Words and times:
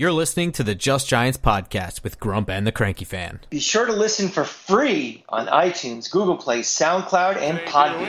You're 0.00 0.12
listening 0.12 0.52
to 0.52 0.62
the 0.64 0.74
Just 0.74 1.08
Giants 1.08 1.36
podcast 1.36 2.02
with 2.02 2.18
Grump 2.18 2.48
and 2.48 2.66
the 2.66 2.72
Cranky 2.72 3.04
Fan. 3.04 3.40
Be 3.50 3.60
sure 3.60 3.84
to 3.84 3.92
listen 3.92 4.30
for 4.30 4.44
free 4.44 5.22
on 5.28 5.46
iTunes, 5.48 6.10
Google 6.10 6.38
Play, 6.38 6.60
SoundCloud, 6.60 7.36
and 7.36 7.58
Podbean. 7.58 8.08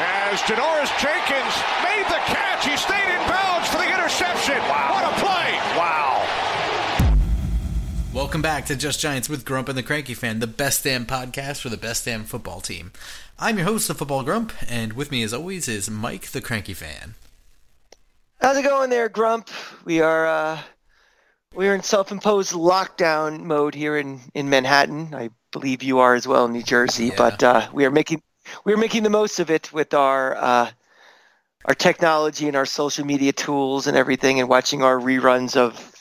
As 0.00 0.40
Janoris 0.40 0.90
Jenkins 0.98 1.54
made 1.84 2.04
the 2.06 2.18
catch, 2.26 2.66
he 2.66 2.76
stayed 2.76 3.14
in 3.14 3.28
bounds 3.28 3.68
for 3.68 3.76
the 3.76 3.86
interception. 3.86 4.58
Wow. 4.58 4.90
What 4.90 5.04
a 5.04 5.14
play! 5.20 5.54
Wow. 5.78 7.08
Welcome 8.12 8.42
back 8.42 8.66
to 8.66 8.74
Just 8.74 8.98
Giants 8.98 9.28
with 9.28 9.44
Grump 9.44 9.68
and 9.68 9.78
the 9.78 9.84
Cranky 9.84 10.14
Fan, 10.14 10.40
the 10.40 10.48
best 10.48 10.82
damn 10.82 11.06
podcast 11.06 11.60
for 11.60 11.68
the 11.68 11.76
best 11.76 12.04
damn 12.04 12.24
football 12.24 12.60
team. 12.60 12.90
I'm 13.38 13.56
your 13.58 13.66
host, 13.66 13.86
the 13.86 13.94
Football 13.94 14.24
Grump, 14.24 14.52
and 14.68 14.94
with 14.94 15.12
me 15.12 15.22
as 15.22 15.32
always 15.32 15.68
is 15.68 15.88
Mike 15.88 16.32
the 16.32 16.40
Cranky 16.40 16.74
Fan. 16.74 17.14
How's 18.40 18.56
it 18.56 18.62
going 18.62 18.90
there, 18.90 19.08
Grump? 19.08 19.48
We 19.84 20.00
are 20.00 20.26
uh, 20.26 20.60
we 21.54 21.68
are 21.68 21.74
in 21.74 21.82
self-imposed 21.82 22.52
lockdown 22.52 23.40
mode 23.42 23.74
here 23.74 23.96
in, 23.96 24.20
in 24.34 24.48
Manhattan. 24.48 25.14
I 25.14 25.30
believe 25.50 25.82
you 25.82 25.98
are 25.98 26.14
as 26.14 26.28
well 26.28 26.44
in 26.44 26.52
New 26.52 26.62
Jersey, 26.62 27.06
Yeah. 27.06 27.14
but 27.16 27.42
uh, 27.42 27.68
we 27.72 27.84
are 27.84 27.90
making 27.90 28.22
we 28.64 28.72
are 28.72 28.76
making 28.76 29.02
the 29.02 29.10
most 29.10 29.40
of 29.40 29.50
it 29.50 29.72
with 29.72 29.92
our 29.92 30.36
uh, 30.36 30.70
our 31.64 31.74
technology 31.74 32.46
and 32.46 32.56
our 32.56 32.66
social 32.66 33.04
media 33.04 33.32
tools 33.32 33.86
and 33.88 33.96
everything, 33.96 34.38
and 34.38 34.48
watching 34.48 34.82
our 34.82 34.98
reruns 34.98 35.56
of 35.56 35.92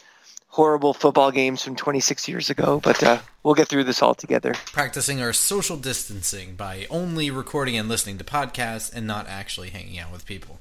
horrible 0.47 0.93
football 0.93 1.31
games 1.31 1.61
from 1.63 1.75
26 1.75 2.27
years 2.27 2.49
ago. 2.49 2.79
But 2.83 3.01
uh, 3.03 3.19
we'll 3.43 3.55
get 3.55 3.67
through 3.67 3.83
this 3.85 4.01
all 4.03 4.13
together. 4.15 4.53
Practicing 4.67 5.21
our 5.21 5.33
social 5.33 5.75
distancing 5.77 6.55
by 6.55 6.85
only 6.91 7.31
recording 7.31 7.77
and 7.77 7.89
listening 7.89 8.17
to 8.19 8.23
podcasts 8.23 8.93
and 8.93 9.07
not 9.07 9.27
actually 9.27 9.71
hanging 9.71 9.97
out 9.99 10.11
with 10.11 10.25
people. 10.25 10.59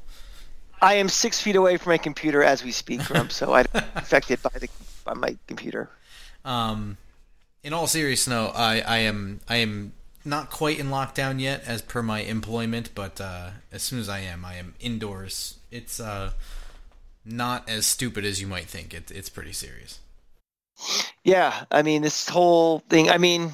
I 0.80 0.94
am 0.94 1.08
six 1.08 1.40
feet 1.40 1.56
away 1.56 1.76
from 1.76 1.90
my 1.90 1.98
computer 1.98 2.42
as 2.42 2.62
we 2.62 2.70
speak, 2.70 3.04
Grump, 3.04 3.32
so 3.32 3.54
I'm 3.54 3.66
affected 3.94 4.42
by 4.42 4.50
the 4.58 4.68
by 5.04 5.14
my 5.14 5.36
computer. 5.46 5.88
Um, 6.44 6.98
in 7.62 7.72
all 7.72 7.86
seriousness, 7.86 8.28
no, 8.28 8.52
I, 8.54 8.80
I 8.80 8.98
am 8.98 9.40
I 9.48 9.56
am 9.56 9.92
not 10.24 10.50
quite 10.50 10.78
in 10.78 10.88
lockdown 10.88 11.40
yet, 11.40 11.62
as 11.66 11.82
per 11.82 12.02
my 12.02 12.20
employment. 12.20 12.90
But 12.94 13.20
uh, 13.20 13.50
as 13.72 13.82
soon 13.82 13.98
as 13.98 14.08
I 14.08 14.20
am, 14.20 14.44
I 14.44 14.54
am 14.54 14.74
indoors. 14.80 15.58
It's 15.70 15.98
uh, 15.98 16.32
not 17.24 17.68
as 17.68 17.86
stupid 17.86 18.24
as 18.24 18.40
you 18.40 18.46
might 18.46 18.66
think. 18.66 18.92
It, 18.92 19.10
it's 19.10 19.28
pretty 19.28 19.52
serious. 19.52 20.00
Yeah, 21.24 21.64
I 21.70 21.82
mean 21.82 22.02
this 22.02 22.28
whole 22.28 22.80
thing. 22.80 23.08
I 23.08 23.18
mean, 23.18 23.52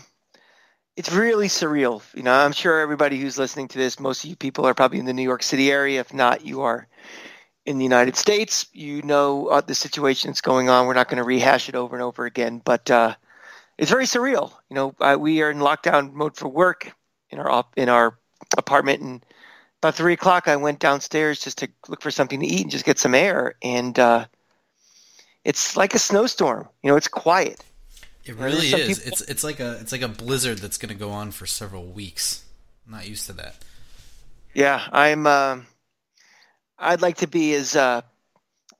it's 0.96 1.12
really 1.12 1.48
surreal. 1.48 2.02
You 2.14 2.24
know, 2.24 2.34
I'm 2.34 2.52
sure 2.52 2.80
everybody 2.80 3.20
who's 3.20 3.38
listening 3.38 3.68
to 3.68 3.78
this, 3.78 4.00
most 4.00 4.24
of 4.24 4.30
you 4.30 4.36
people 4.36 4.66
are 4.66 4.74
probably 4.74 4.98
in 4.98 5.06
the 5.06 5.14
New 5.14 5.22
York 5.22 5.42
City 5.42 5.70
area. 5.70 6.00
If 6.00 6.12
not, 6.12 6.44
you 6.44 6.62
are 6.62 6.88
in 7.66 7.78
the 7.78 7.84
United 7.84 8.16
States. 8.16 8.66
You 8.72 9.02
know 9.02 9.46
uh, 9.48 9.60
the 9.60 9.74
situation 9.74 10.30
that's 10.30 10.40
going 10.40 10.68
on. 10.68 10.86
We're 10.86 10.94
not 10.94 11.08
going 11.08 11.18
to 11.18 11.24
rehash 11.24 11.68
it 11.68 11.74
over 11.74 11.94
and 11.96 12.02
over 12.02 12.24
again, 12.26 12.60
but 12.64 12.90
uh, 12.90 13.14
it's 13.78 13.90
very 13.90 14.04
surreal. 14.06 14.52
You 14.68 14.74
know, 14.76 14.94
uh, 15.00 15.16
we 15.18 15.42
are 15.42 15.50
in 15.50 15.58
lockdown 15.58 16.12
mode 16.12 16.36
for 16.36 16.48
work 16.48 16.92
in 17.30 17.38
our 17.38 17.50
op- 17.50 17.76
in 17.78 17.88
our 17.88 18.16
apartment, 18.58 19.00
and 19.02 19.24
about 19.80 19.94
three 19.94 20.12
o'clock, 20.12 20.46
I 20.48 20.56
went 20.56 20.78
downstairs 20.78 21.40
just 21.40 21.58
to 21.58 21.68
look 21.88 22.02
for 22.02 22.10
something 22.10 22.40
to 22.40 22.46
eat 22.46 22.62
and 22.62 22.70
just 22.70 22.84
get 22.84 22.98
some 22.98 23.14
air, 23.14 23.54
and 23.62 23.98
uh, 23.98 24.26
it's 25.44 25.76
like 25.76 25.94
a 25.94 25.98
snowstorm. 25.98 26.68
You 26.82 26.90
know, 26.90 26.96
it's 26.96 27.08
quiet. 27.08 27.64
It 28.24 28.36
really 28.36 28.68
is. 28.68 28.98
people- 28.98 29.12
It's 29.12 29.20
it's 29.22 29.44
like 29.44 29.58
a 29.60 29.78
it's 29.80 29.90
like 29.92 30.02
a 30.02 30.08
blizzard 30.08 30.58
that's 30.58 30.78
going 30.78 30.90
to 30.90 30.94
go 30.98 31.10
on 31.10 31.30
for 31.32 31.46
several 31.46 31.84
weeks. 31.86 32.44
I'm 32.86 32.92
not 32.92 33.08
used 33.08 33.26
to 33.26 33.32
that. 33.34 33.56
Yeah, 34.54 34.86
I'm. 34.92 35.26
I'd 36.78 37.02
like 37.02 37.18
to 37.18 37.26
be 37.26 37.54
as 37.54 37.76
uh, 37.76 38.02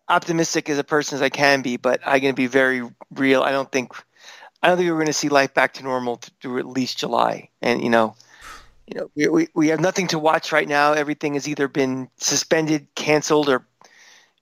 optimistic 0.09 0.69
as 0.69 0.79
a 0.79 0.85
person 0.85 1.17
as 1.17 1.23
I 1.23 1.29
can 1.29 1.63
be, 1.63 1.77
but 1.77 2.01
I'm 2.05 2.21
going 2.21 2.35
to 2.35 2.37
be 2.37 2.47
very 2.47 2.83
real. 3.13 3.43
I 3.43 3.53
don't 3.53 3.71
think. 3.71 3.93
I 4.63 4.69
don't 4.69 4.77
think 4.77 4.89
we're 4.89 4.97
going 4.97 5.07
to 5.07 5.13
see 5.13 5.29
life 5.29 5.55
back 5.55 5.75
to 5.75 5.83
normal 5.83 6.19
th- 6.19 6.33
through 6.41 6.59
at 6.61 6.67
least 6.67 6.99
July. 6.99 7.49
And 7.63 7.83
you 7.83 7.91
know, 7.91 8.15
you 8.87 9.01
know, 9.01 9.11
we, 9.15 9.29
we 9.29 9.49
we 9.55 9.69
have 9.69 9.81
nothing 9.81 10.09
to 10.09 10.19
watch 10.19 10.53
right 10.53 10.69
now. 10.69 10.93
Everything 10.93 11.35
has 11.35 11.49
either 11.49 11.69
been 11.69 12.09
suspended, 12.19 12.87
canceled, 12.95 13.49
or 13.49 13.67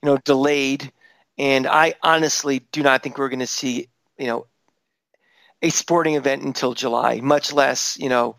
you 0.03 0.07
know, 0.07 0.19
delayed. 0.19 0.93
And 1.39 1.67
I 1.67 1.95
honestly 2.03 2.61
do 2.71 2.83
not 2.83 3.03
think 3.03 3.17
we're 3.17 3.31
going 3.31 3.41
to 3.41 3.47
see 3.47 3.89
you 4.19 4.27
know 4.27 4.47
a 5.63 5.71
sporting 5.71 6.15
event 6.15 6.43
until 6.43 6.75
July, 6.75 7.21
much 7.21 7.53
less 7.53 7.99
you 7.99 8.09
know 8.09 8.37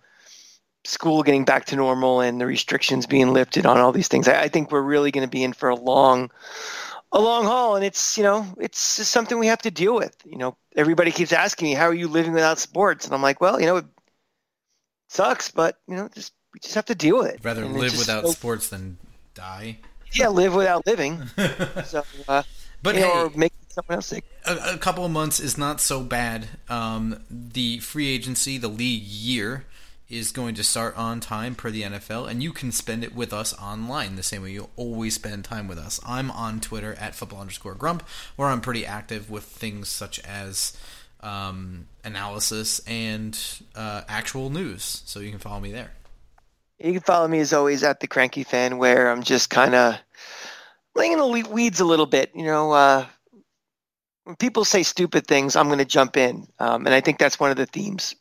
school 0.84 1.24
getting 1.24 1.46
back 1.46 1.66
to 1.66 1.76
normal 1.76 2.22
and 2.22 2.42
the 2.42 2.46
restrictions 2.46 3.06
being 3.06 3.34
lifted 3.34 3.66
on 3.66 3.78
all 3.78 3.92
these 3.92 4.08
things. 4.08 4.28
I, 4.28 4.42
I 4.44 4.48
think 4.48 4.72
we're 4.72 4.82
really 4.82 5.12
going 5.12 5.26
to 5.28 5.32
be 5.32 5.44
in 5.44 5.54
for 5.54 5.70
a 5.70 5.76
long, 5.76 6.32
a 7.12 7.20
long 7.22 7.44
haul, 7.46 7.76
and 7.76 7.86
it's 7.86 8.18
you 8.18 8.24
know 8.24 8.46
it's 8.60 8.98
just 8.98 9.12
something 9.12 9.38
we 9.40 9.48
have 9.48 9.62
to 9.64 9.72
deal 9.72 9.96
with. 9.96 10.16
You 10.26 10.38
know, 10.38 10.58
everybody 10.76 11.12
keeps 11.12 11.32
asking 11.34 11.68
me, 11.70 11.74
"How 11.74 11.86
are 11.86 11.94
you 11.94 12.08
living 12.08 12.34
without 12.34 12.58
sports?" 12.60 13.06
And 13.06 13.14
I'm 13.14 13.22
like, 13.22 13.40
"Well, 13.42 13.60
you 13.60 13.66
know, 13.68 13.78
it 13.78 13.86
sucks, 15.10 15.52
but 15.52 15.78
you 15.88 15.96
know, 15.96 16.10
just 16.14 16.34
we 16.54 16.60
just 16.60 16.76
have 16.76 16.86
to 16.86 16.96
deal 16.96 17.18
with 17.18 17.28
it. 17.28 17.36
I'd 17.40 17.46
rather 17.46 17.64
And 17.64 17.74
live 17.78 17.98
without 17.98 18.26
so- 18.26 18.32
sports 18.32 18.70
than 18.70 18.98
die. 19.34 19.78
yeah, 20.14 20.28
live 20.28 20.54
without 20.54 20.86
living. 20.86 21.22
so, 21.86 22.04
uh, 22.28 22.44
But 22.84 22.96
you 22.96 23.02
know, 23.02 23.08
hey, 23.14 23.20
or 23.22 23.30
make 23.38 23.54
someone 23.70 23.96
else 23.96 24.08
sick. 24.08 24.26
a, 24.46 24.74
a 24.74 24.78
couple 24.78 25.06
of 25.06 25.12
months 25.12 25.40
is 25.40 25.58
not 25.58 25.80
so 25.80 26.02
bad. 26.04 26.48
Um, 26.70 27.24
the 27.30 27.80
free 27.80 28.10
agency, 28.10 28.58
the 28.58 28.68
league 28.68 29.04
year, 29.04 29.66
is 30.12 30.32
going 30.32 30.54
to 30.56 30.64
start 30.64 30.96
on 30.98 31.20
time 31.22 31.56
per 31.56 31.72
the 31.72 31.84
NFL, 31.84 32.30
and 32.30 32.44
you 32.44 32.52
can 32.52 32.72
spend 32.72 33.04
it 33.04 33.16
with 33.16 33.32
us 33.32 33.58
online 33.58 34.18
the 34.18 34.24
same 34.24 34.44
way 34.44 34.52
you 34.52 34.70
always 34.76 35.16
spend 35.16 35.46
time 35.46 35.68
with 35.68 35.78
us. 35.78 36.00
I'm 36.06 36.30
on 36.30 36.60
Twitter 36.60 36.94
at 36.96 37.16
football 37.16 37.40
underscore 37.40 37.76
grump, 37.76 38.04
where 38.36 38.50
I'm 38.50 38.62
pretty 38.62 38.86
active 38.86 39.30
with 39.30 39.46
things 39.46 39.88
such 39.88 40.20
as 40.20 40.78
um, 41.22 41.88
analysis 42.04 42.80
and 42.86 43.40
uh, 43.74 44.02
actual 44.10 44.50
news. 44.50 45.02
So 45.06 45.22
you 45.22 45.30
can 45.30 45.40
follow 45.40 45.62
me 45.62 45.72
there. 45.72 45.92
You 46.80 46.92
can 46.94 47.02
follow 47.02 47.28
me 47.28 47.40
as 47.40 47.54
always 47.54 47.84
at 47.84 48.02
the 48.02 48.08
Cranky 48.08 48.44
Fan, 48.44 48.78
where 48.78 49.10
I'm 49.10 49.24
just 49.24 49.50
kind 49.50 49.76
of 49.76 49.96
laying 50.94 51.14
in 51.14 51.20
the 51.20 51.48
weeds 51.50 51.80
a 51.80 51.86
little 51.86 52.06
bit. 52.06 52.32
You 52.36 52.44
know, 52.44 52.72
uh, 52.72 53.06
when 54.26 54.36
people 54.36 54.66
say 54.66 54.84
stupid 54.84 55.26
things, 55.26 55.56
I'm 55.56 55.68
going 55.68 55.80
to 55.80 55.86
jump 55.86 56.18
in, 56.18 56.48
um, 56.60 56.86
and 56.86 56.94
I 56.94 57.00
think 57.00 57.18
that's 57.18 57.40
one 57.40 57.52
of 57.52 57.58
the 57.58 57.66
themes 57.66 58.16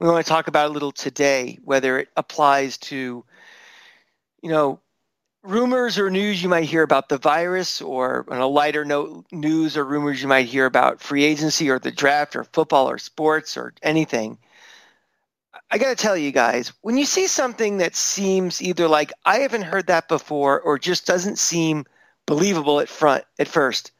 we 0.00 0.08
want 0.08 0.24
to 0.24 0.28
talk 0.30 0.48
about 0.48 0.70
a 0.70 0.72
little 0.72 0.92
today. 0.92 1.58
Whether 1.64 1.98
it 1.98 2.08
applies 2.16 2.78
to, 2.78 3.24
you 4.42 4.50
know, 4.50 4.80
rumors 5.42 5.98
or 5.98 6.10
news 6.10 6.42
you 6.42 6.48
might 6.48 6.64
hear 6.64 6.82
about 6.82 7.08
the 7.08 7.18
virus, 7.18 7.80
or 7.80 8.26
on 8.28 8.38
a 8.38 8.46
lighter 8.46 8.84
note, 8.84 9.24
news 9.32 9.76
or 9.76 9.84
rumors 9.84 10.20
you 10.20 10.28
might 10.28 10.46
hear 10.46 10.66
about 10.66 11.00
free 11.00 11.24
agency 11.24 11.70
or 11.70 11.78
the 11.78 11.90
draft 11.90 12.36
or 12.36 12.44
football 12.44 12.88
or 12.90 12.98
sports 12.98 13.56
or 13.56 13.72
anything. 13.82 14.38
I 15.70 15.78
got 15.78 15.88
to 15.88 15.96
tell 15.96 16.16
you 16.16 16.30
guys, 16.30 16.72
when 16.82 16.96
you 16.96 17.04
see 17.04 17.26
something 17.26 17.78
that 17.78 17.96
seems 17.96 18.62
either 18.62 18.86
like 18.88 19.12
I 19.24 19.38
haven't 19.38 19.62
heard 19.62 19.86
that 19.88 20.08
before 20.08 20.60
or 20.60 20.78
just 20.78 21.06
doesn't 21.06 21.38
seem 21.38 21.86
believable 22.26 22.80
at 22.80 22.88
front 22.88 23.24
at 23.38 23.48
first, 23.48 23.92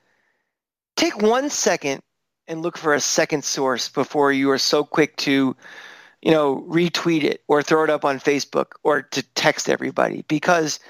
take 0.96 1.20
one 1.20 1.50
second 1.50 2.02
and 2.48 2.62
look 2.62 2.78
for 2.78 2.94
a 2.94 3.00
second 3.00 3.44
source 3.44 3.88
before 3.88 4.32
you 4.32 4.50
are 4.50 4.58
so 4.58 4.84
quick 4.84 5.16
to, 5.16 5.56
you 6.22 6.30
know, 6.30 6.64
retweet 6.68 7.24
it 7.24 7.42
or 7.48 7.62
throw 7.62 7.84
it 7.84 7.90
up 7.90 8.04
on 8.04 8.18
Facebook 8.18 8.72
or 8.82 9.02
to 9.02 9.22
text 9.34 9.68
everybody 9.68 10.24
because 10.28 10.80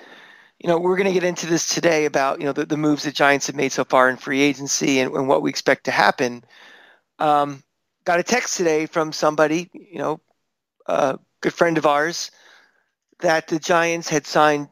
you 0.59 0.69
know, 0.69 0.79
we're 0.79 0.97
going 0.97 1.07
to 1.07 1.13
get 1.13 1.25
into 1.25 1.47
this 1.47 1.75
today 1.75 2.07
about, 2.07 2.41
you 2.41 2.47
know, 2.47 2.53
the, 2.53 2.65
the 2.65 2.77
moves 2.77 3.03
the 3.03 3.13
Giants 3.13 3.47
have 3.47 3.57
made 3.57 3.73
so 3.73 3.85
far 3.85 4.09
in 4.09 4.17
free 4.17 4.41
agency 4.41 5.01
and, 5.01 5.15
and 5.15 5.29
what 5.29 5.43
we 5.43 5.51
expect 5.51 5.85
to 5.85 5.91
happen. 5.91 6.43
Um, 7.19 7.63
got 8.05 8.21
a 8.21 8.23
text 8.23 8.57
today 8.57 8.87
from 8.87 9.13
somebody, 9.13 9.69
you 9.75 9.99
know, 9.99 10.21
a 10.87 11.19
good 11.43 11.53
friend 11.53 11.77
of 11.77 11.85
ours, 11.85 12.31
that 13.21 13.49
the 13.49 13.59
Giants 13.59 14.09
had 14.09 14.27
signed 14.27 14.69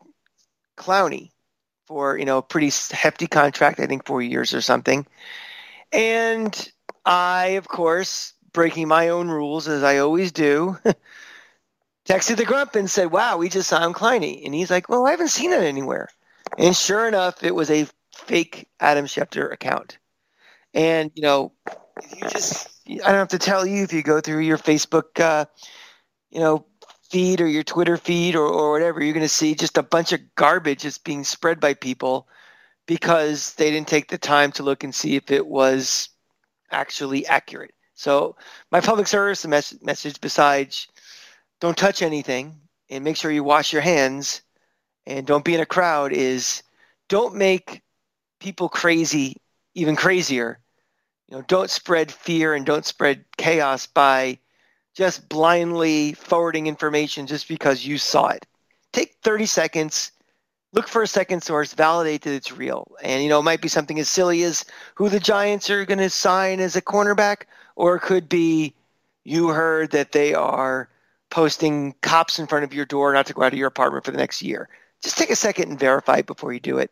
Clowney 0.77 1.31
for 1.87 2.17
you 2.17 2.25
know 2.25 2.39
a 2.39 2.43
pretty 2.43 2.71
hefty 2.91 3.27
contract, 3.27 3.79
I 3.79 3.87
think 3.87 4.07
four 4.07 4.23
years 4.23 4.55
or 4.55 4.61
something. 4.61 5.07
And 5.93 6.73
I, 7.05 7.47
of 7.59 7.69
course, 7.69 8.33
breaking 8.53 8.89
my 8.89 9.09
own 9.09 9.29
rules 9.29 9.69
as 9.69 9.83
I 9.83 9.99
always 9.99 10.33
do, 10.33 10.79
texted 12.07 12.37
the 12.37 12.45
Grump 12.45 12.75
and 12.75 12.91
said, 12.91 13.11
"Wow, 13.11 13.37
we 13.39 13.49
just 13.49 13.69
signed 13.69 13.95
Clowney," 13.95 14.45
and 14.45 14.55
he's 14.55 14.71
like, 14.71 14.89
"Well, 14.89 15.07
I 15.07 15.11
haven't 15.11 15.29
seen 15.29 15.53
it 15.53 15.63
anywhere." 15.63 16.09
And 16.59 16.77
sure 16.77 17.09
enough, 17.09 17.43
it 17.43 17.55
was 17.55 17.71
a 17.71 17.87
fake 18.15 18.69
Adam 18.81 19.07
Schefter 19.07 19.53
account. 19.53 19.99
And 20.73 21.11
you 21.15 21.23
know, 21.23 21.53
you 22.17 22.29
just 22.29 22.69
I 22.89 22.95
don't 23.09 23.15
have 23.15 23.29
to 23.29 23.39
tell 23.39 23.67
you 23.67 23.85
if 23.85 23.93
you 23.93 24.03
go 24.03 24.21
through 24.21 24.41
your 24.41 24.59
Facebook, 24.59 25.21
uh, 25.21 25.47
you 26.31 26.41
know, 26.41 26.67
feed 27.11 27.41
or 27.41 27.47
your 27.47 27.63
Twitter 27.63 27.97
feed 27.97 28.35
or, 28.35 28.47
or 28.47 28.73
whatever, 28.73 29.03
you're 29.03 29.15
going 29.15 29.23
to 29.25 29.29
see 29.29 29.55
just 29.55 29.79
a 29.79 29.83
bunch 29.83 30.13
of 30.13 30.21
garbage 30.35 30.83
that's 30.83 30.99
being 30.99 31.25
spread 31.25 31.61
by 31.61 31.75
people 31.75 32.29
because 32.87 33.55
they 33.55 33.71
didn't 33.71 33.89
take 33.89 34.09
the 34.09 34.19
time 34.19 34.53
to 34.53 34.63
look 34.63 34.85
and 34.85 34.95
see 34.95 35.17
if 35.17 35.31
it 35.31 35.47
was 35.47 36.09
actually 36.75 37.27
accurate. 37.27 37.75
So 37.95 38.37
my 38.71 38.81
public 38.81 39.07
service 39.07 39.47
mes- 39.47 39.81
message, 39.83 40.21
besides 40.21 40.89
don't 41.61 41.77
touch 41.77 42.03
anything 42.03 42.61
and 42.91 43.05
make 43.05 43.17
sure 43.17 43.31
you 43.31 43.45
wash 43.45 43.73
your 43.73 43.83
hands 43.83 44.43
and 45.07 45.27
don't 45.27 45.45
be 45.45 45.55
in 45.55 45.61
a 45.61 45.67
crowd, 45.67 46.13
is 46.13 46.63
don't 47.09 47.35
make 47.37 47.83
people 48.41 48.69
crazy 48.69 49.37
even 49.75 49.97
crazier. 49.97 50.59
You 51.29 51.37
know, 51.37 51.43
don't 51.43 51.71
spread 51.71 52.13
fear 52.13 52.55
and 52.55 52.67
don't 52.67 52.85
spread 52.85 53.25
chaos 53.37 53.87
by 53.87 54.39
just 54.95 55.29
blindly 55.29 56.13
forwarding 56.15 56.67
information 56.67 57.27
just 57.27 57.49
because 57.49 57.85
you 57.85 57.99
saw 57.99 58.29
it. 58.29 58.47
Take 58.93 59.17
30 59.23 59.47
seconds, 59.47 60.13
look 60.75 60.89
for 60.89 61.03
a 61.03 61.07
second 61.07 61.43
source, 61.43 61.73
validate 61.73 62.23
that 62.23 62.35
it's 62.35 62.53
real. 62.53 62.91
And, 63.03 63.23
you 63.23 63.29
know, 63.29 63.39
it 63.39 63.45
might 63.45 63.63
be 63.63 63.69
something 63.69 63.99
as 63.99 64.09
silly 64.09 64.43
as 64.43 64.65
who 64.97 65.09
the 65.09 65.21
Giants 65.21 65.71
are 65.71 65.85
going 65.85 65.99
to 65.99 66.11
sign 66.11 66.61
as 66.61 66.77
a 66.77 66.83
cornerback, 66.83 67.45
or 67.77 67.97
it 67.97 68.01
could 68.01 68.29
be 68.29 68.75
you 69.23 69.49
heard 69.49 69.93
that 69.93 70.13
they 70.13 70.35
are 70.35 70.89
posting 71.31 71.95
cops 72.03 72.39
in 72.39 72.47
front 72.47 72.65
of 72.65 72.75
your 72.75 72.85
door 72.85 73.13
not 73.13 73.27
to 73.27 73.33
go 73.33 73.43
out 73.43 73.53
of 73.53 73.59
your 73.59 73.69
apartment 73.69 74.05
for 74.05 74.11
the 74.11 74.19
next 74.19 74.43
year. 74.43 74.69
Just 75.03 75.17
take 75.17 75.31
a 75.31 75.37
second 75.37 75.71
and 75.71 75.79
verify 75.79 76.23
before 76.23 76.53
you 76.53 76.61
do 76.61 76.79
it. 76.79 76.91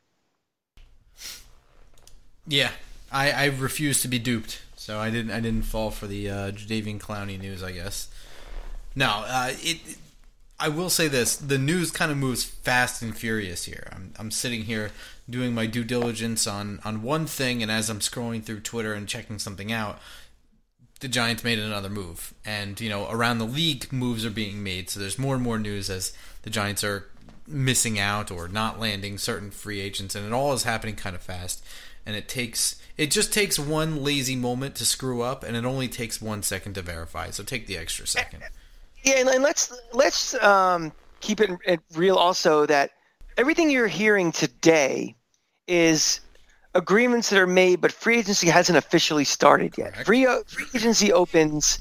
Yeah, 2.47 2.71
I, 3.11 3.31
I 3.31 3.45
refuse 3.47 4.01
to 4.03 4.09
be 4.09 4.19
duped, 4.19 4.63
so 4.77 4.99
I 4.99 5.11
didn't 5.11 5.31
I 5.31 5.41
didn't 5.41 5.63
fall 5.63 5.91
for 5.91 6.07
the 6.07 6.29
uh, 6.29 6.51
Jadeveon 6.51 7.01
Clowney 7.01 7.41
news. 7.41 7.63
I 7.63 7.73
guess. 7.73 8.09
No, 8.97 9.25
uh, 9.27 9.53
it. 9.61 9.97
I 10.63 10.69
will 10.69 10.91
say 10.91 11.09
this: 11.09 11.35
the 11.35 11.59
news 11.59 11.91
kind 11.91 12.13
of 12.13 12.17
moves 12.17 12.45
fast 12.45 13.03
and 13.03 13.17
furious 13.17 13.65
here. 13.65 13.89
I'm 13.91 14.15
I'm 14.17 14.31
sitting 14.31 14.63
here 14.63 14.93
doing 15.29 15.55
my 15.55 15.67
due 15.67 15.83
diligence 15.83 16.47
on 16.47 16.79
on 16.85 17.03
one 17.03 17.27
thing, 17.27 17.63
and 17.63 17.71
as 17.71 17.91
I'm 17.91 17.99
scrolling 17.99 18.45
through 18.45 18.61
Twitter 18.61 18.95
and 18.95 19.09
checking 19.09 19.41
something 19.41 19.73
out, 19.73 19.99
the 21.01 21.09
Giants 21.09 21.43
made 21.43 21.59
another 21.59 21.91
move, 21.91 22.33
and 22.45 22.81
you 22.81 22.89
know 22.89 23.11
around 23.11 23.39
the 23.39 23.45
league 23.45 23.93
moves 23.93 24.25
are 24.25 24.31
being 24.31 24.63
made. 24.63 24.89
So 24.89 25.01
there's 25.01 25.19
more 25.19 25.35
and 25.35 25.43
more 25.43 25.59
news 25.59 25.91
as 25.91 26.13
the 26.43 26.51
Giants 26.51 26.85
are 26.85 27.09
missing 27.49 27.99
out 27.99 28.31
or 28.31 28.47
not 28.47 28.79
landing 28.79 29.19
certain 29.19 29.51
free 29.51 29.81
agents, 29.81 30.15
and 30.15 30.25
it 30.25 30.33
all 30.33 30.53
is 30.53 30.63
happening 30.63 30.95
kind 30.95 31.17
of 31.17 31.23
fast. 31.23 31.65
And 32.07 32.15
it 32.15 32.29
takes 32.29 32.81
it 32.97 33.11
just 33.11 33.33
takes 33.33 33.59
one 33.59 34.05
lazy 34.05 34.37
moment 34.37 34.77
to 34.77 34.85
screw 34.85 35.23
up, 35.23 35.43
and 35.43 35.57
it 35.57 35.65
only 35.65 35.89
takes 35.89 36.23
one 36.23 36.45
second 36.45 36.75
to 36.75 36.83
verify. 36.83 37.31
So 37.31 37.43
take 37.43 37.67
the 37.67 37.77
extra 37.77 38.07
second. 38.07 38.45
Yeah, 39.03 39.29
and 39.29 39.43
let's 39.43 39.73
let's 39.93 40.35
um, 40.43 40.93
keep 41.21 41.41
it, 41.41 41.51
it 41.67 41.81
real. 41.95 42.17
Also, 42.17 42.67
that 42.67 42.91
everything 43.37 43.71
you're 43.71 43.89
hearing 43.89 44.33
today 44.33 45.15
is 45.67 46.21
agreements 46.75 47.31
that 47.31 47.39
are 47.39 47.47
made, 47.47 47.81
but 47.81 47.93
free 47.93 48.19
agency 48.19 48.49
hasn't 48.49 48.79
officially 48.79 49.25
started 49.25 49.77
yet. 49.77 50.07
Free, 50.07 50.27
free 50.47 50.67
agency 50.75 51.13
opens. 51.13 51.79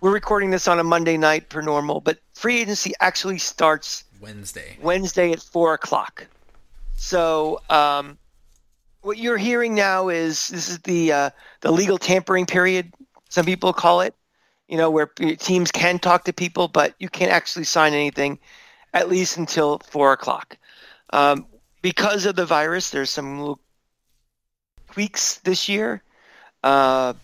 We're 0.00 0.12
recording 0.12 0.50
this 0.50 0.66
on 0.66 0.78
a 0.78 0.84
Monday 0.84 1.16
night 1.18 1.50
per 1.50 1.60
normal, 1.60 2.00
but 2.00 2.18
free 2.34 2.60
agency 2.60 2.92
actually 3.00 3.38
starts 3.38 4.04
Wednesday. 4.20 4.78
Wednesday 4.80 5.32
at 5.32 5.42
four 5.42 5.74
o'clock. 5.74 6.26
So 6.96 7.60
um, 7.68 8.18
what 9.02 9.18
you're 9.18 9.38
hearing 9.38 9.74
now 9.74 10.08
is 10.08 10.48
this 10.48 10.68
is 10.68 10.78
the 10.80 11.12
uh, 11.12 11.30
the 11.60 11.70
legal 11.72 11.98
tampering 11.98 12.46
period. 12.46 12.92
Some 13.28 13.44
people 13.44 13.72
call 13.72 14.00
it. 14.00 14.14
You 14.70 14.76
know 14.76 14.90
where 14.90 15.06
teams 15.06 15.72
can 15.72 15.98
talk 15.98 16.24
to 16.24 16.32
people, 16.32 16.68
but 16.68 16.94
you 17.00 17.08
can't 17.08 17.32
actually 17.32 17.64
sign 17.64 17.92
anything, 17.92 18.38
at 18.94 19.08
least 19.08 19.36
until 19.36 19.80
four 19.80 20.12
o'clock. 20.12 20.56
Um, 21.12 21.46
because 21.82 22.24
of 22.24 22.36
the 22.36 22.46
virus, 22.46 22.90
there's 22.90 23.10
some 23.10 23.40
little 23.40 23.60
tweaks 24.92 25.38
this 25.38 25.68
year. 25.68 26.04
Uh, 26.62 27.14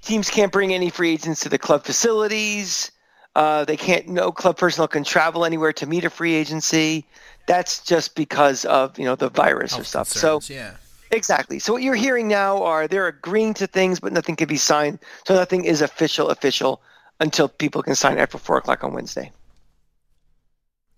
teams 0.00 0.30
can't 0.30 0.52
bring 0.52 0.72
any 0.72 0.90
free 0.90 1.10
agents 1.10 1.40
to 1.40 1.48
the 1.48 1.58
club 1.58 1.84
facilities. 1.84 2.92
Uh, 3.34 3.64
they 3.64 3.76
can't. 3.76 4.08
No 4.08 4.30
club 4.30 4.56
personnel 4.56 4.86
can 4.86 5.02
travel 5.02 5.44
anywhere 5.44 5.72
to 5.72 5.86
meet 5.86 6.04
a 6.04 6.10
free 6.10 6.34
agency. 6.34 7.04
That's 7.46 7.82
just 7.82 8.14
because 8.14 8.64
of 8.64 8.96
you 8.96 9.04
know 9.04 9.16
the 9.16 9.28
virus 9.28 9.72
Health 9.72 9.82
or 9.82 9.84
stuff. 9.84 10.12
Concerns, 10.12 10.46
so 10.46 10.54
yeah. 10.54 10.74
Exactly. 11.10 11.58
So 11.58 11.72
what 11.72 11.82
you're 11.82 11.94
hearing 11.94 12.28
now 12.28 12.62
are 12.62 12.88
they're 12.88 13.08
agreeing 13.08 13.54
to 13.54 13.66
things, 13.66 14.00
but 14.00 14.12
nothing 14.12 14.36
can 14.36 14.48
be 14.48 14.56
signed. 14.56 14.98
So 15.26 15.34
nothing 15.34 15.64
is 15.64 15.82
official 15.82 16.28
official 16.30 16.80
until 17.20 17.48
people 17.48 17.82
can 17.82 17.94
sign 17.94 18.18
after 18.18 18.38
four 18.38 18.58
o'clock 18.58 18.84
on 18.84 18.92
Wednesday. 18.92 19.32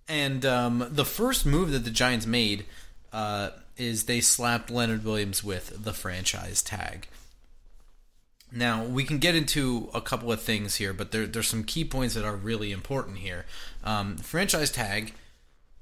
And 0.08 0.44
um, 0.44 0.86
the 0.90 1.04
first 1.04 1.46
move 1.46 1.70
that 1.70 1.84
the 1.84 1.90
Giants 1.90 2.26
made 2.26 2.66
uh, 3.12 3.50
is 3.76 4.04
they 4.04 4.20
slapped 4.20 4.70
Leonard 4.70 5.04
Williams 5.04 5.44
with 5.44 5.84
the 5.84 5.92
franchise 5.92 6.62
tag. 6.62 7.06
Now 8.52 8.84
we 8.84 9.04
can 9.04 9.18
get 9.18 9.36
into 9.36 9.88
a 9.94 10.00
couple 10.00 10.32
of 10.32 10.42
things 10.42 10.76
here, 10.76 10.92
but 10.92 11.12
there, 11.12 11.26
there's 11.26 11.48
some 11.48 11.62
key 11.62 11.84
points 11.84 12.14
that 12.14 12.24
are 12.24 12.34
really 12.34 12.72
important 12.72 13.18
here. 13.18 13.46
Um, 13.84 14.16
franchise 14.16 14.70
tag, 14.70 15.14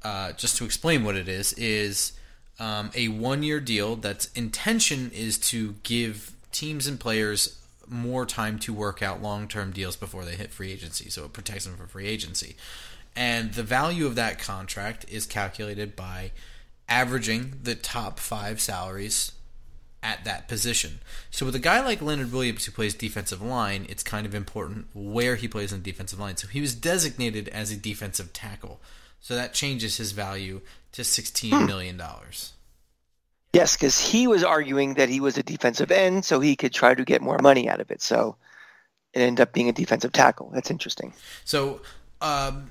uh, 0.04 0.32
just 0.32 0.56
to 0.58 0.64
explain 0.64 1.04
what 1.04 1.16
it 1.16 1.28
is, 1.28 1.54
is 1.54 2.12
um, 2.58 2.90
a 2.94 3.08
one-year 3.08 3.60
deal 3.60 3.96
that's 3.96 4.32
intention 4.32 5.10
is 5.14 5.38
to 5.38 5.74
give 5.82 6.32
teams 6.52 6.86
and 6.86 6.98
players 6.98 7.58
more 7.86 8.26
time 8.26 8.58
to 8.58 8.72
work 8.72 9.02
out 9.02 9.22
long-term 9.22 9.72
deals 9.72 9.96
before 9.96 10.24
they 10.24 10.34
hit 10.34 10.50
free 10.50 10.72
agency, 10.72 11.08
so 11.08 11.24
it 11.24 11.32
protects 11.32 11.64
them 11.64 11.76
from 11.76 11.88
free 11.88 12.06
agency. 12.06 12.56
And 13.16 13.54
the 13.54 13.62
value 13.62 14.06
of 14.06 14.14
that 14.14 14.38
contract 14.38 15.06
is 15.08 15.26
calculated 15.26 15.96
by 15.96 16.32
averaging 16.88 17.60
the 17.62 17.74
top 17.74 18.18
five 18.18 18.60
salaries 18.60 19.32
at 20.02 20.24
that 20.24 20.46
position. 20.46 21.00
So 21.30 21.44
with 21.44 21.54
a 21.54 21.60
guy 21.60 21.84
like 21.84 22.00
Leonard 22.00 22.32
Williams 22.32 22.64
who 22.64 22.72
plays 22.72 22.94
defensive 22.94 23.42
line, 23.42 23.86
it's 23.88 24.02
kind 24.02 24.26
of 24.26 24.34
important 24.34 24.86
where 24.94 25.36
he 25.36 25.48
plays 25.48 25.72
in 25.72 25.82
the 25.82 25.90
defensive 25.90 26.20
line. 26.20 26.36
So 26.36 26.46
he 26.46 26.60
was 26.60 26.74
designated 26.74 27.48
as 27.48 27.72
a 27.72 27.76
defensive 27.76 28.32
tackle. 28.32 28.80
So 29.20 29.34
that 29.34 29.54
changes 29.54 29.96
his 29.96 30.12
value 30.12 30.60
to 30.92 31.04
sixteen 31.04 31.66
million 31.66 31.96
dollars. 31.96 32.52
Yes, 33.52 33.76
because 33.76 33.98
he 33.98 34.26
was 34.26 34.44
arguing 34.44 34.94
that 34.94 35.08
he 35.08 35.20
was 35.20 35.38
a 35.38 35.42
defensive 35.42 35.90
end, 35.90 36.24
so 36.24 36.38
he 36.38 36.54
could 36.54 36.72
try 36.72 36.94
to 36.94 37.04
get 37.04 37.22
more 37.22 37.38
money 37.38 37.68
out 37.68 37.80
of 37.80 37.90
it. 37.90 38.02
So 38.02 38.36
it 39.14 39.20
ended 39.20 39.40
up 39.40 39.52
being 39.52 39.68
a 39.68 39.72
defensive 39.72 40.12
tackle. 40.12 40.50
That's 40.52 40.70
interesting. 40.70 41.14
So 41.44 41.80
um, 42.20 42.68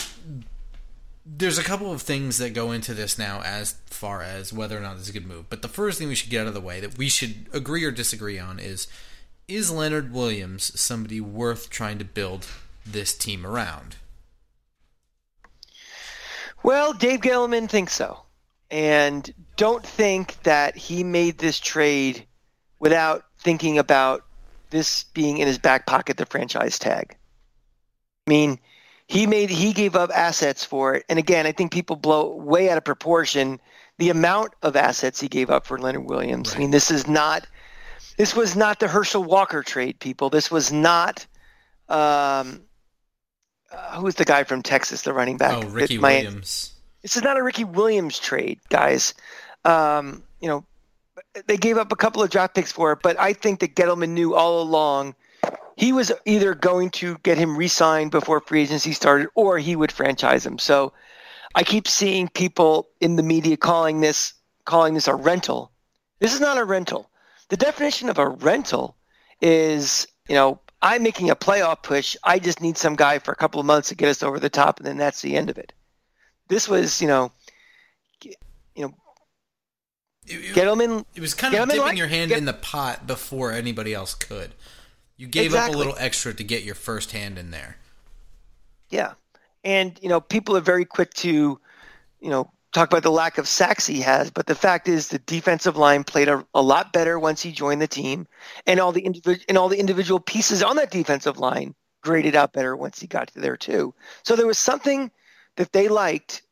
there's 1.26 1.58
a 1.58 1.64
couple 1.64 1.92
of 1.92 2.02
things 2.04 2.38
that 2.38 2.54
go 2.54 2.72
into 2.72 2.94
this 2.94 3.18
now 3.18 3.42
as 3.44 3.76
far 3.88 4.22
as 4.22 4.54
whether 4.54 4.78
or 4.78 4.82
not 4.82 4.94
this 4.94 5.04
is 5.04 5.10
a 5.10 5.14
good 5.14 5.28
move. 5.28 5.50
But 5.50 5.62
the 5.62 5.68
first 5.68 5.98
thing 5.98 6.08
we 6.08 6.16
should 6.16 6.30
get 6.30 6.42
out 6.42 6.48
of 6.48 6.54
the 6.54 6.62
way 6.62 6.80
that 6.80 6.98
we 6.98 7.10
should 7.10 7.48
agree 7.52 7.84
or 7.84 7.92
disagree 7.92 8.40
on 8.40 8.60
is 8.60 8.88
is 9.48 9.72
Leonard 9.72 10.12
Williams 10.14 10.78
somebody 10.80 11.22
worth 11.22 11.70
trying 11.70 11.98
to 11.98 12.06
build 12.06 12.48
this 12.86 13.14
team 13.14 13.46
around? 13.46 13.96
Well, 16.64 16.94
Dave 16.94 17.22
Gettleman 17.22 17.70
thinks 17.70 17.94
so. 17.94 18.20
And 18.70 19.34
don't 19.56 19.86
think 19.86 20.42
that 20.44 20.76
he 20.76 21.04
made 21.04 21.38
this 21.38 21.60
trade 21.60 22.26
without 22.80 23.24
thinking 23.40 23.78
about 23.78 24.26
this 24.70 25.06
being 25.14 25.38
in 25.38 25.48
his 25.48 25.58
back 25.58 25.86
pocket, 25.86 26.18
the 26.18 26.26
franchise 26.26 26.78
tag. 26.78 27.16
I 28.28 28.30
mean, 28.30 28.60
he 29.08 29.26
made 29.26 29.50
he 29.50 29.72
gave 29.72 29.96
up 29.96 30.12
assets 30.14 30.66
for 30.66 30.96
it. 30.96 31.06
And 31.08 31.18
again, 31.18 31.46
I 31.46 31.54
think 31.54 31.72
people 31.72 31.96
blow 31.96 32.36
way 32.36 32.70
out 32.70 32.78
of 32.78 32.84
proportion 32.84 33.60
the 33.98 34.10
amount 34.10 34.54
of 34.62 34.76
assets 34.76 35.20
he 35.20 35.28
gave 35.28 35.50
up 35.50 35.66
for 35.66 35.80
Leonard 35.80 36.10
Williams. 36.10 36.50
Right. 36.50 36.58
I 36.58 36.60
mean, 36.60 36.72
this 36.72 36.92
is 36.92 37.08
not 37.08 37.48
this 38.18 38.36
was 38.36 38.56
not 38.56 38.80
the 38.80 38.88
Herschel 38.88 39.24
Walker 39.24 39.64
trade, 39.64 40.00
people. 40.00 40.30
This 40.30 40.52
was 40.52 40.72
not 40.72 41.26
um, 41.88 42.62
uh, 43.72 44.00
who's 44.00 44.16
the 44.16 44.26
guy 44.26 44.44
from 44.44 44.62
Texas, 44.62 45.02
the 45.02 45.14
running 45.14 45.38
back? 45.38 45.64
Oh, 45.64 45.68
Ricky 45.68 45.98
Miami- 45.98 46.26
Williams. 46.26 46.74
this 47.02 47.16
is 47.18 47.24
not 47.24 47.38
a 47.38 47.44
Ricky 47.44 47.64
Williams 47.64 48.20
trade, 48.20 48.60
guys. 48.70 49.14
Um, 49.66 50.24
you 50.42 50.48
know, 50.48 50.66
they 51.48 51.58
gave 51.58 51.78
up 51.78 51.92
a 51.92 51.96
couple 51.96 52.22
of 52.24 52.30
draft 52.30 52.56
picks 52.56 52.72
for 52.72 52.92
it, 52.94 53.00
but 53.04 53.20
I 53.20 53.34
think 53.34 53.60
that 53.60 53.76
Gettleman 53.76 54.10
knew 54.10 54.36
all 54.36 54.62
along 54.62 55.16
he 55.76 55.94
was 55.94 56.12
either 56.26 56.56
going 56.56 56.90
to 56.90 57.18
get 57.22 57.38
him 57.38 57.56
re-signed 57.56 58.10
before 58.10 58.42
free 58.42 58.64
agency 58.64 58.94
started, 58.94 59.28
or 59.36 59.60
he 59.60 59.76
would 59.76 59.92
franchise 59.92 60.44
him. 60.44 60.58
So 60.58 60.92
I 61.54 61.64
keep 61.64 61.88
seeing 61.88 62.28
people 62.30 62.88
in 63.00 63.16
the 63.16 63.24
media 63.24 63.58
calling 63.58 64.02
this 64.02 64.34
calling 64.66 64.96
this 64.96 65.08
a 65.08 65.14
rental. 65.16 65.72
This 66.20 66.34
is 66.34 66.42
not 66.42 66.58
a 66.58 66.66
rental. 66.66 67.10
The 67.50 67.58
definition 67.58 68.10
of 68.10 68.18
a 68.18 68.28
rental 68.28 68.96
is, 69.40 70.08
you 70.28 70.36
know, 70.36 70.60
I'm 70.82 71.02
making 71.04 71.30
a 71.30 71.36
playoff 71.36 71.82
push. 71.84 72.16
I 72.24 72.40
just 72.40 72.62
need 72.62 72.78
some 72.78 72.96
guy 72.96 73.20
for 73.20 73.32
a 73.32 73.36
couple 73.36 73.60
of 73.60 73.66
months 73.66 73.90
to 73.90 73.96
get 73.96 74.10
us 74.10 74.22
over 74.24 74.40
the 74.40 74.50
top, 74.50 74.78
and 74.80 74.86
then 74.88 74.98
that's 74.98 75.22
the 75.22 75.36
end 75.36 75.50
of 75.50 75.58
it 75.58 75.74
this 76.50 76.68
was, 76.70 77.02
you 77.02 77.08
know, 77.08 77.32
you 78.24 78.34
know, 78.78 78.94
It, 80.26 80.36
it- 80.36 80.56
Gettleman. 80.56 81.06
it 81.16 81.22
was 81.22 81.34
kind 81.34 81.54
of 81.54 81.60
Gettleman 81.60 81.68
dipping 81.72 81.82
like- 81.82 81.98
your 81.98 82.08
hand 82.08 82.30
Get- 82.30 82.38
in 82.38 82.46
the 82.46 82.54
pot 82.54 83.06
before 83.08 83.52
anybody 83.52 83.94
else 83.94 84.14
could. 84.14 84.54
You 85.18 85.28
gave 85.28 85.48
Exactly. 85.48 85.72
up 85.72 85.76
a 85.76 85.78
little 85.78 85.96
extra 85.98 86.34
to 86.34 86.44
get 86.44 86.64
your 86.64 86.76
first 86.76 87.12
hand 87.12 87.38
in 87.38 87.52
there. 87.52 87.78
Yeah, 88.90 89.14
and 89.64 90.00
you 90.02 90.10
know, 90.10 90.22
people 90.22 90.56
are 90.56 90.62
very 90.62 90.86
quick 90.86 91.14
to, 91.16 91.60
you 92.22 92.30
know, 92.30 92.52
talk 92.78 92.92
about 92.92 93.04
the 93.04 93.12
lack 93.12 93.38
of 93.38 93.48
sacks 93.48 93.88
he 93.88 94.02
has, 94.02 94.30
but 94.30 94.46
the 94.46 94.56
fact 94.56 94.88
is 94.88 95.08
the 95.08 95.20
defensive 95.20 95.78
line 95.78 96.04
played 96.04 96.28
a, 96.28 96.46
a 96.54 96.62
lot 96.62 96.94
better 96.94 97.18
once 97.18 97.42
he 97.42 97.52
joined 97.52 97.82
the 97.82 97.88
team, 97.88 98.28
and 98.68 98.80
all 98.80 98.92
the 98.92 99.02
individual 99.02 99.44
and 99.50 99.58
all 99.58 99.70
the 99.70 99.80
individual 99.80 100.20
pieces 100.20 100.62
on 100.62 100.76
that 100.76 100.92
defensive 100.92 101.40
line 101.40 101.74
graded 102.04 102.36
out 102.36 102.54
better 102.54 102.76
once 102.76 103.00
he 103.00 103.08
got 103.08 103.32
there 103.36 103.58
too. 103.58 103.94
So 104.24 104.36
there 104.36 104.48
was 104.48 104.60
something 104.60 105.12
that 105.56 105.74
they 105.74 105.88
liked 105.88 106.44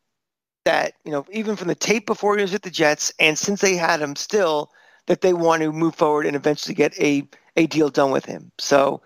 that 0.65 0.93
you 1.05 1.11
know 1.11 1.25
even 1.31 1.55
from 1.55 1.67
the 1.67 1.75
tape 1.75 2.07
before 2.07 2.35
he 2.35 2.41
was 2.41 2.51
with 2.51 2.63
the 2.63 2.71
Jets 2.71 3.13
and 3.19 3.37
since 3.37 3.61
they 3.61 3.75
had 3.75 4.01
him 4.01 4.15
still 4.15 4.71
that 5.05 5.21
they 5.21 5.33
want 5.33 5.61
to 5.61 5.71
move 5.71 5.95
forward 5.95 6.25
and 6.25 6.35
eventually 6.35 6.73
get 6.73 6.99
a 6.99 7.27
a 7.55 7.67
deal 7.67 7.89
done 7.89 8.11
with 8.11 8.25
him. 8.25 8.51
So 8.57 9.01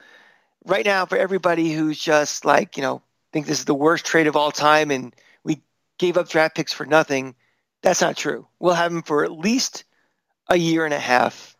right 0.66 0.86
now 0.86 1.06
for 1.06 1.18
everybody 1.18 1.74
who's 1.74 2.00
just 2.00 2.46
like 2.46 2.78
you 2.78 2.84
know 2.84 3.02
think 3.34 3.46
this 3.46 3.60
is 3.60 3.66
the 3.66 3.74
worst 3.76 4.06
trade 4.06 4.28
of 4.28 4.38
all 4.38 4.52
time 4.52 4.90
and 4.90 5.14
gave 6.00 6.18
up 6.18 6.30
draft 6.30 6.56
picks 6.56 6.74
for 6.74 6.86
nothing, 6.86 7.36
that's 7.84 8.02
not 8.02 8.18
true. 8.18 8.48
We'll 8.60 8.74
have 8.74 8.92
him 8.92 9.04
for 9.04 9.24
at 9.24 9.32
least 9.32 9.84
a 10.50 10.58
year 10.58 10.86
and 10.86 10.94
a 10.94 11.00
half. 11.00 11.56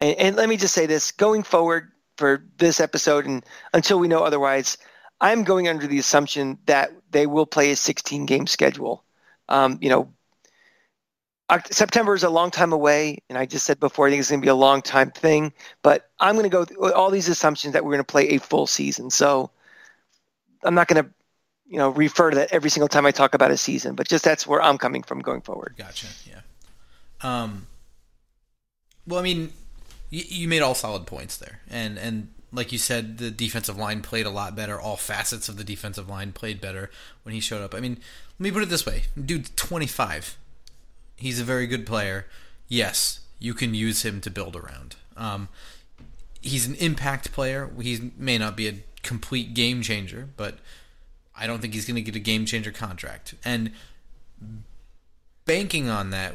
And, 0.00 0.16
and 0.18 0.36
let 0.36 0.48
me 0.48 0.56
just 0.56 0.74
say 0.74 0.86
this: 0.86 1.12
going 1.12 1.42
forward 1.42 1.92
for 2.16 2.44
this 2.56 2.80
episode 2.80 3.26
and 3.26 3.44
until 3.74 3.98
we 3.98 4.08
know 4.08 4.24
otherwise, 4.24 4.78
I'm 5.20 5.44
going 5.44 5.68
under 5.68 5.86
the 5.86 5.98
assumption 5.98 6.58
that 6.66 6.90
they 7.10 7.26
will 7.26 7.46
play 7.46 7.70
a 7.70 7.76
16 7.76 8.26
game 8.26 8.46
schedule. 8.46 9.04
Um, 9.48 9.78
you 9.80 9.88
know, 9.88 10.12
September 11.70 12.14
is 12.14 12.24
a 12.24 12.30
long 12.30 12.50
time 12.50 12.72
away, 12.72 13.18
and 13.28 13.38
I 13.38 13.46
just 13.46 13.64
said 13.64 13.80
before 13.80 14.06
I 14.06 14.10
think 14.10 14.20
it's 14.20 14.28
going 14.28 14.40
to 14.40 14.44
be 14.44 14.50
a 14.50 14.54
long 14.54 14.82
time 14.82 15.10
thing. 15.10 15.52
But 15.82 16.10
I'm 16.20 16.34
going 16.36 16.48
to 16.48 16.50
go 16.50 16.66
with 16.78 16.92
all 16.92 17.10
these 17.10 17.28
assumptions 17.28 17.72
that 17.72 17.84
we're 17.84 17.92
going 17.92 18.04
to 18.04 18.04
play 18.04 18.28
a 18.28 18.38
full 18.38 18.66
season. 18.66 19.10
So 19.10 19.50
I'm 20.62 20.74
not 20.74 20.88
going 20.88 21.04
to, 21.04 21.10
you 21.68 21.76
know, 21.76 21.90
refer 21.90 22.30
to 22.30 22.36
that 22.36 22.52
every 22.52 22.70
single 22.70 22.88
time 22.88 23.06
I 23.06 23.10
talk 23.10 23.34
about 23.34 23.50
a 23.50 23.56
season. 23.56 23.94
But 23.94 24.08
just 24.08 24.24
that's 24.24 24.46
where 24.46 24.62
I'm 24.62 24.78
coming 24.78 25.02
from 25.02 25.20
going 25.20 25.42
forward. 25.42 25.74
Gotcha. 25.76 26.06
Yeah. 26.28 26.40
Um. 27.20 27.66
Well, 29.06 29.20
I 29.20 29.22
mean, 29.22 29.52
you, 30.10 30.24
you 30.26 30.48
made 30.48 30.62
all 30.62 30.74
solid 30.74 31.06
points 31.06 31.36
there, 31.36 31.60
and 31.70 31.98
and 31.98 32.28
like 32.52 32.72
you 32.72 32.78
said, 32.78 33.18
the 33.18 33.30
defensive 33.30 33.76
line 33.76 34.00
played 34.00 34.26
a 34.26 34.30
lot 34.30 34.56
better. 34.56 34.80
All 34.80 34.96
facets 34.96 35.48
of 35.48 35.56
the 35.56 35.64
defensive 35.64 36.08
line 36.08 36.32
played 36.32 36.60
better 36.60 36.90
when 37.22 37.34
he 37.34 37.40
showed 37.40 37.62
up. 37.62 37.74
I 37.74 37.80
mean, 37.80 37.98
let 38.38 38.44
me 38.44 38.50
put 38.50 38.62
it 38.62 38.70
this 38.70 38.86
way: 38.86 39.04
dude's 39.22 39.50
25 39.56 40.36
He's 41.18 41.40
a 41.40 41.44
very 41.44 41.66
good 41.66 41.84
player. 41.84 42.26
Yes, 42.68 43.20
you 43.40 43.52
can 43.52 43.74
use 43.74 44.04
him 44.04 44.20
to 44.20 44.30
build 44.30 44.54
around. 44.54 44.94
Um, 45.16 45.48
he's 46.40 46.66
an 46.66 46.76
impact 46.76 47.32
player. 47.32 47.70
He 47.80 48.12
may 48.16 48.38
not 48.38 48.56
be 48.56 48.68
a 48.68 48.74
complete 49.02 49.52
game 49.52 49.82
changer, 49.82 50.28
but 50.36 50.58
I 51.38 51.46
don't 51.46 51.60
think 51.60 51.74
he's 51.74 51.86
going 51.86 51.96
to 51.96 52.02
get 52.02 52.16
a 52.16 52.20
game 52.20 52.46
changer 52.46 52.72
contract. 52.72 53.34
And 53.44 53.72
banking 55.44 55.88
on 55.88 56.10
that, 56.10 56.34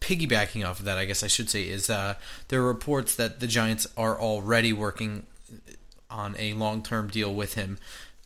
piggybacking 0.00 0.66
off 0.66 0.78
of 0.78 0.84
that, 0.86 0.98
I 0.98 1.04
guess 1.04 1.22
I 1.22 1.26
should 1.26 1.50
say, 1.50 1.68
is 1.68 1.90
uh, 1.90 2.14
there 2.48 2.60
are 2.60 2.66
reports 2.66 3.14
that 3.16 3.40
the 3.40 3.46
Giants 3.46 3.86
are 3.96 4.18
already 4.18 4.72
working 4.72 5.26
on 6.10 6.36
a 6.38 6.54
long 6.54 6.82
term 6.82 7.08
deal 7.08 7.34
with 7.34 7.54
him. 7.54 7.78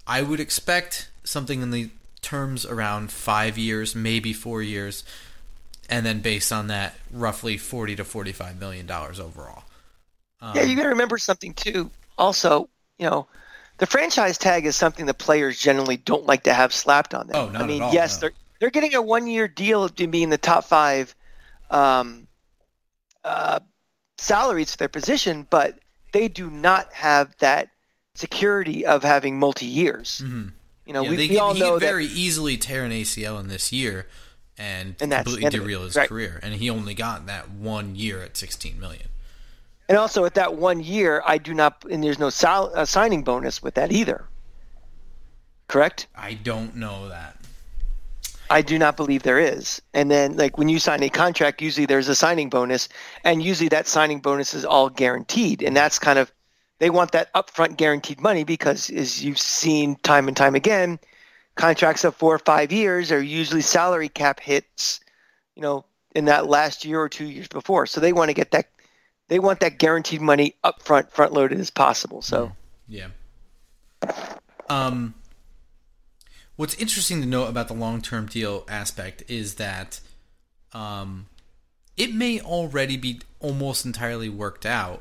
I 0.06 0.22
would 0.22 0.40
expect 0.40 1.10
something 1.24 1.62
in 1.62 1.70
the 1.70 1.90
terms 2.20 2.64
around 2.64 3.10
five 3.10 3.58
years, 3.58 3.94
maybe 3.94 4.32
four 4.32 4.62
years 4.62 5.04
and 5.92 6.06
then 6.06 6.20
based 6.20 6.52
on 6.52 6.68
that, 6.68 6.94
roughly 7.12 7.58
forty 7.58 7.94
to 7.96 8.04
forty-five 8.04 8.58
million 8.58 8.86
dollars 8.86 9.20
overall. 9.20 9.64
Um, 10.40 10.56
yeah, 10.56 10.62
you 10.62 10.74
got 10.74 10.84
to 10.84 10.88
remember 10.88 11.18
something 11.18 11.52
too. 11.52 11.90
Also, 12.16 12.70
you 12.98 13.08
know, 13.08 13.26
the 13.78 13.86
franchise 13.86 14.38
tag 14.38 14.66
is 14.66 14.76
something 14.76 15.06
that 15.06 15.18
players 15.18 15.58
generally 15.58 15.96
don't 15.96 16.26
like 16.26 16.44
to 16.44 16.52
have 16.52 16.72
slapped 16.72 17.14
on 17.14 17.26
them. 17.26 17.36
Oh, 17.36 17.48
not 17.48 17.62
I 17.62 17.66
mean, 17.66 17.82
all, 17.82 17.92
yes, 17.92 18.16
no. 18.16 18.20
they're 18.20 18.32
they're 18.60 18.70
getting 18.70 18.94
a 18.94 19.02
one-year 19.02 19.48
deal 19.48 19.88
to 19.88 20.06
be 20.06 20.22
in 20.22 20.30
the 20.30 20.38
top 20.38 20.64
five 20.64 21.14
um, 21.70 22.28
uh, 23.24 23.58
salaries 24.18 24.70
for 24.70 24.76
their 24.76 24.88
position, 24.88 25.46
but 25.50 25.78
they 26.12 26.28
do 26.28 26.48
not 26.48 26.92
have 26.92 27.34
that 27.38 27.70
security 28.14 28.86
of 28.86 29.02
having 29.02 29.38
multi 29.38 29.66
years. 29.66 30.22
Mm-hmm. 30.24 30.48
You 30.86 30.92
know, 30.92 31.02
yeah, 31.02 31.10
we, 31.10 31.16
they, 31.16 31.28
we 31.28 31.38
all 31.38 31.54
he 31.54 31.60
know 31.60 31.72
could 31.72 31.80
very 31.80 32.06
that, 32.06 32.16
easily 32.16 32.56
tear 32.56 32.84
an 32.84 32.92
ACL 32.92 33.40
in 33.40 33.48
this 33.48 33.72
year 33.72 34.06
and, 34.58 34.96
And 35.00 35.12
completely 35.12 35.40
the 35.40 35.46
end 35.46 35.54
of 35.54 35.60
it, 35.60 35.64
derail 35.64 35.84
his 35.84 35.96
right. 35.96 36.08
career. 36.08 36.40
And 36.42 36.54
he 36.54 36.70
only 36.70 36.94
got 36.94 37.26
that 37.26 37.50
one 37.50 37.96
year 37.96 38.22
at 38.22 38.36
sixteen 38.36 38.78
million. 38.78 39.08
And 39.92 39.98
also 39.98 40.24
at 40.24 40.32
that 40.32 40.54
one 40.54 40.80
year, 40.80 41.22
I 41.26 41.36
do 41.36 41.52
not, 41.52 41.84
and 41.90 42.02
there's 42.02 42.18
no 42.18 42.30
sal, 42.30 42.72
uh, 42.74 42.86
signing 42.86 43.22
bonus 43.24 43.62
with 43.62 43.74
that 43.74 43.92
either. 43.92 44.24
Correct? 45.68 46.06
I 46.16 46.32
don't 46.32 46.74
know 46.74 47.10
that. 47.10 47.36
I 48.48 48.62
do 48.62 48.78
not 48.78 48.96
believe 48.96 49.22
there 49.22 49.38
is. 49.38 49.82
And 49.92 50.10
then, 50.10 50.38
like 50.38 50.56
when 50.56 50.70
you 50.70 50.78
sign 50.78 51.02
a 51.02 51.10
contract, 51.10 51.60
usually 51.60 51.84
there's 51.84 52.08
a 52.08 52.14
signing 52.14 52.48
bonus, 52.48 52.88
and 53.22 53.42
usually 53.42 53.68
that 53.68 53.86
signing 53.86 54.20
bonus 54.20 54.54
is 54.54 54.64
all 54.64 54.88
guaranteed. 54.88 55.62
And 55.62 55.76
that's 55.76 55.98
kind 55.98 56.18
of 56.18 56.32
they 56.78 56.88
want 56.88 57.12
that 57.12 57.30
upfront 57.34 57.76
guaranteed 57.76 58.18
money 58.18 58.44
because, 58.44 58.88
as 58.88 59.22
you've 59.22 59.38
seen 59.38 59.96
time 59.96 60.26
and 60.26 60.34
time 60.34 60.54
again, 60.54 61.00
contracts 61.56 62.02
of 62.02 62.16
four 62.16 62.34
or 62.34 62.38
five 62.38 62.72
years 62.72 63.12
are 63.12 63.20
usually 63.20 63.60
salary 63.60 64.08
cap 64.08 64.40
hits. 64.40 65.00
You 65.54 65.60
know, 65.60 65.84
in 66.14 66.24
that 66.24 66.46
last 66.46 66.82
year 66.86 66.98
or 66.98 67.10
two 67.10 67.26
years 67.26 67.48
before, 67.48 67.84
so 67.84 68.00
they 68.00 68.14
want 68.14 68.30
to 68.30 68.34
get 68.34 68.52
that. 68.52 68.68
They 69.32 69.38
want 69.38 69.60
that 69.60 69.78
guaranteed 69.78 70.20
money 70.20 70.56
upfront, 70.62 70.82
front 70.82 71.12
front 71.12 71.32
loaded 71.32 71.58
as 71.58 71.70
possible. 71.70 72.20
So. 72.20 72.52
Yeah. 72.86 73.06
Um, 74.68 75.14
what's 76.56 76.74
interesting 76.74 77.22
to 77.22 77.26
note 77.26 77.46
about 77.46 77.68
the 77.68 77.72
long-term 77.72 78.26
deal 78.26 78.66
aspect 78.68 79.22
is 79.28 79.54
that 79.54 80.00
um, 80.74 81.28
it 81.96 82.14
may 82.14 82.42
already 82.42 82.98
be 82.98 83.22
almost 83.40 83.86
entirely 83.86 84.28
worked 84.28 84.66
out 84.66 85.00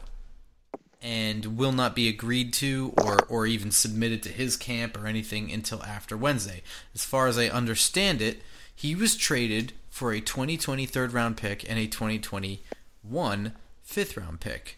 and 1.02 1.58
will 1.58 1.74
not 1.74 1.94
be 1.94 2.08
agreed 2.08 2.54
to 2.54 2.94
or, 3.04 3.26
or 3.28 3.46
even 3.46 3.70
submitted 3.70 4.24
to 4.24 4.30
his 4.30 4.56
camp 4.56 4.98
or 4.98 5.08
anything 5.08 5.52
until 5.52 5.84
after 5.84 6.16
Wednesday. 6.16 6.64
As 6.96 7.04
far 7.04 7.28
as 7.28 7.38
I 7.38 7.50
understand 7.50 8.22
it, 8.22 8.42
he 8.74 8.96
was 8.96 9.18
traded 9.18 9.74
for 9.90 10.14
a 10.14 10.22
2020 10.22 10.86
third 10.86 11.12
round 11.12 11.36
pick 11.36 11.70
and 11.70 11.78
a 11.78 11.86
2021 11.86 13.52
fifth 13.92 14.18
round 14.18 14.40
pick. 14.40 14.78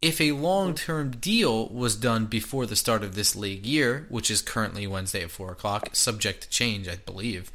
If 0.00 0.20
a 0.20 0.32
long 0.32 0.74
term 0.74 1.10
deal 1.10 1.68
was 1.68 1.96
done 1.96 2.26
before 2.26 2.66
the 2.66 2.76
start 2.76 3.02
of 3.02 3.14
this 3.14 3.34
league 3.34 3.66
year, 3.66 4.06
which 4.08 4.30
is 4.30 4.42
currently 4.42 4.86
Wednesday 4.86 5.22
at 5.22 5.30
4 5.30 5.52
o'clock, 5.52 5.90
subject 5.92 6.42
to 6.42 6.48
change, 6.48 6.86
I 6.88 6.96
believe, 6.96 7.50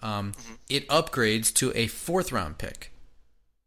um, 0.00 0.32
it 0.68 0.88
upgrades 0.88 1.52
to 1.54 1.72
a 1.74 1.86
fourth 1.86 2.32
round 2.32 2.58
pick. 2.58 2.92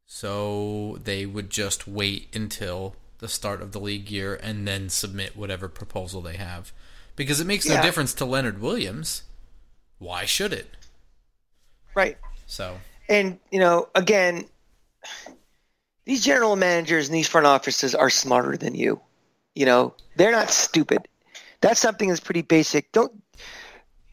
So 0.05 0.97
they 1.03 1.25
would 1.25 1.49
just 1.49 1.87
wait 1.87 2.33
until 2.33 2.95
the 3.19 3.27
start 3.27 3.61
of 3.61 3.71
the 3.71 3.79
league 3.79 4.09
year 4.09 4.39
and 4.41 4.67
then 4.67 4.89
submit 4.89 5.35
whatever 5.35 5.67
proposal 5.67 6.21
they 6.21 6.37
have. 6.37 6.71
Because 7.15 7.39
it 7.39 7.47
makes 7.47 7.67
no 7.67 7.81
difference 7.81 8.13
to 8.15 8.25
Leonard 8.25 8.59
Williams. 8.59 9.23
Why 9.99 10.25
should 10.25 10.51
it? 10.51 10.69
Right. 11.95 12.17
So, 12.45 12.79
And 13.07 13.39
you 13.51 13.59
know, 13.59 13.87
again, 13.95 14.45
these 16.05 16.24
general 16.24 16.55
managers 16.55 17.07
and 17.07 17.15
these 17.15 17.27
front 17.27 17.47
offices 17.47 17.93
are 17.93 18.09
smarter 18.09 18.57
than 18.57 18.75
you. 18.75 19.00
You 19.55 19.65
know, 19.65 19.93
they're 20.15 20.31
not 20.31 20.50
stupid. 20.50 21.07
That's 21.62 21.79
something 21.79 22.09
that's 22.09 22.19
pretty 22.19 22.41
basic. 22.41 22.91
Don't 22.91 23.12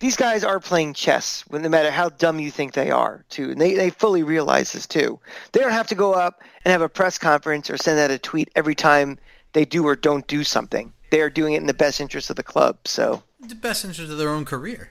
these 0.03 0.17
guys 0.17 0.43
are 0.43 0.59
playing 0.59 0.95
chess, 0.95 1.45
no 1.49 1.69
matter 1.69 1.93
how 1.93 2.09
dumb 2.09 2.41
you 2.41 2.51
think 2.51 2.73
they 2.73 2.91
are, 2.91 3.25
too. 3.29 3.53
And 3.53 3.61
they, 3.61 3.75
they 3.75 3.91
fully 3.91 4.25
realize 4.25 4.73
this 4.73 4.85
too. 4.85 5.21
They 5.53 5.61
don't 5.61 5.71
have 5.71 5.87
to 5.87 5.95
go 5.95 6.13
up 6.13 6.43
and 6.65 6.73
have 6.73 6.83
a 6.83 6.89
press 6.89 7.19
conference 7.19 7.71
or 7.71 7.77
send 7.77 8.01
out 8.01 8.11
a 8.11 8.19
tweet 8.19 8.51
every 8.57 8.75
time 8.75 9.17
they 9.53 9.65
do 9.65 9.87
or 9.87 9.95
don't 9.95 10.27
do 10.27 10.43
something. 10.43 10.93
They 11.13 11.21
are 11.21 11.31
doing 11.31 11.53
it 11.55 11.59
in 11.59 11.67
the 11.67 11.75
best 11.75 12.01
interest 12.01 12.31
of 12.31 12.37
the 12.37 12.43
club. 12.43 12.79
So 12.85 13.23
the 13.39 13.55
best 13.55 13.85
interest 13.85 14.11
of 14.11 14.19
their 14.19 14.31
own 14.31 14.45
career. 14.45 14.91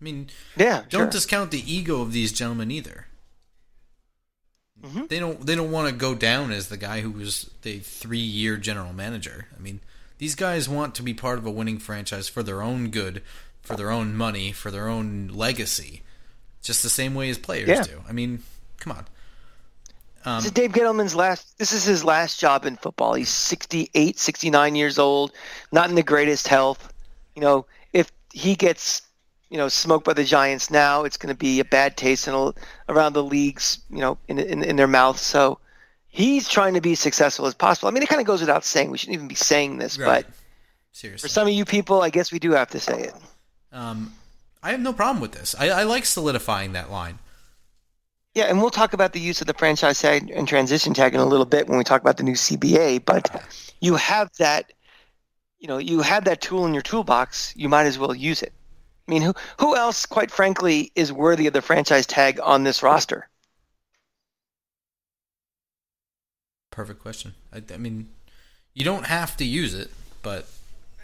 I 0.00 0.04
mean, 0.04 0.28
yeah, 0.56 0.84
don't 0.90 1.02
sure. 1.02 1.10
discount 1.10 1.50
the 1.50 1.72
ego 1.72 2.00
of 2.00 2.12
these 2.12 2.30
gentlemen 2.30 2.70
either. 2.70 3.08
Mhm. 4.84 5.08
They 5.08 5.18
don't. 5.18 5.44
They 5.46 5.54
don't 5.54 5.70
want 5.70 5.88
to 5.88 5.94
go 5.94 6.14
down 6.14 6.52
as 6.52 6.68
the 6.68 6.76
guy 6.76 7.00
who 7.00 7.10
was 7.10 7.50
the 7.62 7.78
three-year 7.80 8.56
general 8.58 8.92
manager. 8.92 9.48
I 9.56 9.60
mean, 9.60 9.80
these 10.18 10.34
guys 10.34 10.68
want 10.68 10.94
to 10.96 11.02
be 11.02 11.14
part 11.14 11.38
of 11.38 11.46
a 11.46 11.50
winning 11.50 11.78
franchise 11.78 12.28
for 12.28 12.42
their 12.42 12.62
own 12.62 12.90
good, 12.90 13.22
for 13.62 13.74
their 13.76 13.90
own 13.90 14.14
money, 14.14 14.52
for 14.52 14.70
their 14.70 14.88
own 14.88 15.28
legacy, 15.32 16.02
just 16.62 16.82
the 16.82 16.90
same 16.90 17.14
way 17.14 17.30
as 17.30 17.38
players 17.38 17.68
Yeah. 17.68 17.82
do. 17.82 18.02
I 18.08 18.12
mean, 18.12 18.42
come 18.78 18.92
on. 18.92 19.06
Um, 20.24 20.36
This 20.38 20.46
is 20.46 20.52
Dave 20.52 20.72
Gettleman's 20.72 21.14
last. 21.14 21.56
This 21.58 21.72
is 21.72 21.84
his 21.84 22.04
last 22.04 22.38
job 22.40 22.66
in 22.66 22.76
football. 22.76 23.14
He's 23.14 23.28
68, 23.30 24.18
69 24.18 24.74
years 24.74 24.98
old, 24.98 25.32
not 25.72 25.88
in 25.88 25.94
the 25.94 26.02
greatest 26.02 26.48
health. 26.48 26.92
You 27.34 27.42
know, 27.42 27.66
if 27.92 28.10
he 28.32 28.56
gets, 28.56 29.02
you 29.50 29.58
know, 29.58 29.68
smoked 29.68 30.04
by 30.04 30.12
the 30.12 30.24
Giants 30.24 30.70
now, 30.70 31.04
it's 31.04 31.16
going 31.16 31.32
to 31.32 31.38
be 31.38 31.60
a 31.60 31.64
bad 31.64 31.96
taste 31.96 32.26
in, 32.26 32.34
a- 32.34 32.52
around 32.88 33.12
the 33.12 33.22
leagues, 33.22 33.78
you 33.90 34.00
know, 34.00 34.18
in, 34.28 34.38
in 34.38 34.62
in 34.62 34.76
their 34.76 34.88
mouth. 34.88 35.18
So 35.18 35.58
he's 36.08 36.48
trying 36.48 36.74
to 36.74 36.80
be 36.80 36.94
successful 36.94 37.46
as 37.46 37.54
possible. 37.54 37.88
I 37.88 37.92
mean, 37.92 38.02
it 38.02 38.08
kind 38.08 38.20
of 38.20 38.26
goes 38.26 38.40
without 38.40 38.64
saying. 38.64 38.90
We 38.90 38.98
shouldn't 38.98 39.14
even 39.14 39.28
be 39.28 39.34
saying 39.34 39.78
this, 39.78 39.98
right. 39.98 40.24
but 40.24 40.34
Seriously. 40.92 41.28
for 41.28 41.32
some 41.32 41.46
of 41.46 41.52
you 41.52 41.64
people, 41.64 42.02
I 42.02 42.10
guess 42.10 42.32
we 42.32 42.38
do 42.38 42.52
have 42.52 42.70
to 42.70 42.80
say 42.80 43.02
it. 43.02 43.14
Um, 43.70 44.14
I 44.62 44.70
have 44.70 44.80
no 44.80 44.92
problem 44.92 45.20
with 45.20 45.32
this. 45.32 45.54
I, 45.58 45.68
I 45.68 45.82
like 45.84 46.06
solidifying 46.06 46.72
that 46.72 46.90
line. 46.90 47.18
Yeah, 48.34 48.44
and 48.44 48.60
we'll 48.60 48.70
talk 48.70 48.92
about 48.92 49.12
the 49.12 49.20
use 49.20 49.40
of 49.40 49.46
the 49.46 49.54
franchise 49.54 50.00
tag 50.00 50.30
and 50.30 50.46
transition 50.46 50.92
tag 50.92 51.14
in 51.14 51.20
a 51.20 51.24
little 51.24 51.46
bit 51.46 51.68
when 51.68 51.78
we 51.78 51.84
talk 51.84 52.02
about 52.02 52.16
the 52.16 52.22
new 52.22 52.34
CBA. 52.34 53.04
But 53.04 53.30
you 53.80 53.94
have 53.94 54.30
that, 54.38 54.72
you 55.58 55.68
know, 55.68 55.78
you 55.78 56.00
have 56.00 56.24
that 56.24 56.40
tool 56.40 56.66
in 56.66 56.74
your 56.74 56.82
toolbox. 56.82 57.54
You 57.56 57.68
might 57.68 57.84
as 57.84 57.98
well 57.98 58.14
use 58.14 58.42
it. 58.42 58.52
I 59.08 59.10
mean, 59.12 59.22
who 59.22 59.34
who 59.58 59.76
else, 59.76 60.06
quite 60.06 60.30
frankly, 60.30 60.90
is 60.94 61.12
worthy 61.12 61.46
of 61.46 61.52
the 61.52 61.62
franchise 61.62 62.06
tag 62.06 62.40
on 62.42 62.64
this 62.64 62.82
roster? 62.82 63.28
Perfect 66.70 67.00
question. 67.00 67.34
I, 67.52 67.62
I 67.72 67.76
mean, 67.78 68.08
you 68.74 68.84
don't 68.84 69.06
have 69.06 69.36
to 69.38 69.44
use 69.44 69.74
it, 69.74 69.90
but 70.22 70.46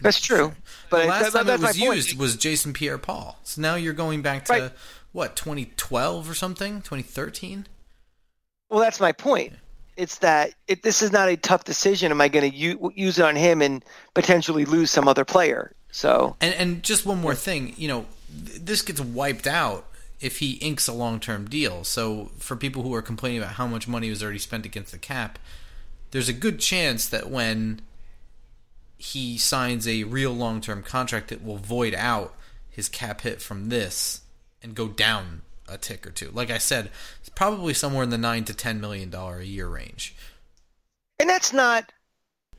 that's 0.01 0.19
true. 0.19 0.53
But 0.89 1.03
the 1.03 1.07
last 1.07 1.33
that, 1.33 1.45
time 1.45 1.49
it 1.49 1.59
was 1.61 1.79
used 1.79 2.17
was 2.17 2.35
Jason 2.35 2.73
Pierre-Paul. 2.73 3.39
So 3.43 3.61
now 3.61 3.75
you're 3.75 3.93
going 3.93 4.21
back 4.21 4.45
to 4.45 4.53
Right. 4.53 4.71
what 5.13 5.35
2012 5.35 6.29
or 6.29 6.33
something, 6.33 6.81
2013. 6.81 7.67
Well, 8.69 8.79
that's 8.81 8.99
my 8.99 9.11
point. 9.11 9.53
It's 9.95 10.17
that 10.19 10.53
it, 10.67 10.83
this 10.83 11.01
is 11.01 11.11
not 11.11 11.29
a 11.29 11.37
tough 11.37 11.63
decision. 11.63 12.11
Am 12.11 12.19
I 12.21 12.27
going 12.27 12.49
to 12.49 12.55
u- 12.57 12.91
use 12.95 13.19
it 13.19 13.25
on 13.25 13.35
him 13.35 13.61
and 13.61 13.85
potentially 14.13 14.65
lose 14.65 14.91
some 14.91 15.07
other 15.07 15.23
player? 15.25 15.75
So 15.93 16.35
And 16.41 16.53
and 16.55 16.83
just 16.83 17.05
one 17.05 17.21
more 17.21 17.35
thing, 17.35 17.75
you 17.77 17.87
know, 17.87 18.07
th- 18.45 18.59
this 18.61 18.81
gets 18.81 18.99
wiped 18.99 19.45
out 19.45 19.85
if 20.19 20.39
he 20.39 20.53
inks 20.53 20.87
a 20.87 20.93
long-term 20.93 21.47
deal. 21.49 21.83
So 21.83 22.31
for 22.39 22.55
people 22.55 22.81
who 22.81 22.95
are 22.95 23.01
complaining 23.03 23.37
about 23.39 23.53
how 23.53 23.67
much 23.67 23.87
money 23.87 24.09
was 24.09 24.23
already 24.23 24.39
spent 24.39 24.65
against 24.65 24.91
the 24.91 24.97
cap, 24.97 25.37
there's 26.09 26.27
a 26.29 26.33
good 26.33 26.59
chance 26.59 27.07
that 27.07 27.29
when 27.29 27.81
he 28.97 29.37
signs 29.37 29.87
a 29.87 30.03
real 30.05 30.31
long-term 30.33 30.81
contract 30.81 31.31
it 31.31 31.43
will 31.43 31.57
void 31.57 31.93
out 31.93 32.33
his 32.69 32.89
cap 32.89 33.21
hit 33.21 33.39
from 33.39 33.69
this 33.69 34.21
and 34.63 34.73
go 34.73 34.87
down 34.87 35.43
a 35.69 35.77
tick 35.77 36.07
or 36.07 36.11
two. 36.11 36.31
Like 36.33 36.49
I 36.49 36.57
said, 36.57 36.89
it's 37.19 37.29
probably 37.29 37.75
somewhere 37.75 38.03
in 38.03 38.09
the 38.09 38.17
9 38.17 38.45
to 38.45 38.53
10 38.53 38.81
million 38.81 39.11
dollar 39.11 39.39
a 39.39 39.45
year 39.45 39.67
range. 39.67 40.15
and 41.19 41.29
that's 41.29 41.53
not 41.53 41.91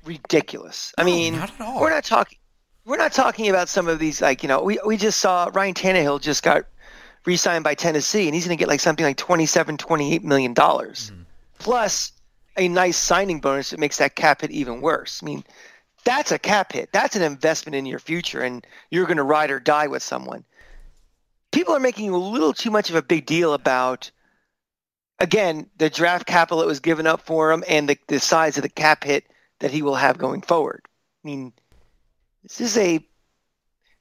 ridiculous. 0.04 0.92
I 0.96 1.02
mean, 1.02 1.34
not 1.36 1.50
at 1.52 1.60
all. 1.60 1.80
we're 1.80 1.90
not 1.90 2.04
talking. 2.04 2.38
We're 2.86 2.96
not 2.98 3.12
talking 3.12 3.48
about 3.48 3.68
some 3.68 3.88
of 3.88 3.98
these 3.98 4.20
like 4.20 4.42
you 4.42 4.48
know 4.48 4.62
we 4.62 4.78
we 4.84 4.96
just 4.96 5.20
saw 5.20 5.50
Ryan 5.52 5.74
Tannehill 5.74 6.20
just 6.20 6.42
got 6.42 6.66
re-signed 7.24 7.64
by 7.64 7.74
Tennessee 7.74 8.26
and 8.26 8.34
he's 8.34 8.44
going 8.46 8.56
to 8.56 8.60
get 8.60 8.68
like 8.68 8.80
something 8.80 9.04
like 9.04 9.16
27 9.16 9.76
28 9.78 10.22
million 10.24 10.52
dollars 10.52 11.10
Mm-hmm. 11.10 11.22
plus 11.58 12.12
a 12.56 12.68
nice 12.68 12.96
signing 12.96 13.40
bonus 13.40 13.70
that 13.70 13.80
makes 13.80 13.98
that 13.98 14.14
cap 14.14 14.42
hit 14.42 14.50
even 14.50 14.80
worse. 14.80 15.20
I 15.22 15.26
mean, 15.26 15.42
that's 16.04 16.30
a 16.30 16.38
cap 16.38 16.72
hit. 16.72 16.92
That's 16.92 17.16
an 17.16 17.22
investment 17.22 17.74
in 17.74 17.86
your 17.86 17.98
future 17.98 18.42
and 18.42 18.64
you're 18.90 19.06
going 19.06 19.16
to 19.16 19.24
ride 19.24 19.50
or 19.50 19.58
die 19.58 19.86
with 19.88 20.02
someone. 20.02 20.44
People 21.50 21.74
are 21.74 21.80
making 21.80 22.10
a 22.10 22.16
little 22.18 22.52
too 22.52 22.70
much 22.70 22.90
of 22.90 22.96
a 22.96 23.02
big 23.02 23.26
deal 23.26 23.54
about 23.54 24.10
again, 25.18 25.68
the 25.78 25.88
draft 25.90 26.26
capital 26.26 26.58
that 26.58 26.66
was 26.66 26.80
given 26.80 27.06
up 27.06 27.22
for 27.22 27.50
him 27.50 27.64
and 27.68 27.88
the, 27.88 27.96
the 28.08 28.20
size 28.20 28.56
of 28.56 28.62
the 28.62 28.68
cap 28.68 29.04
hit 29.04 29.24
that 29.60 29.70
he 29.70 29.80
will 29.82 29.94
have 29.94 30.18
going 30.18 30.42
forward. 30.42 30.82
I 31.24 31.28
mean, 31.28 31.52
this 32.44 32.60
is 32.60 32.78
a 32.78 33.04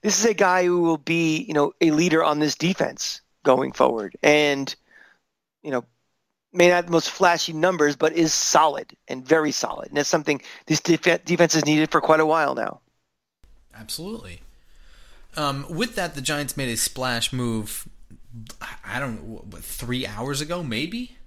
this 0.04 0.20
is 0.20 0.26
a 0.26 0.34
guy 0.34 0.66
who 0.66 0.82
will 0.82 0.98
be, 0.98 1.44
you 1.44 1.54
know, 1.54 1.74
a 1.82 1.92
leader 1.92 2.24
on 2.24 2.40
this 2.40 2.56
defense 2.56 3.22
going 3.44 3.72
forward, 3.72 4.16
and 4.22 4.76
you 5.64 5.72
know, 5.72 5.84
may 6.52 6.68
not 6.68 6.76
have 6.76 6.86
the 6.86 6.92
most 6.92 7.10
flashy 7.10 7.54
numbers, 7.54 7.96
but 7.96 8.14
is 8.14 8.34
solid 8.34 8.96
and 9.08 9.26
very 9.26 9.52
solid, 9.52 9.88
and 9.88 9.98
that's 9.98 10.10
something 10.10 10.42
this 10.68 10.82
def- 10.82 11.26
defense 11.26 11.54
has 11.54 11.66
needed 11.66 11.90
for 11.90 12.02
quite 12.02 12.20
a 12.20 12.26
while 12.26 12.54
now. 12.54 12.82
Absolutely. 13.74 14.42
Um, 15.36 15.66
with 15.70 15.96
that, 15.96 16.14
the 16.14 16.22
Giants 16.22 16.56
made 16.56 16.70
a 16.70 16.78
splash 16.78 17.34
move. 17.34 17.88
I 18.86 19.00
don't 19.00 19.16
know, 19.16 19.46
what, 19.50 19.64
three 19.64 20.06
hours 20.06 20.42
ago, 20.42 20.64
maybe. 20.64 21.18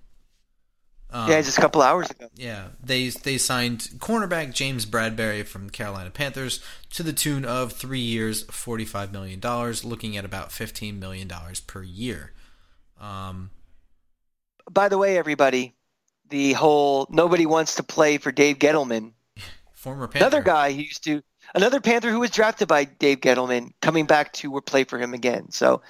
Um, 1.11 1.31
yeah, 1.31 1.41
just 1.41 1.57
a 1.57 1.61
couple 1.61 1.83
hours 1.83 2.11
ago. 2.11 2.29
Yeah, 2.35 2.69
they 2.83 3.09
they 3.09 3.39
signed 3.39 3.81
cornerback 3.99 4.53
James 4.53 4.87
Bradberry 4.87 5.47
from 5.47 5.67
the 5.67 5.73
Carolina 5.73 6.11
Panthers 6.11 6.61
to 6.91 7.03
the 7.03 7.13
tune 7.13 7.45
of 7.45 7.73
three 7.73 8.01
years, 8.01 8.43
forty 8.43 8.85
five 8.85 9.13
million 9.13 9.39
dollars, 9.39 9.85
looking 9.85 10.17
at 10.17 10.25
about 10.25 10.51
fifteen 10.51 10.99
million 10.99 11.29
dollars 11.29 11.61
per 11.61 11.83
year. 11.83 12.33
Um, 13.01 13.51
By 14.71 14.89
the 14.89 14.99
way, 14.99 15.17
everybody, 15.17 15.77
the 16.29 16.55
whole 16.55 17.07
nobody 17.09 17.47
wants 17.47 17.77
to 17.77 17.83
play 17.85 18.19
for 18.19 18.33
Dave 18.33 18.59
Gettleman 18.59 19.13
former 19.75 20.09
Panther. 20.09 20.27
Another 20.27 20.43
guy 20.43 20.73
who 20.73 20.81
used 20.83 21.05
to, 21.05 21.23
another 21.54 21.80
Panther 21.80 22.11
who 22.11 22.21
was 22.21 22.30
drafted 22.30 22.67
by 22.67 22.85
Dave 22.85 23.21
Gettleman, 23.21 23.71
coming 23.80 24.07
back 24.07 24.33
to 24.35 24.61
play 24.63 24.85
for 24.85 24.99
him 24.99 25.15
again. 25.15 25.52
So, 25.52 25.83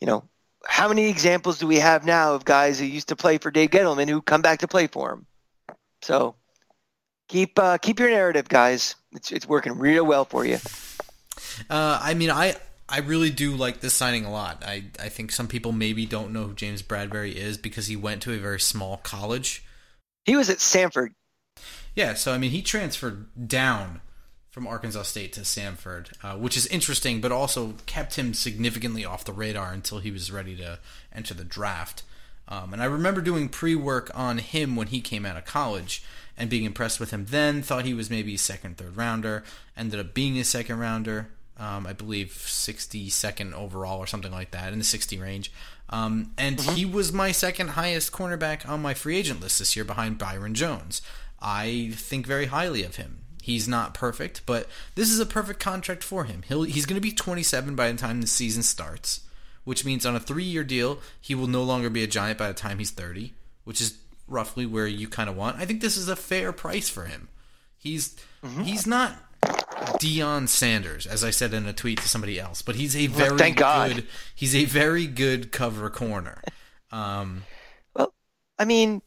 you 0.00 0.06
know, 0.06 0.28
how 0.66 0.88
many 0.88 1.08
examples 1.08 1.58
do 1.58 1.66
we 1.66 1.78
have 1.78 2.04
now 2.04 2.34
of 2.34 2.44
guys 2.44 2.78
who 2.78 2.86
used 2.86 3.08
to 3.08 3.16
play 3.16 3.38
for 3.38 3.50
Dave 3.50 3.70
Gettleman 3.70 4.08
who 4.08 4.22
come 4.22 4.42
back 4.42 4.60
to 4.60 4.68
play 4.68 4.86
for 4.86 5.12
him? 5.12 5.26
So, 6.02 6.34
keep 7.28 7.58
uh, 7.58 7.78
keep 7.78 7.98
your 7.98 8.10
narrative, 8.10 8.48
guys. 8.48 8.96
It's 9.12 9.32
it's 9.32 9.48
working 9.48 9.78
real 9.78 10.04
well 10.04 10.24
for 10.24 10.44
you. 10.44 10.58
Uh, 11.70 11.98
I 12.02 12.14
mean, 12.14 12.30
I 12.30 12.56
I 12.88 12.98
really 12.98 13.30
do 13.30 13.56
like 13.56 13.80
this 13.80 13.94
signing 13.94 14.24
a 14.24 14.30
lot. 14.30 14.62
I 14.64 14.84
I 15.00 15.08
think 15.08 15.32
some 15.32 15.48
people 15.48 15.72
maybe 15.72 16.06
don't 16.06 16.32
know 16.32 16.48
who 16.48 16.54
James 16.54 16.82
Bradberry 16.82 17.34
is 17.34 17.56
because 17.56 17.86
he 17.86 17.96
went 17.96 18.22
to 18.22 18.32
a 18.32 18.38
very 18.38 18.60
small 18.60 18.98
college. 18.98 19.64
He 20.24 20.36
was 20.36 20.50
at 20.50 20.58
Samford. 20.58 21.10
Yeah, 21.94 22.14
so 22.14 22.32
I 22.32 22.38
mean, 22.38 22.50
he 22.50 22.62
transferred 22.62 23.48
down 23.48 24.00
from 24.54 24.68
Arkansas 24.68 25.02
State 25.02 25.32
to 25.32 25.40
Samford, 25.40 26.12
uh, 26.22 26.38
which 26.38 26.56
is 26.56 26.68
interesting, 26.68 27.20
but 27.20 27.32
also 27.32 27.74
kept 27.86 28.14
him 28.14 28.32
significantly 28.32 29.04
off 29.04 29.24
the 29.24 29.32
radar 29.32 29.72
until 29.72 29.98
he 29.98 30.12
was 30.12 30.30
ready 30.30 30.54
to 30.54 30.78
enter 31.12 31.34
the 31.34 31.42
draft. 31.42 32.04
Um, 32.46 32.72
and 32.72 32.80
I 32.80 32.84
remember 32.84 33.20
doing 33.20 33.48
pre-work 33.48 34.12
on 34.14 34.38
him 34.38 34.76
when 34.76 34.86
he 34.86 35.00
came 35.00 35.26
out 35.26 35.36
of 35.36 35.44
college 35.44 36.04
and 36.38 36.48
being 36.48 36.62
impressed 36.62 37.00
with 37.00 37.10
him. 37.10 37.26
Then 37.30 37.62
thought 37.62 37.84
he 37.84 37.94
was 37.94 38.10
maybe 38.10 38.36
a 38.36 38.38
second, 38.38 38.76
third 38.76 38.96
rounder. 38.96 39.42
Ended 39.76 39.98
up 39.98 40.14
being 40.14 40.38
a 40.38 40.44
second 40.44 40.78
rounder. 40.78 41.30
Um, 41.58 41.84
I 41.84 41.92
believe 41.92 42.28
62nd 42.28 43.54
overall 43.54 43.98
or 43.98 44.06
something 44.06 44.30
like 44.30 44.52
that 44.52 44.72
in 44.72 44.78
the 44.78 44.84
60 44.84 45.18
range. 45.18 45.50
Um, 45.90 46.30
and 46.38 46.60
he 46.60 46.86
was 46.86 47.12
my 47.12 47.32
second 47.32 47.70
highest 47.70 48.12
cornerback 48.12 48.68
on 48.68 48.82
my 48.82 48.94
free 48.94 49.16
agent 49.16 49.40
list 49.40 49.58
this 49.58 49.74
year 49.74 49.84
behind 49.84 50.18
Byron 50.18 50.54
Jones. 50.54 51.02
I 51.42 51.90
think 51.96 52.24
very 52.24 52.46
highly 52.46 52.84
of 52.84 52.96
him. 52.96 53.23
He's 53.44 53.68
not 53.68 53.92
perfect, 53.92 54.40
but 54.46 54.66
this 54.94 55.10
is 55.10 55.20
a 55.20 55.26
perfect 55.26 55.60
contract 55.60 56.02
for 56.02 56.24
him. 56.24 56.44
He'll, 56.48 56.62
he's 56.62 56.86
going 56.86 56.96
to 56.96 57.06
be 57.06 57.12
27 57.12 57.76
by 57.76 57.92
the 57.92 57.98
time 57.98 58.22
the 58.22 58.26
season 58.26 58.62
starts, 58.62 59.20
which 59.64 59.84
means 59.84 60.06
on 60.06 60.16
a 60.16 60.20
three 60.20 60.44
year 60.44 60.64
deal, 60.64 60.98
he 61.20 61.34
will 61.34 61.46
no 61.46 61.62
longer 61.62 61.90
be 61.90 62.02
a 62.02 62.06
Giant 62.06 62.38
by 62.38 62.48
the 62.48 62.54
time 62.54 62.78
he's 62.78 62.90
30, 62.90 63.34
which 63.64 63.82
is 63.82 63.98
roughly 64.26 64.64
where 64.64 64.86
you 64.86 65.08
kind 65.08 65.28
of 65.28 65.36
want. 65.36 65.58
I 65.58 65.66
think 65.66 65.82
this 65.82 65.98
is 65.98 66.08
a 66.08 66.16
fair 66.16 66.52
price 66.52 66.88
for 66.88 67.04
him. 67.04 67.28
He's 67.76 68.16
he's 68.62 68.86
not 68.86 69.14
Deion 70.00 70.48
Sanders, 70.48 71.06
as 71.06 71.22
I 71.22 71.28
said 71.28 71.52
in 71.52 71.66
a 71.66 71.74
tweet 71.74 72.00
to 72.00 72.08
somebody 72.08 72.40
else, 72.40 72.62
but 72.62 72.76
he's 72.76 72.96
a 72.96 73.08
very 73.08 73.36
thank 73.36 73.58
God. 73.58 73.94
good. 73.94 74.06
He's 74.34 74.54
a 74.54 74.64
very 74.64 75.06
good 75.06 75.52
cover 75.52 75.90
corner. 75.90 76.40
Um, 76.90 77.42
Well, 77.94 78.14
I 78.58 78.64
mean, 78.64 79.02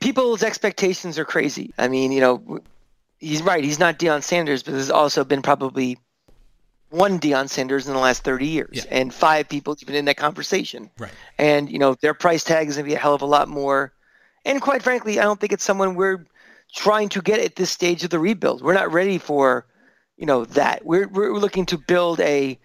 people's 0.00 0.42
expectations 0.42 1.16
are 1.16 1.24
crazy. 1.24 1.72
I 1.78 1.86
mean, 1.86 2.10
you 2.10 2.20
know, 2.20 2.60
he's 3.18 3.42
right. 3.42 3.62
He's 3.64 3.78
not 3.78 3.98
Deion 3.98 4.22
Sanders, 4.22 4.62
but 4.62 4.72
there's 4.72 4.90
also 4.90 5.24
been 5.24 5.42
probably 5.42 5.98
one 6.90 7.18
Deion 7.18 7.48
Sanders 7.48 7.86
in 7.86 7.92
the 7.94 8.00
last 8.00 8.24
30 8.24 8.46
years, 8.46 8.70
Yeah. 8.72 8.84
and 8.90 9.12
five 9.12 9.48
people 9.48 9.76
even 9.82 9.94
in 9.94 10.06
that 10.06 10.16
conversation. 10.16 10.90
right. 10.98 11.10
And 11.36 11.70
you 11.70 11.78
know, 11.78 11.94
their 11.94 12.14
price 12.14 12.44
tag 12.44 12.68
is 12.68 12.76
going 12.76 12.84
to 12.86 12.88
be 12.90 12.94
a 12.94 12.98
hell 12.98 13.14
of 13.14 13.22
a 13.22 13.26
lot 13.26 13.48
more. 13.48 13.92
And 14.44 14.62
quite 14.62 14.82
frankly, 14.82 15.18
I 15.20 15.24
don't 15.24 15.38
think 15.40 15.52
it's 15.52 15.64
someone 15.64 15.94
we're 15.94 16.24
trying 16.74 17.08
to 17.10 17.20
get 17.20 17.40
at 17.40 17.56
this 17.56 17.70
stage 17.70 18.04
of 18.04 18.10
the 18.10 18.18
rebuild. 18.18 18.62
We're 18.62 18.72
not 18.74 18.90
ready 18.92 19.18
for, 19.18 19.66
you 20.16 20.24
know, 20.26 20.44
that. 20.46 20.84
We're 20.86 21.08
we're 21.08 21.36
looking 21.36 21.66
to 21.66 21.76
build 21.78 22.20
a, 22.20 22.58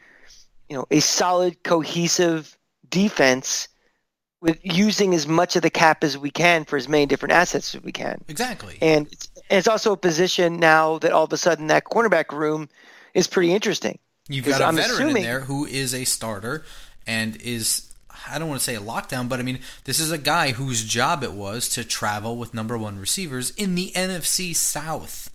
you 0.69 0.75
know, 0.77 0.85
a 0.91 0.99
solid, 1.01 1.61
cohesive 1.63 2.57
defense 2.89 3.67
with 4.39 4.59
using 4.61 5.13
as 5.13 5.25
much 5.25 5.55
of 5.55 5.61
the 5.61 5.69
cap 5.69 6.03
as 6.03 6.17
we 6.17 6.29
can 6.29 6.63
for 6.65 6.75
as 6.77 6.87
many 6.89 7.05
different 7.05 7.31
assets 7.31 7.73
as 7.75 7.81
we 7.81 7.91
can. 7.93 8.21
Exactly. 8.27 8.77
And 8.81 9.07
it's, 9.11 9.29
and 9.49 9.58
it's 9.60 9.67
also 9.67 9.93
a 9.93 9.97
position 9.97 10.58
now 10.58 10.97
that 10.99 11.12
all 11.12 11.23
of 11.25 11.34
a 11.34 11.38
sudden 11.38 11.67
that 11.67 11.86
cornerback 11.86 12.32
room 12.36 12.69
is 13.13 13.27
pretty 13.27 13.53
interesting. 13.53 13.99
You've 14.27 14.45
got 14.45 14.62
a 14.62 14.65
I'm 14.65 14.75
veteran 14.75 14.95
assuming- 14.95 15.17
in 15.17 15.23
there 15.23 15.41
who 15.41 15.65
is 15.65 15.93
a 15.93 16.06
starter 16.06 16.63
and 17.06 17.36
is 17.41 17.89
I 18.32 18.39
don't 18.39 18.47
want 18.47 18.62
to 18.62 18.63
say 18.63 18.75
a 18.75 18.79
lockdown, 18.79 19.27
but 19.27 19.39
I 19.39 19.43
mean 19.43 19.60
this 19.84 19.99
is 19.99 20.12
a 20.12 20.17
guy 20.17 20.51
whose 20.53 20.84
job 20.86 21.23
it 21.23 21.34
was 21.34 21.67
to 21.69 21.84
travel 21.84 22.38
with 22.38 22.53
number 22.53 22.77
one 22.77 22.97
receivers 22.99 23.51
in 23.51 23.75
the 23.75 23.91
NFC 23.95 24.56
South. 24.56 25.29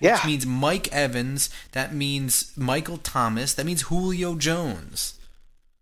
Yeah. 0.00 0.16
Which 0.16 0.26
means 0.26 0.44
Mike 0.46 0.92
Evans, 0.92 1.48
that 1.72 1.94
means 1.94 2.52
Michael 2.56 2.98
Thomas, 2.98 3.54
that 3.54 3.64
means 3.64 3.82
Julio 3.82 4.34
Jones. 4.34 5.14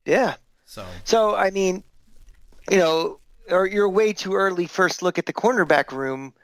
Yeah. 0.05 0.37
So 0.65 0.85
So 1.05 1.35
I 1.35 1.51
mean, 1.51 1.83
you 2.71 2.79
know, 2.79 3.19
or 3.51 3.67
you're 3.67 3.89
way 3.89 4.13
too 4.13 4.35
early. 4.35 4.67
First 4.67 5.03
look 5.03 5.19
at 5.19 5.27
the 5.27 5.33
cornerback 5.33 5.91
room. 5.91 6.35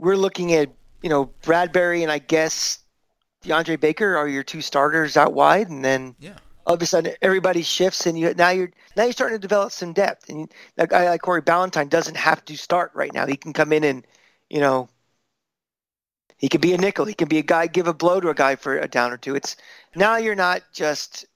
We're 0.00 0.16
looking 0.16 0.52
at 0.54 0.70
you 1.02 1.10
know 1.10 1.30
Bradberry 1.42 2.02
and 2.02 2.10
I 2.10 2.18
guess 2.18 2.78
DeAndre 3.44 3.78
Baker 3.78 4.16
are 4.16 4.28
your 4.28 4.42
two 4.42 4.60
starters 4.60 5.16
out 5.16 5.32
wide, 5.32 5.68
and 5.68 5.84
then 5.84 6.14
yeah. 6.18 6.36
all 6.66 6.74
of 6.74 6.82
a 6.82 6.86
sudden 6.86 7.14
everybody 7.22 7.62
shifts, 7.62 8.06
and 8.06 8.18
you 8.18 8.34
now 8.34 8.50
you're 8.50 8.70
now 8.96 9.04
you're 9.04 9.12
starting 9.12 9.36
to 9.36 9.40
develop 9.40 9.72
some 9.72 9.92
depth. 9.92 10.28
And 10.28 10.52
a 10.78 10.86
guy 10.86 11.08
like 11.08 11.22
Corey 11.22 11.42
Ballentine 11.42 11.88
doesn't 11.88 12.16
have 12.16 12.44
to 12.46 12.56
start 12.56 12.92
right 12.94 13.12
now. 13.12 13.26
He 13.26 13.36
can 13.36 13.52
come 13.52 13.72
in 13.72 13.84
and 13.84 14.06
you 14.48 14.60
know. 14.60 14.88
He 16.38 16.48
could 16.48 16.62
be 16.62 16.72
a 16.72 16.78
nickel. 16.78 17.04
He 17.04 17.12
can 17.12 17.28
be 17.28 17.36
a 17.36 17.42
guy, 17.42 17.66
give 17.66 17.86
a 17.86 17.92
blow 17.92 18.18
to 18.18 18.30
a 18.30 18.34
guy 18.34 18.56
for 18.56 18.78
a 18.78 18.88
down 18.88 19.12
or 19.12 19.18
two. 19.18 19.34
It's 19.34 19.56
now 19.94 20.16
you're 20.16 20.34
not 20.34 20.62
just 20.72 21.26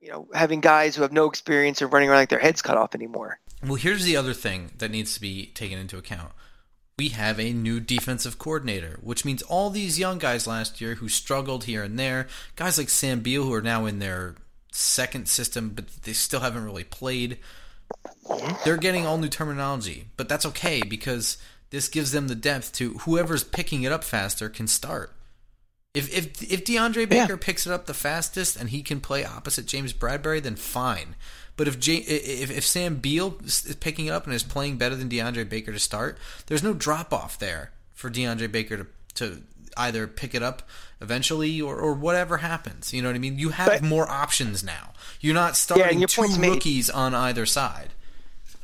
you 0.00 0.10
know, 0.10 0.28
having 0.32 0.60
guys 0.60 0.94
who 0.94 1.02
have 1.02 1.12
no 1.12 1.26
experience 1.26 1.82
of 1.82 1.92
running 1.92 2.08
around 2.08 2.20
like 2.20 2.28
their 2.28 2.38
heads 2.38 2.62
cut 2.62 2.76
off 2.76 2.94
anymore. 2.94 3.40
Well, 3.62 3.74
here's 3.74 4.04
the 4.04 4.16
other 4.16 4.32
thing 4.32 4.70
that 4.78 4.90
needs 4.90 5.14
to 5.14 5.20
be 5.20 5.46
taken 5.46 5.78
into 5.78 5.98
account. 5.98 6.32
We 6.98 7.10
have 7.10 7.38
a 7.38 7.52
new 7.52 7.78
defensive 7.78 8.38
coordinator, 8.38 8.98
which 9.02 9.24
means 9.24 9.42
all 9.42 9.70
these 9.70 10.00
young 10.00 10.18
guys 10.18 10.48
last 10.48 10.80
year 10.80 10.96
who 10.96 11.08
struggled 11.08 11.64
here 11.64 11.84
and 11.84 11.96
there, 11.96 12.26
guys 12.56 12.76
like 12.76 12.88
Sam 12.88 13.20
Beal 13.20 13.44
who 13.44 13.54
are 13.54 13.62
now 13.62 13.86
in 13.86 14.00
their 14.00 14.34
second 14.72 15.28
system, 15.28 15.70
but 15.70 15.86
they 16.02 16.12
still 16.12 16.40
haven't 16.40 16.64
really 16.64 16.84
played. 16.84 17.38
They're 18.64 18.76
getting 18.76 19.06
all 19.06 19.16
new 19.16 19.28
terminology, 19.28 20.06
but 20.16 20.28
that's 20.28 20.46
okay 20.46 20.82
because 20.82 21.38
this 21.70 21.88
gives 21.88 22.12
them 22.12 22.28
the 22.28 22.34
depth 22.34 22.72
to 22.74 22.94
whoever's 22.98 23.44
picking 23.44 23.84
it 23.84 23.92
up 23.92 24.02
faster 24.02 24.48
can 24.48 24.66
start. 24.66 25.14
If 25.94 26.12
if 26.16 26.42
if 26.52 26.64
DeAndre 26.64 27.08
Baker 27.08 27.32
yeah. 27.32 27.38
picks 27.40 27.66
it 27.66 27.72
up 27.72 27.86
the 27.86 27.94
fastest 27.94 28.56
and 28.56 28.70
he 28.70 28.82
can 28.82 29.00
play 29.00 29.24
opposite 29.24 29.66
James 29.66 29.92
Bradberry, 29.92 30.42
then 30.42 30.56
fine. 30.56 31.14
But 31.58 31.66
if 31.66 31.76
if 31.88 32.50
if 32.50 32.64
Sam 32.64 32.96
Beal 32.96 33.36
is 33.44 33.76
picking 33.80 34.06
it 34.06 34.10
up 34.10 34.24
and 34.24 34.32
is 34.32 34.44
playing 34.44 34.78
better 34.78 34.94
than 34.94 35.08
DeAndre 35.08 35.46
Baker 35.46 35.72
to 35.72 35.78
start, 35.80 36.16
there's 36.46 36.62
no 36.62 36.72
drop 36.72 37.12
off 37.12 37.36
there 37.36 37.72
for 37.92 38.08
DeAndre 38.08 38.50
Baker 38.50 38.76
to 38.76 38.86
to 39.16 39.42
either 39.76 40.06
pick 40.06 40.36
it 40.36 40.42
up 40.42 40.62
eventually 41.00 41.60
or, 41.60 41.76
or 41.76 41.94
whatever 41.94 42.38
happens. 42.38 42.94
You 42.94 43.02
know 43.02 43.08
what 43.08 43.16
I 43.16 43.18
mean? 43.18 43.40
You 43.40 43.50
have 43.50 43.66
but, 43.68 43.82
more 43.82 44.08
options 44.08 44.62
now. 44.62 44.92
You're 45.20 45.34
not 45.34 45.56
starting 45.56 46.00
yeah, 46.00 46.06
two 46.06 46.22
rookies 46.22 46.88
made. 46.88 46.94
on 46.94 47.14
either 47.14 47.44
side. 47.44 47.88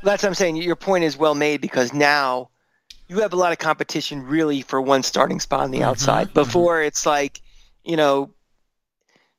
That's 0.04 0.22
what 0.22 0.28
I'm 0.28 0.34
saying. 0.34 0.56
Your 0.56 0.76
point 0.76 1.02
is 1.02 1.16
well 1.16 1.34
made 1.34 1.60
because 1.60 1.92
now 1.92 2.50
you 3.08 3.20
have 3.20 3.32
a 3.32 3.36
lot 3.36 3.50
of 3.50 3.58
competition 3.58 4.24
really 4.24 4.62
for 4.62 4.80
one 4.80 5.02
starting 5.02 5.40
spot 5.40 5.60
on 5.60 5.72
the 5.72 5.78
mm-hmm, 5.78 5.88
outside. 5.88 6.28
Mm-hmm. 6.28 6.34
Before 6.34 6.76
mm-hmm. 6.76 6.86
it's 6.86 7.06
like, 7.06 7.40
you 7.82 7.96
know, 7.96 8.30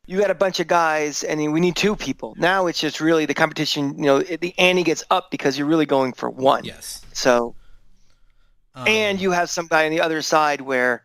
you 0.07 0.19
got 0.19 0.29
a 0.29 0.35
bunch 0.35 0.59
of 0.59 0.67
guys 0.67 1.23
and 1.23 1.53
we 1.53 1.59
need 1.59 1.75
two 1.75 1.95
people. 1.95 2.35
Now 2.37 2.67
it's 2.67 2.79
just 2.79 3.01
really 3.01 3.25
the 3.25 3.33
competition, 3.33 3.97
you 3.97 4.05
know, 4.05 4.19
the 4.19 4.53
ante 4.57 4.83
gets 4.83 5.03
up 5.09 5.31
because 5.31 5.57
you're 5.57 5.67
really 5.67 5.85
going 5.85 6.13
for 6.13 6.29
one. 6.29 6.63
Yes. 6.63 7.05
So, 7.13 7.55
um, 8.75 8.87
and 8.87 9.19
you 9.19 9.31
have 9.31 9.49
some 9.49 9.67
guy 9.67 9.85
on 9.85 9.91
the 9.91 10.01
other 10.01 10.21
side 10.21 10.61
where, 10.61 11.03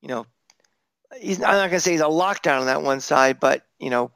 you 0.00 0.08
know, 0.08 0.26
he's, 1.20 1.38
I'm 1.42 1.52
not 1.52 1.70
going 1.70 1.70
to 1.72 1.80
say 1.80 1.92
he's 1.92 2.00
a 2.00 2.04
lockdown 2.04 2.60
on 2.60 2.66
that 2.66 2.82
one 2.82 3.00
side, 3.00 3.40
but, 3.40 3.66
you 3.78 3.90
know, 3.90 4.10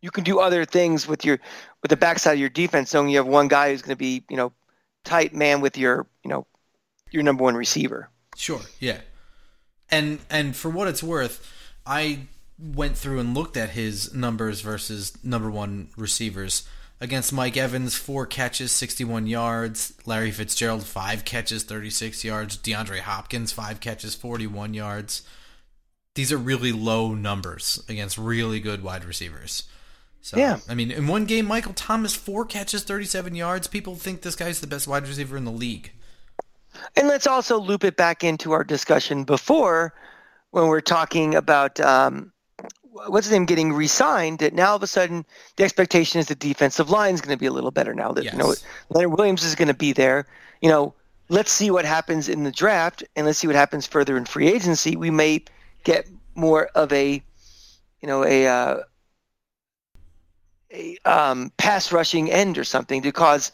you 0.00 0.10
can 0.10 0.24
do 0.24 0.38
other 0.38 0.64
things 0.64 1.06
with 1.06 1.24
your, 1.24 1.38
with 1.82 1.90
the 1.90 1.96
backside 1.96 2.34
of 2.34 2.40
your 2.40 2.48
defense 2.48 2.94
knowing 2.94 3.08
you 3.08 3.18
have 3.18 3.26
one 3.26 3.48
guy 3.48 3.70
who's 3.70 3.82
going 3.82 3.94
to 3.94 3.98
be, 3.98 4.24
you 4.30 4.36
know, 4.36 4.52
tight 5.04 5.34
man 5.34 5.60
with 5.60 5.76
your, 5.76 6.06
you 6.24 6.30
know, 6.30 6.46
your 7.10 7.22
number 7.22 7.42
one 7.42 7.54
receiver. 7.54 8.08
Sure, 8.36 8.60
yeah. 8.78 9.00
And 9.90 10.20
and 10.30 10.54
for 10.54 10.70
what 10.70 10.86
it's 10.86 11.02
worth, 11.02 11.52
I 11.84 12.20
went 12.60 12.96
through 12.96 13.18
and 13.18 13.34
looked 13.34 13.56
at 13.56 13.70
his 13.70 14.14
numbers 14.14 14.60
versus 14.60 15.16
number 15.24 15.50
one 15.50 15.88
receivers. 15.96 16.66
Against 17.02 17.32
Mike 17.32 17.56
Evans, 17.56 17.96
four 17.96 18.26
catches, 18.26 18.72
61 18.72 19.26
yards. 19.26 19.94
Larry 20.04 20.30
Fitzgerald, 20.30 20.84
five 20.84 21.24
catches, 21.24 21.62
36 21.62 22.24
yards. 22.24 22.58
DeAndre 22.58 23.00
Hopkins, 23.00 23.52
five 23.52 23.80
catches, 23.80 24.14
41 24.14 24.74
yards. 24.74 25.22
These 26.14 26.30
are 26.30 26.36
really 26.36 26.72
low 26.72 27.14
numbers 27.14 27.82
against 27.88 28.18
really 28.18 28.60
good 28.60 28.82
wide 28.82 29.04
receivers. 29.04 29.62
So, 30.20 30.36
yeah. 30.36 30.58
I 30.68 30.74
mean, 30.74 30.90
in 30.90 31.06
one 31.06 31.24
game, 31.24 31.46
Michael 31.46 31.72
Thomas, 31.72 32.14
four 32.14 32.44
catches, 32.44 32.82
37 32.84 33.34
yards. 33.34 33.66
People 33.66 33.94
think 33.94 34.20
this 34.20 34.36
guy's 34.36 34.60
the 34.60 34.66
best 34.66 34.86
wide 34.86 35.08
receiver 35.08 35.38
in 35.38 35.46
the 35.46 35.50
league. 35.50 35.92
And 36.96 37.08
let's 37.08 37.26
also 37.26 37.58
loop 37.58 37.84
it 37.84 37.96
back 37.96 38.22
into 38.22 38.52
our 38.52 38.64
discussion 38.64 39.24
before 39.24 39.94
when 40.50 40.66
we're 40.66 40.80
talking 40.80 41.34
about 41.34 41.80
um, 41.80 42.32
what's 42.92 43.26
his 43.26 43.32
name 43.32 43.46
getting 43.46 43.72
re-signed. 43.72 44.38
That 44.38 44.54
now 44.54 44.70
all 44.70 44.76
of 44.76 44.82
a 44.82 44.86
sudden 44.86 45.24
the 45.56 45.64
expectation 45.64 46.20
is 46.20 46.26
the 46.26 46.34
defensive 46.34 46.90
line 46.90 47.14
is 47.14 47.20
going 47.20 47.36
to 47.36 47.40
be 47.40 47.46
a 47.46 47.52
little 47.52 47.70
better 47.70 47.94
now. 47.94 48.12
That 48.12 48.24
yes. 48.24 48.32
you 48.32 48.38
know 48.38 48.54
Leonard 48.90 49.16
Williams 49.16 49.44
is 49.44 49.54
going 49.54 49.68
to 49.68 49.74
be 49.74 49.92
there. 49.92 50.26
You 50.60 50.68
know, 50.68 50.94
let's 51.28 51.52
see 51.52 51.70
what 51.70 51.84
happens 51.84 52.28
in 52.28 52.44
the 52.44 52.52
draft 52.52 53.02
and 53.16 53.26
let's 53.26 53.38
see 53.38 53.46
what 53.46 53.56
happens 53.56 53.86
further 53.86 54.16
in 54.16 54.24
free 54.24 54.48
agency. 54.48 54.96
We 54.96 55.10
may 55.10 55.44
get 55.84 56.08
more 56.34 56.66
of 56.74 56.92
a, 56.92 57.22
you 58.00 58.08
know, 58.08 58.24
a 58.24 58.46
uh, 58.46 58.76
a 60.72 60.98
um, 61.04 61.52
pass 61.56 61.90
rushing 61.92 62.30
end 62.30 62.56
or 62.56 62.64
something 62.64 63.02
to 63.02 63.12
cause, 63.12 63.50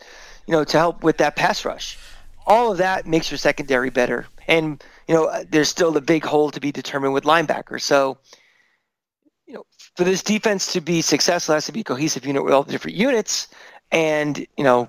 you 0.47 0.53
know, 0.53 0.65
to 0.65 0.79
help 0.79 1.03
with 1.03 1.17
that 1.19 1.37
pass 1.37 1.65
rush 1.65 1.99
all 2.47 2.71
of 2.71 2.79
that 2.79 3.07
makes 3.07 3.31
your 3.31 3.39
secondary 3.39 3.91
better. 3.91 4.27
And 4.49 4.83
you 5.09 5.15
know, 5.15 5.45
there's 5.51 5.69
still 5.69 5.93
the 5.93 6.01
big 6.01 6.25
hole 6.25 6.51
to 6.51 6.61
be 6.61 6.73
determined 6.73 7.13
with 7.13 7.25
linebackers. 7.25 7.83
So, 7.83 8.19
you 9.47 9.55
know, 9.55 9.65
for 9.97 10.05
this 10.05 10.23
defense 10.23 10.73
to 10.73 10.81
be 10.81 11.03
successful, 11.03 11.55
it 11.55 11.57
has 11.57 11.67
to 11.67 11.73
be 11.73 11.81
a 11.81 11.85
cohesive 11.85 12.27
unit 12.27 12.45
with 12.45 12.53
all 12.53 12.63
the 12.63 12.73
different 12.73 12.97
units. 12.97 13.49
And 13.93 14.39
you 14.57 14.65
know, 14.65 14.89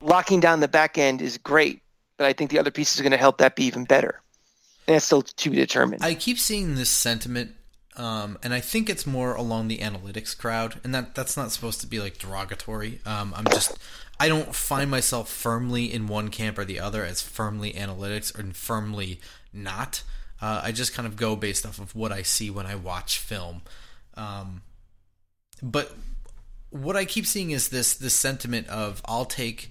locking 0.00 0.40
down 0.40 0.60
the 0.60 0.68
back 0.68 0.98
end 0.98 1.20
is 1.20 1.38
great, 1.38 1.82
but 2.16 2.26
I 2.26 2.32
think 2.32 2.50
the 2.50 2.58
other 2.58 2.70
pieces 2.70 2.98
are 2.98 3.02
going 3.02 3.12
to 3.12 3.18
help 3.18 3.38
that 3.38 3.56
be 3.56 3.64
even 3.64 3.84
better. 3.84 4.20
And 4.86 4.96
it's 4.96 5.04
still 5.04 5.22
to 5.22 5.50
be 5.50 5.56
determined. 5.56 6.02
I 6.02 6.14
keep 6.14 6.38
seeing 6.38 6.74
this 6.74 6.88
sentiment 6.88 7.52
um, 7.98 8.38
and 8.44 8.54
I 8.54 8.60
think 8.60 8.88
it's 8.88 9.06
more 9.06 9.34
along 9.34 9.66
the 9.66 9.78
analytics 9.78 10.38
crowd, 10.38 10.80
and 10.84 10.94
that 10.94 11.16
that's 11.16 11.36
not 11.36 11.50
supposed 11.50 11.80
to 11.80 11.86
be 11.86 11.98
like 11.98 12.16
derogatory. 12.16 13.00
Um, 13.04 13.34
I'm 13.36 13.44
just 13.46 13.76
I 14.20 14.28
don't 14.28 14.54
find 14.54 14.88
myself 14.88 15.28
firmly 15.28 15.92
in 15.92 16.06
one 16.06 16.28
camp 16.28 16.58
or 16.58 16.64
the 16.64 16.78
other 16.78 17.04
as 17.04 17.20
firmly 17.20 17.72
analytics 17.72 18.38
or 18.38 18.54
firmly 18.54 19.20
not. 19.52 20.04
Uh, 20.40 20.60
I 20.64 20.72
just 20.72 20.94
kind 20.94 21.06
of 21.06 21.16
go 21.16 21.36
based 21.36 21.66
off 21.66 21.78
of 21.78 21.94
what 21.94 22.12
I 22.12 22.22
see 22.22 22.50
when 22.50 22.66
I 22.66 22.74
watch 22.74 23.18
film. 23.18 23.62
Um, 24.14 24.62
but 25.62 25.92
what 26.70 26.96
I 26.96 27.04
keep 27.04 27.26
seeing 27.26 27.50
is 27.50 27.68
this 27.68 27.94
this 27.94 28.14
sentiment 28.14 28.68
of 28.68 29.02
I'll 29.06 29.24
take 29.24 29.70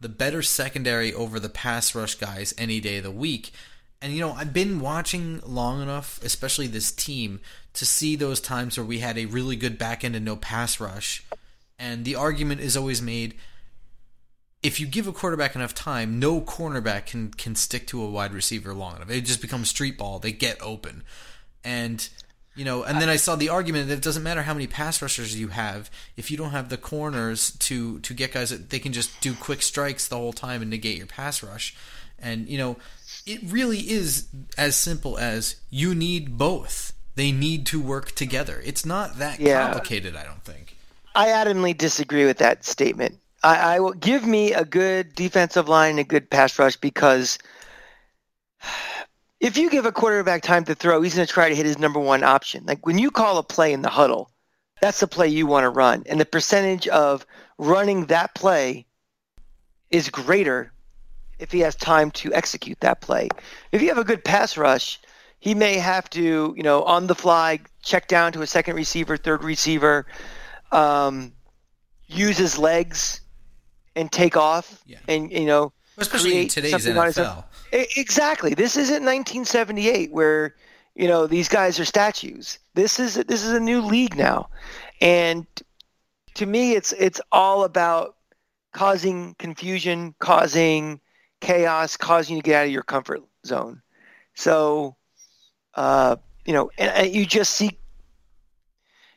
the 0.00 0.08
better 0.08 0.42
secondary 0.42 1.12
over 1.12 1.38
the 1.40 1.48
pass 1.48 1.94
rush 1.94 2.14
guys 2.14 2.54
any 2.56 2.80
day 2.80 2.98
of 2.98 3.04
the 3.04 3.10
week. 3.10 3.52
And 4.00 4.12
you 4.12 4.20
know, 4.20 4.32
I've 4.32 4.52
been 4.52 4.80
watching 4.80 5.40
long 5.44 5.82
enough, 5.82 6.20
especially 6.22 6.68
this 6.68 6.92
team, 6.92 7.40
to 7.74 7.84
see 7.84 8.14
those 8.14 8.40
times 8.40 8.76
where 8.76 8.84
we 8.84 9.00
had 9.00 9.18
a 9.18 9.26
really 9.26 9.56
good 9.56 9.76
back 9.76 10.04
end 10.04 10.14
and 10.14 10.24
no 10.24 10.36
pass 10.36 10.78
rush. 10.78 11.24
And 11.78 12.04
the 12.04 12.14
argument 12.14 12.60
is 12.60 12.76
always 12.76 13.02
made 13.02 13.34
if 14.62 14.80
you 14.80 14.86
give 14.86 15.06
a 15.06 15.12
quarterback 15.12 15.54
enough 15.54 15.74
time, 15.74 16.18
no 16.18 16.40
cornerback 16.40 17.06
can 17.06 17.30
can 17.30 17.54
stick 17.54 17.86
to 17.88 18.02
a 18.02 18.10
wide 18.10 18.32
receiver 18.32 18.74
long 18.74 18.96
enough. 18.96 19.10
It 19.10 19.22
just 19.22 19.40
becomes 19.40 19.68
street 19.68 19.96
ball. 19.96 20.18
They 20.18 20.32
get 20.32 20.60
open, 20.60 21.04
and 21.64 22.08
you 22.56 22.64
know. 22.64 22.82
And 22.82 23.00
then 23.00 23.08
I 23.08 23.16
saw 23.16 23.36
the 23.36 23.48
argument 23.48 23.88
that 23.88 23.94
it 23.94 24.02
doesn't 24.02 24.22
matter 24.22 24.42
how 24.42 24.54
many 24.54 24.66
pass 24.66 25.00
rushers 25.00 25.38
you 25.38 25.48
have 25.48 25.90
if 26.16 26.30
you 26.30 26.36
don't 26.36 26.50
have 26.50 26.70
the 26.70 26.76
corners 26.76 27.52
to 27.58 28.00
to 28.00 28.14
get 28.14 28.32
guys 28.32 28.50
that 28.50 28.70
they 28.70 28.80
can 28.80 28.92
just 28.92 29.20
do 29.20 29.34
quick 29.34 29.62
strikes 29.62 30.08
the 30.08 30.16
whole 30.16 30.32
time 30.32 30.60
and 30.60 30.70
negate 30.70 30.98
your 30.98 31.06
pass 31.06 31.42
rush. 31.42 31.76
And 32.18 32.48
you 32.48 32.58
know, 32.58 32.76
it 33.26 33.40
really 33.44 33.78
is 33.78 34.26
as 34.56 34.74
simple 34.74 35.18
as 35.18 35.56
you 35.70 35.94
need 35.94 36.36
both. 36.36 36.92
They 37.14 37.32
need 37.32 37.66
to 37.66 37.80
work 37.80 38.12
together. 38.12 38.60
It's 38.64 38.86
not 38.86 39.18
that 39.18 39.40
yeah. 39.40 39.64
complicated. 39.64 40.16
I 40.16 40.24
don't 40.24 40.42
think. 40.42 40.76
I 41.14 41.28
adamantly 41.28 41.76
disagree 41.76 42.24
with 42.26 42.38
that 42.38 42.64
statement. 42.64 43.18
I, 43.48 43.76
I 43.76 43.80
will 43.80 43.94
give 43.94 44.26
me 44.26 44.52
a 44.52 44.62
good 44.62 45.14
defensive 45.14 45.70
line 45.70 45.92
and 45.92 46.00
a 46.00 46.04
good 46.04 46.28
pass 46.28 46.58
rush 46.58 46.76
because 46.76 47.38
if 49.40 49.56
you 49.56 49.70
give 49.70 49.86
a 49.86 49.92
quarterback 49.92 50.42
time 50.42 50.64
to 50.64 50.74
throw, 50.74 51.00
he's 51.00 51.14
going 51.14 51.26
to 51.26 51.32
try 51.32 51.48
to 51.48 51.54
hit 51.54 51.64
his 51.64 51.78
number 51.78 51.98
one 51.98 52.22
option. 52.22 52.66
Like 52.66 52.84
when 52.84 52.98
you 52.98 53.10
call 53.10 53.38
a 53.38 53.42
play 53.42 53.72
in 53.72 53.80
the 53.80 53.88
huddle, 53.88 54.30
that's 54.82 55.00
the 55.00 55.06
play 55.06 55.28
you 55.28 55.46
want 55.46 55.64
to 55.64 55.70
run. 55.70 56.02
And 56.06 56.20
the 56.20 56.26
percentage 56.26 56.88
of 56.88 57.24
running 57.56 58.04
that 58.06 58.34
play 58.34 58.84
is 59.90 60.10
greater 60.10 60.70
if 61.38 61.50
he 61.50 61.60
has 61.60 61.74
time 61.74 62.10
to 62.10 62.34
execute 62.34 62.78
that 62.80 63.00
play. 63.00 63.28
If 63.72 63.80
you 63.80 63.88
have 63.88 63.96
a 63.96 64.04
good 64.04 64.24
pass 64.24 64.58
rush, 64.58 65.00
he 65.38 65.54
may 65.54 65.78
have 65.78 66.10
to, 66.10 66.52
you 66.54 66.62
know, 66.62 66.82
on 66.82 67.06
the 67.06 67.14
fly, 67.14 67.60
check 67.82 68.08
down 68.08 68.32
to 68.32 68.42
a 68.42 68.46
second 68.46 68.76
receiver, 68.76 69.16
third 69.16 69.42
receiver, 69.42 70.04
um, 70.70 71.32
use 72.08 72.36
his 72.36 72.58
legs 72.58 73.22
and 73.98 74.12
take 74.12 74.36
off 74.36 74.82
yeah. 74.86 74.98
and 75.08 75.30
you 75.32 75.44
know 75.44 75.72
especially 75.98 76.42
in 76.42 76.48
today's 76.48 76.86
NFL. 76.86 77.44
Exactly. 77.72 78.54
This 78.54 78.76
isn't 78.76 79.04
1978 79.04 80.12
where 80.12 80.54
you 80.94 81.08
know 81.08 81.26
these 81.26 81.48
guys 81.48 81.78
are 81.80 81.84
statues. 81.84 82.58
This 82.74 82.98
is 82.98 83.14
this 83.14 83.44
is 83.44 83.52
a 83.52 83.60
new 83.60 83.80
league 83.80 84.16
now, 84.16 84.48
and 85.00 85.46
to 86.34 86.46
me, 86.46 86.72
it's 86.72 86.92
it's 86.92 87.20
all 87.32 87.64
about 87.64 88.16
causing 88.72 89.34
confusion, 89.38 90.14
causing 90.20 91.00
chaos, 91.40 91.96
causing 91.96 92.36
you 92.36 92.42
to 92.42 92.46
get 92.46 92.60
out 92.60 92.66
of 92.66 92.72
your 92.72 92.84
comfort 92.84 93.20
zone. 93.44 93.82
So, 94.34 94.96
uh, 95.74 96.16
you 96.44 96.52
know, 96.52 96.70
and, 96.78 96.90
and 96.90 97.14
you 97.14 97.26
just 97.26 97.54
see 97.54 97.76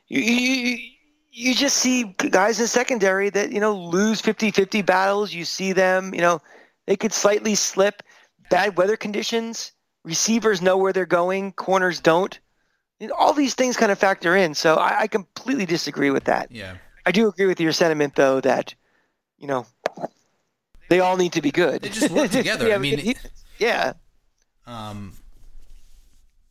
you, 0.08 0.20
you 0.20 0.78
you 1.34 1.54
just 1.54 1.78
see 1.78 2.14
guys 2.30 2.60
in 2.60 2.66
secondary 2.66 3.30
that 3.30 3.50
you 3.50 3.58
know 3.60 3.74
lose 3.74 4.20
50-50 4.20 4.84
battles 4.84 5.32
you 5.32 5.44
see 5.44 5.72
them 5.72 6.14
you 6.14 6.20
know 6.20 6.40
they 6.86 6.96
could 6.96 7.12
slightly 7.12 7.54
slip 7.54 8.02
bad 8.50 8.76
weather 8.76 8.96
conditions 8.96 9.72
receivers 10.04 10.60
know 10.60 10.76
where 10.76 10.92
they're 10.92 11.06
going 11.06 11.52
corners 11.52 12.00
don't 12.00 12.38
all 13.10 13.32
these 13.32 13.54
things 13.54 13.76
kind 13.76 13.90
of 13.90 13.98
factor 13.98 14.36
in. 14.36 14.54
So 14.54 14.76
I, 14.76 15.00
I 15.00 15.06
completely 15.08 15.66
disagree 15.66 16.10
with 16.10 16.24
that. 16.24 16.52
Yeah. 16.52 16.76
I 17.04 17.10
do 17.10 17.28
agree 17.28 17.46
with 17.46 17.60
your 17.60 17.72
sentiment, 17.72 18.14
though, 18.14 18.40
that 18.42 18.74
you 19.38 19.48
know 19.48 19.66
they 20.88 21.00
all 21.00 21.16
need 21.16 21.32
to 21.32 21.42
be 21.42 21.50
good. 21.50 21.82
They 21.82 21.88
just 21.88 22.12
work 22.12 22.30
together. 22.30 22.68
Yeah, 22.68 22.74
I 22.76 22.78
mean, 22.78 23.14
yeah, 23.58 23.92
Um, 24.66 25.14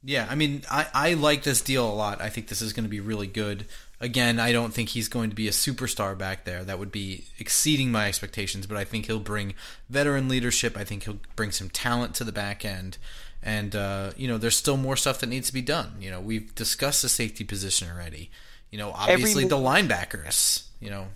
yeah, 0.03 0.27
I 0.29 0.35
mean, 0.35 0.63
I, 0.69 0.87
I 0.93 1.13
like 1.13 1.43
this 1.43 1.61
deal 1.61 1.89
a 1.89 1.93
lot. 1.93 2.21
I 2.21 2.27
think 2.29 2.47
this 2.47 2.61
is 2.61 2.73
going 2.73 2.83
to 2.83 2.89
be 2.89 2.99
really 2.99 3.27
good. 3.27 3.65
Again, 4.01 4.39
I 4.39 4.51
don't 4.51 4.73
think 4.73 4.89
he's 4.89 5.07
going 5.07 5.29
to 5.29 5.35
be 5.35 5.47
a 5.47 5.51
superstar 5.51 6.17
back 6.17 6.43
there. 6.43 6.63
That 6.63 6.79
would 6.79 6.91
be 6.91 7.25
exceeding 7.39 7.91
my 7.91 8.07
expectations, 8.07 8.67
but 8.67 8.75
I 8.75 8.83
think 8.83 9.05
he'll 9.05 9.19
bring 9.19 9.53
veteran 9.89 10.27
leadership. 10.27 10.75
I 10.75 10.83
think 10.83 11.03
he'll 11.03 11.19
bring 11.35 11.51
some 11.51 11.69
talent 11.69 12.15
to 12.15 12.23
the 12.23 12.31
back 12.31 12.65
end. 12.65 12.97
And, 13.43 13.75
uh, 13.75 14.11
you 14.17 14.27
know, 14.27 14.37
there's 14.37 14.57
still 14.57 14.77
more 14.77 14.97
stuff 14.97 15.19
that 15.19 15.27
needs 15.27 15.47
to 15.47 15.53
be 15.53 15.61
done. 15.61 15.93
You 15.99 16.11
know, 16.11 16.19
we've 16.19 16.53
discussed 16.55 17.03
the 17.03 17.09
safety 17.09 17.43
position 17.43 17.89
already. 17.89 18.29
You 18.71 18.77
know, 18.77 18.91
obviously 18.91 19.45
the 19.45 19.57
linebackers, 19.57 20.63
you 20.79 20.89
know, 20.89 21.07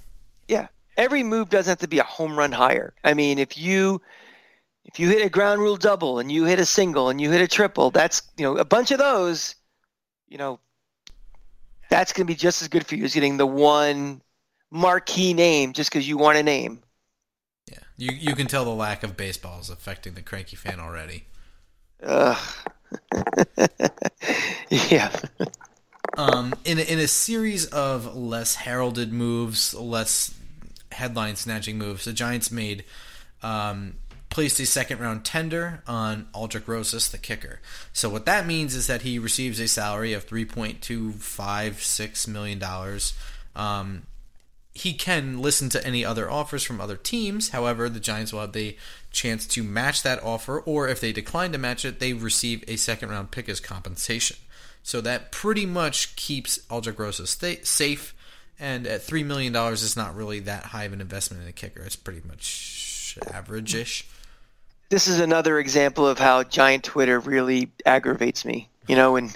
yeah. 0.48 0.68
Every 0.98 1.24
move 1.24 1.50
doesn't 1.50 1.72
have 1.72 1.80
to 1.80 1.88
be 1.88 2.00
a 2.00 2.04
home 2.04 2.38
run 2.38 2.52
hire. 2.52 2.94
I 3.04 3.14
mean, 3.14 3.38
if 3.38 3.58
you 3.58 4.02
if 4.86 5.00
you 5.00 5.10
hit 5.10 5.26
a 5.26 5.30
ground 5.30 5.62
rule 5.62 5.76
double 5.76 6.20
and 6.20 6.32
you 6.32 6.46
hit 6.46 6.60
a 6.60 6.66
single 6.66 7.10
and 7.10 7.20
you 7.20 7.32
hit 7.32 7.42
a 7.42 7.48
triple, 7.48 7.92
that's 7.92 8.22
you 8.38 8.44
know 8.44 8.58
a 8.58 8.66
bunch 8.66 8.92
of 8.92 9.00
those. 9.00 9.56
You 10.28 10.38
know, 10.38 10.60
that's 11.90 12.14
going 12.14 12.26
to 12.26 12.32
be 12.32 12.36
just 12.36 12.62
as 12.62 12.68
good 12.68 12.86
for 12.86 12.96
you 12.96 13.06
as 13.06 13.14
getting 13.14 13.38
the 13.38 13.46
one 13.46 14.22
marquee 14.72 15.34
name 15.34 15.74
just 15.74 15.92
because 15.92 16.08
you 16.08 16.18
want 16.18 16.38
a 16.38 16.44
name. 16.44 16.82
yeah, 17.72 17.80
you, 17.98 18.12
you 18.14 18.36
can 18.36 18.48
tell 18.48 18.66
the 18.66 18.72
lack 18.72 19.04
of 19.04 19.16
baseball 19.16 19.60
is 19.60 19.70
affecting 19.70 20.14
the 20.14 20.22
cranky 20.22 20.56
fan 20.56 20.80
already. 20.80 21.26
Ugh. 22.04 22.38
yeah. 24.70 25.12
um, 26.18 26.54
in 26.66 26.80
a, 26.80 26.82
in 26.82 27.00
a 27.00 27.08
series 27.08 27.66
of 27.68 28.16
less 28.16 28.56
heralded 28.56 29.12
moves, 29.12 29.74
less 29.74 30.34
headline 30.92 31.36
snatching 31.36 31.78
moves, 31.78 32.06
the 32.06 32.14
Giants 32.14 32.52
made 32.52 32.86
um, 33.44 33.96
placed 34.30 34.60
a 34.60 34.66
second 34.66 35.00
round 35.00 35.24
tender 35.24 35.84
on 35.88 36.28
Aldrick 36.34 36.68
Rosas, 36.68 37.10
the 37.10 37.18
kicker. 37.18 37.60
So 37.94 38.10
what 38.10 38.26
that 38.26 38.46
means 38.46 38.76
is 38.76 38.88
that 38.88 39.04
he 39.04 39.20
receives 39.20 39.60
a 39.60 39.68
salary 39.68 40.14
of 40.14 40.24
three 40.24 40.46
point 40.46 40.82
two 40.82 41.14
five 41.14 41.82
six 41.82 42.28
million 42.28 42.60
dollars. 42.60 43.14
Um, 43.56 44.04
he 44.74 44.94
can 44.94 45.42
listen 45.42 45.70
to 45.70 45.88
any 45.88 46.04
other 46.04 46.30
offers 46.30 46.64
from 46.64 46.82
other 46.82 46.98
teams. 46.98 47.50
However, 47.50 47.88
the 47.88 48.02
Giants 48.02 48.34
will 48.34 48.42
have 48.42 48.52
the 48.52 48.76
chance 49.10 49.48
to 49.48 49.64
match 49.64 50.04
that 50.04 50.22
offer, 50.22 50.60
or 50.60 50.90
if 50.90 51.00
they 51.00 51.14
decline 51.14 51.54
to 51.54 51.58
match 51.58 51.86
it, 51.86 52.02
they 52.02 52.12
receive 52.12 52.64
a 52.68 52.76
second 52.76 53.10
round 53.10 53.32
pick 53.32 53.48
as 53.48 53.62
compensation. 53.62 54.36
So 54.84 55.00
that 55.02 55.32
pretty 55.32 55.66
much 55.66 56.16
keeps 56.18 56.60
Aldrick 56.68 57.00
Rosas 57.00 57.32
safe. 57.64 58.14
And 58.60 58.86
at 58.86 59.02
$3 59.02 59.26
million 59.26 59.56
it's 59.56 59.98
not 59.98 60.16
really 60.16 60.42
that 60.42 60.66
high 60.66 60.84
of 60.84 60.94
an 60.94 61.02
investment 61.02 61.44
in 61.44 61.50
a 61.50 61.54
kicker. 61.54 61.82
It's 61.82 61.96
pretty 61.96 62.22
much 62.26 63.18
average 63.32 63.74
ish. 63.74 64.08
This 64.90 65.08
is 65.08 65.20
another 65.20 65.60
example 65.60 66.08
of 66.08 66.20
how 66.20 66.44
giant 66.44 66.84
Twitter 66.84 67.20
really 67.20 67.72
aggravates 67.86 68.46
me. 68.46 68.70
You 68.88 68.96
know, 68.96 69.16
and 69.16 69.36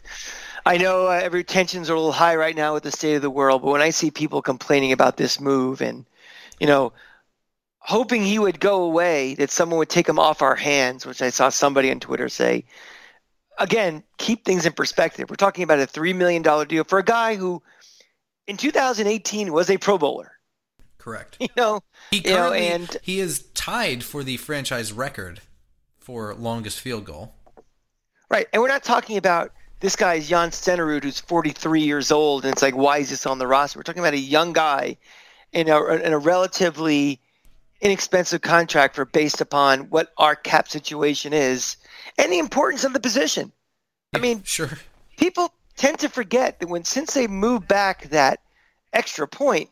I 0.65 0.77
know 0.77 1.07
uh, 1.07 1.19
every 1.21 1.43
tensions 1.43 1.89
are 1.89 1.93
a 1.93 1.97
little 1.97 2.11
high 2.11 2.35
right 2.35 2.55
now 2.55 2.73
with 2.73 2.83
the 2.83 2.91
state 2.91 3.15
of 3.15 3.21
the 3.21 3.29
world, 3.29 3.61
but 3.61 3.71
when 3.71 3.81
I 3.81 3.89
see 3.89 4.11
people 4.11 4.41
complaining 4.41 4.91
about 4.91 5.17
this 5.17 5.39
move 5.39 5.81
and, 5.81 6.05
you 6.59 6.67
know, 6.67 6.93
hoping 7.79 8.23
he 8.23 8.37
would 8.37 8.59
go 8.59 8.83
away, 8.83 9.33
that 9.35 9.49
someone 9.49 9.79
would 9.79 9.89
take 9.89 10.07
him 10.07 10.19
off 10.19 10.41
our 10.41 10.55
hands, 10.55 11.05
which 11.05 11.21
I 11.21 11.31
saw 11.31 11.49
somebody 11.49 11.89
on 11.89 11.99
Twitter 11.99 12.29
say, 12.29 12.65
again, 13.57 14.03
keep 14.17 14.45
things 14.45 14.65
in 14.65 14.73
perspective. 14.73 15.29
We're 15.29 15.35
talking 15.35 15.63
about 15.63 15.79
a 15.79 15.87
$3 15.87 16.15
million 16.15 16.43
deal 16.67 16.83
for 16.83 16.99
a 16.99 17.03
guy 17.03 17.35
who 17.35 17.63
in 18.47 18.57
2018 18.57 19.51
was 19.51 19.69
a 19.69 19.77
Pro 19.77 19.97
Bowler. 19.97 20.31
Correct. 20.99 21.37
You 21.41 21.47
know, 21.57 21.81
He 22.11 22.17
You 22.17 22.29
know, 22.31 22.35
currently 22.49 22.67
and- 22.67 22.97
he 23.01 23.19
is 23.19 23.43
tied 23.55 24.03
for 24.03 24.23
the 24.23 24.37
franchise 24.37 24.93
record 24.93 25.41
for 25.97 26.33
longest 26.35 26.79
field 26.79 27.05
goal. 27.05 27.33
Right. 28.29 28.47
And 28.53 28.61
we're 28.61 28.67
not 28.67 28.83
talking 28.83 29.17
about 29.17 29.51
this 29.79 29.95
guy's 29.95 30.27
Jan 30.29 30.49
Stenerud, 30.51 31.03
who's 31.03 31.19
43 31.19 31.81
years 31.81 32.11
old, 32.11 32.43
and 32.45 32.51
it's 32.51 32.61
like, 32.61 32.75
why 32.75 32.97
is 32.99 33.09
this 33.09 33.25
on 33.25 33.39
the 33.39 33.47
roster? 33.47 33.79
We're 33.79 33.83
talking 33.83 34.01
about 34.01 34.13
a 34.13 34.19
young 34.19 34.53
guy 34.53 34.97
in 35.53 35.67
a, 35.69 35.81
in 35.95 36.13
a 36.13 36.17
relatively 36.19 37.19
inexpensive 37.81 38.41
contract 38.41 38.95
for 38.95 39.05
based 39.05 39.39
upon 39.41 39.89
what 39.89 40.11
our 40.17 40.35
cap 40.35 40.67
situation 40.67 41.31
is 41.33 41.77
and 42.17 42.31
the 42.31 42.37
importance 42.39 42.83
of 42.83 42.91
the 42.93 42.99
position. 42.99 43.51
I 44.13 44.19
mean, 44.19 44.43
Sure. 44.43 44.69
people 45.17 45.53
tend 45.77 45.97
to 45.99 46.09
forget 46.09 46.59
that 46.59 46.67
when 46.67 46.83
since 46.83 47.13
they 47.13 47.25
moved 47.27 47.67
back 47.67 48.09
that 48.09 48.41
extra 48.91 49.27
point, 49.27 49.69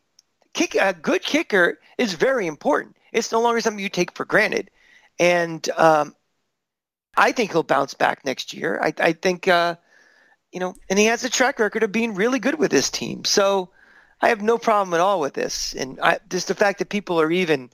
kick 0.58 0.76
a 0.76 0.94
good 0.94 1.24
kicker 1.24 1.80
is 1.98 2.14
very 2.14 2.48
important. 2.48 2.98
It's 3.14 3.32
no 3.32 3.42
longer 3.42 3.62
something 3.62 3.82
you 3.82 3.90
take 3.90 4.14
for 4.14 4.26
granted, 4.26 4.70
and 5.20 5.70
um, 5.78 6.16
I 7.16 7.32
think 7.32 7.52
he'll 7.52 7.64
bounce 7.64 7.94
back 7.94 8.26
next 8.26 8.54
year. 8.54 8.80
I, 8.82 8.94
I 9.00 9.14
think 9.14 9.48
uh, 9.48 9.76
you 10.52 10.60
know, 10.60 10.76
and 10.90 10.98
he 10.98 11.06
has 11.06 11.24
a 11.24 11.30
track 11.30 11.60
record 11.60 11.84
of 11.84 11.92
being 11.92 12.16
really 12.16 12.40
good 12.40 12.56
with 12.56 12.72
this 12.72 12.90
team. 12.90 13.24
So 13.24 13.70
I 14.22 14.30
have 14.30 14.42
no 14.42 14.58
problem 14.58 14.94
at 14.94 15.00
all 15.00 15.20
with 15.20 15.34
this, 15.34 15.74
and 15.74 16.00
I, 16.02 16.20
just 16.30 16.48
the 16.48 16.56
fact 16.56 16.80
that 16.80 16.90
people 16.90 17.22
are 17.22 17.32
even, 17.32 17.70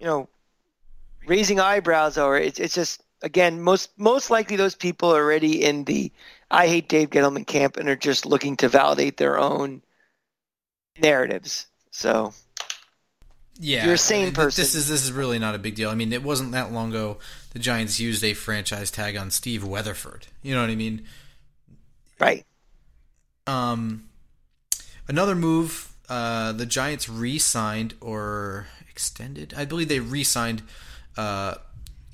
you 0.00 0.06
know, 0.06 0.28
raising 1.26 1.60
eyebrows 1.60 2.18
over 2.18 2.36
it, 2.36 2.58
it's, 2.58 2.74
just 2.74 3.02
again 3.22 3.62
most 3.62 3.90
most 3.96 4.30
likely 4.30 4.56
those 4.56 4.74
people 4.74 5.14
are 5.14 5.22
already 5.22 5.62
in 5.62 5.84
the 5.84 6.10
I 6.50 6.66
hate 6.66 6.88
Dave 6.88 7.10
Gettleman 7.10 7.46
camp 7.46 7.76
and 7.76 7.88
are 7.88 7.94
just 7.94 8.26
looking 8.26 8.56
to 8.56 8.68
validate 8.68 9.16
their 9.16 9.38
own 9.38 9.82
narratives. 11.00 11.66
So 11.92 12.32
Yeah, 13.60 13.84
You're 13.84 13.94
a 13.94 13.98
sane 13.98 14.22
I 14.22 14.24
mean, 14.26 14.34
th- 14.34 14.56
This 14.56 14.74
is 14.74 14.88
this 14.88 15.04
is 15.04 15.12
really 15.12 15.38
not 15.38 15.54
a 15.54 15.58
big 15.58 15.76
deal. 15.76 15.90
I 15.90 15.94
mean, 15.94 16.12
it 16.12 16.22
wasn't 16.24 16.50
that 16.52 16.72
long 16.72 16.90
ago 16.90 17.18
the 17.52 17.58
Giants 17.60 18.00
used 18.00 18.24
a 18.24 18.32
franchise 18.34 18.90
tag 18.90 19.16
on 19.16 19.30
Steve 19.30 19.62
Weatherford. 19.62 20.26
You 20.42 20.54
know 20.54 20.62
what 20.62 20.70
I 20.70 20.74
mean? 20.74 21.06
right, 22.18 22.44
Um, 23.46 24.08
another 25.06 25.34
move. 25.34 25.92
Uh, 26.08 26.52
the 26.52 26.66
Giants 26.66 27.08
re-signed 27.08 27.94
or 28.00 28.66
extended. 28.90 29.54
I 29.56 29.64
believe 29.64 29.88
they 29.88 30.00
re-signed 30.00 30.62
uh, 31.16 31.54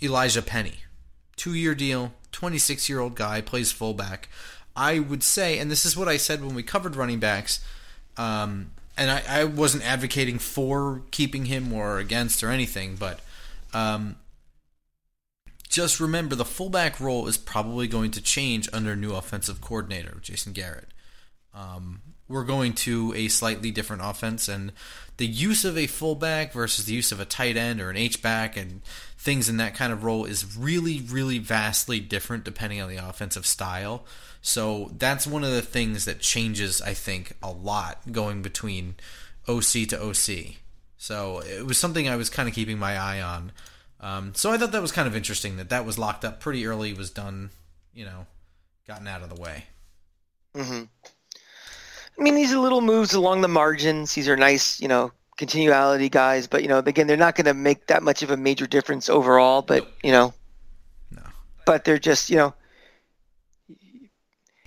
Elijah 0.03 0.43
Penny, 0.43 0.75
two-year 1.37 1.75
deal. 1.75 2.13
Twenty-six-year-old 2.33 3.15
guy 3.15 3.41
plays 3.41 3.71
fullback. 3.73 4.29
I 4.75 4.99
would 4.99 5.23
say, 5.23 5.59
and 5.59 5.71
this 5.71 5.85
is 5.85 5.97
what 5.97 6.09
I 6.09 6.17
said 6.17 6.45
when 6.45 6.55
we 6.55 6.63
covered 6.63 6.97
running 6.97 7.19
backs. 7.19 7.61
Um, 8.17 8.71
and 8.99 9.11
I, 9.11 9.23
I 9.29 9.45
wasn't 9.45 9.87
advocating 9.87 10.39
for 10.39 11.03
keeping 11.11 11.47
him 11.47 11.73
or 11.73 11.99
against 11.99 12.43
or 12.43 12.51
anything, 12.51 12.97
but 12.97 13.21
um, 13.73 14.17
just 15.69 16.01
remember 16.01 16.35
the 16.35 16.45
fullback 16.45 16.99
role 17.01 17.29
is 17.29 17.39
probably 17.39 17.87
going 17.87 18.11
to 18.13 18.23
change 18.23 18.69
under 18.73 18.97
new 18.97 19.15
offensive 19.15 19.61
coordinator 19.61 20.19
Jason 20.21 20.53
Garrett. 20.53 20.89
Um, 21.55 22.03
we're 22.29 22.45
going 22.45 22.75
to 22.75 23.13
a 23.15 23.29
slightly 23.29 23.71
different 23.71 24.03
offense, 24.05 24.49
and 24.49 24.73
the 25.17 25.27
use 25.27 25.65
of 25.65 25.77
a 25.77 25.87
fullback 25.87 26.53
versus 26.53 26.85
the 26.85 26.95
use 26.95 27.11
of 27.11 27.21
a 27.21 27.25
tight 27.25 27.57
end 27.57 27.81
or 27.81 27.91
an 27.91 27.97
H 27.97 28.23
back 28.23 28.57
and 28.57 28.83
things 29.19 29.49
in 29.49 29.57
that 29.57 29.75
kind 29.75 29.93
of 29.93 30.05
role 30.05 30.25
is 30.25 30.57
really, 30.57 31.01
really 31.01 31.39
vastly 31.39 31.99
different 31.99 32.45
depending 32.45 32.81
on 32.81 32.89
the 32.89 32.97
offensive 32.97 33.45
style. 33.45 34.05
So 34.41 34.93
that's 34.97 35.27
one 35.27 35.43
of 35.43 35.51
the 35.51 35.63
things 35.63 36.05
that 36.05 36.21
changes, 36.21 36.81
I 36.81 36.95
think, 36.95 37.33
a 37.43 37.51
lot 37.51 38.13
going 38.13 38.43
between 38.43 38.95
OC 39.49 39.89
to 39.89 40.01
OC. 40.01 40.57
So 40.97 41.41
it 41.41 41.67
was 41.67 41.79
something 41.79 42.09
I 42.09 42.17
was 42.17 42.31
kind 42.31 42.49
of 42.49 42.55
keeping 42.55 42.79
my 42.79 42.97
eye 42.97 43.21
on. 43.21 43.53
Um, 44.01 44.35
so 44.35 44.53
I 44.53 44.59
thought 44.59 44.71
that 44.73 44.83
was 44.83 44.93
kind 44.93 45.09
of 45.09 45.17
interesting 45.17 45.57
that 45.57 45.71
that 45.71 45.85
was 45.85 45.99
locked 45.99 46.25
up 46.25 46.39
pretty 46.39 46.65
early, 46.67 46.93
was 46.93 47.11
done, 47.11 47.51
you 47.93 48.05
know, 48.05 48.27
gotten 48.87 49.09
out 49.09 49.23
of 49.23 49.35
the 49.35 49.41
way. 49.41 49.65
hmm 50.55 50.85
I 52.19 52.23
mean, 52.23 52.35
these 52.35 52.53
are 52.53 52.59
little 52.59 52.81
moves 52.81 53.15
along 53.15 53.43
the 53.43 53.49
margins. 53.49 54.15
These 54.15 54.29
are 54.29 54.37
nice, 54.37 54.81
you 54.81 54.89
know, 54.89 55.13
continuality 55.37 56.09
guys. 56.09 56.47
But 56.49 56.63
you 56.63 56.69
know, 56.69 56.79
again, 56.79 57.07
they're 57.07 57.17
not 57.17 57.37
going 57.37 57.45
to 57.47 57.55
make 57.55 57.87
that 57.87 58.03
much 58.03 58.23
of 58.23 58.31
a 58.31 58.37
major 58.37 58.67
difference 58.67 59.09
overall. 59.09 59.63
But 59.63 59.85
Nope. 59.85 59.93
you 60.03 60.13
know, 60.13 60.35
No. 61.13 61.23
but 61.65 61.85
they're 61.85 61.99
just, 61.99 62.29
you 62.31 62.37
know, 62.37 62.55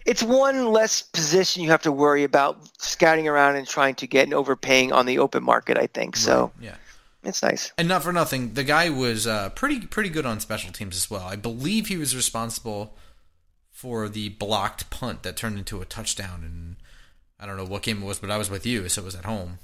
it's 0.05 0.23
one 0.23 0.67
less 0.71 1.01
position 1.01 1.61
you 1.63 1.69
have 1.69 1.83
to 1.83 1.91
worry 1.91 2.23
about 2.23 2.57
scouting 2.81 3.27
around 3.27 3.55
and 3.55 3.67
trying 3.67 3.95
to 3.95 4.07
get 4.07 4.23
and 4.23 4.33
overpaying 4.33 4.91
on 4.91 5.05
the 5.05 5.19
open 5.19 5.43
market. 5.43 5.77
I 5.77 5.87
think 5.87 6.15
so. 6.15 6.51
Yeah. 6.59 6.75
It's 7.23 7.43
nice. 7.43 7.71
And 7.77 7.87
not 7.87 8.01
for 8.01 8.11
nothing, 8.11 8.53
the 8.55 8.63
guy 8.63 8.89
was 8.89 9.27
uh, 9.27 9.49
pretty 9.49 9.81
pretty 9.81 10.09
good 10.09 10.25
on 10.25 10.39
special 10.39 10.71
teams 10.71 10.95
as 10.95 11.09
well. 11.11 11.23
I 11.23 11.35
believe 11.35 11.87
he 11.87 11.97
was 11.97 12.15
responsible 12.15 12.95
for 13.69 14.09
the 14.09 14.29
blocked 14.29 14.89
punt 14.89 15.21
that 15.23 15.37
turned 15.37 15.57
into 15.59 15.81
a 15.81 15.85
touchdown. 15.85 16.41
And 16.43 16.75
I 17.41 17.45
don't 17.47 17.57
know 17.57 17.65
what 17.65 17.81
game 17.81 18.01
it 18.01 18.05
was, 18.05 18.19
but 18.19 18.29
I 18.29 18.37
was 18.37 18.49
with 18.49 18.65
you, 18.65 18.87
so 18.87 19.01
it 19.01 19.05
was 19.05 19.15
at 19.15 19.25
home. 19.25 19.57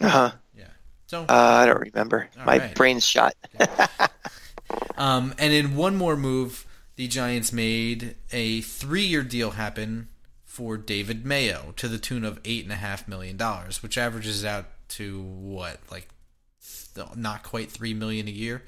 Uh 0.00 0.08
huh. 0.08 0.32
Yeah. 0.56 0.64
So, 1.06 1.22
Uh, 1.22 1.26
I 1.28 1.66
don't 1.66 1.80
remember. 1.80 2.28
My 2.44 2.58
right. 2.58 2.74
brain's 2.74 3.06
shot. 3.06 3.34
um, 4.96 5.34
and 5.38 5.52
in 5.52 5.76
one 5.76 5.96
more 5.96 6.16
move, 6.16 6.66
the 6.96 7.06
Giants 7.06 7.52
made 7.52 8.16
a 8.32 8.60
three-year 8.62 9.22
deal 9.22 9.52
happen 9.52 10.08
for 10.44 10.76
David 10.76 11.26
Mayo 11.26 11.74
to 11.76 11.86
the 11.88 11.98
tune 11.98 12.24
of 12.24 12.40
eight 12.44 12.64
and 12.64 12.72
a 12.72 12.76
half 12.76 13.06
million 13.06 13.36
dollars, 13.36 13.82
which 13.82 13.98
averages 13.98 14.44
out 14.44 14.66
to 14.88 15.20
what, 15.22 15.78
like 15.90 16.08
not 17.14 17.42
quite 17.42 17.70
three 17.70 17.92
million 17.92 18.26
a 18.26 18.30
year. 18.30 18.62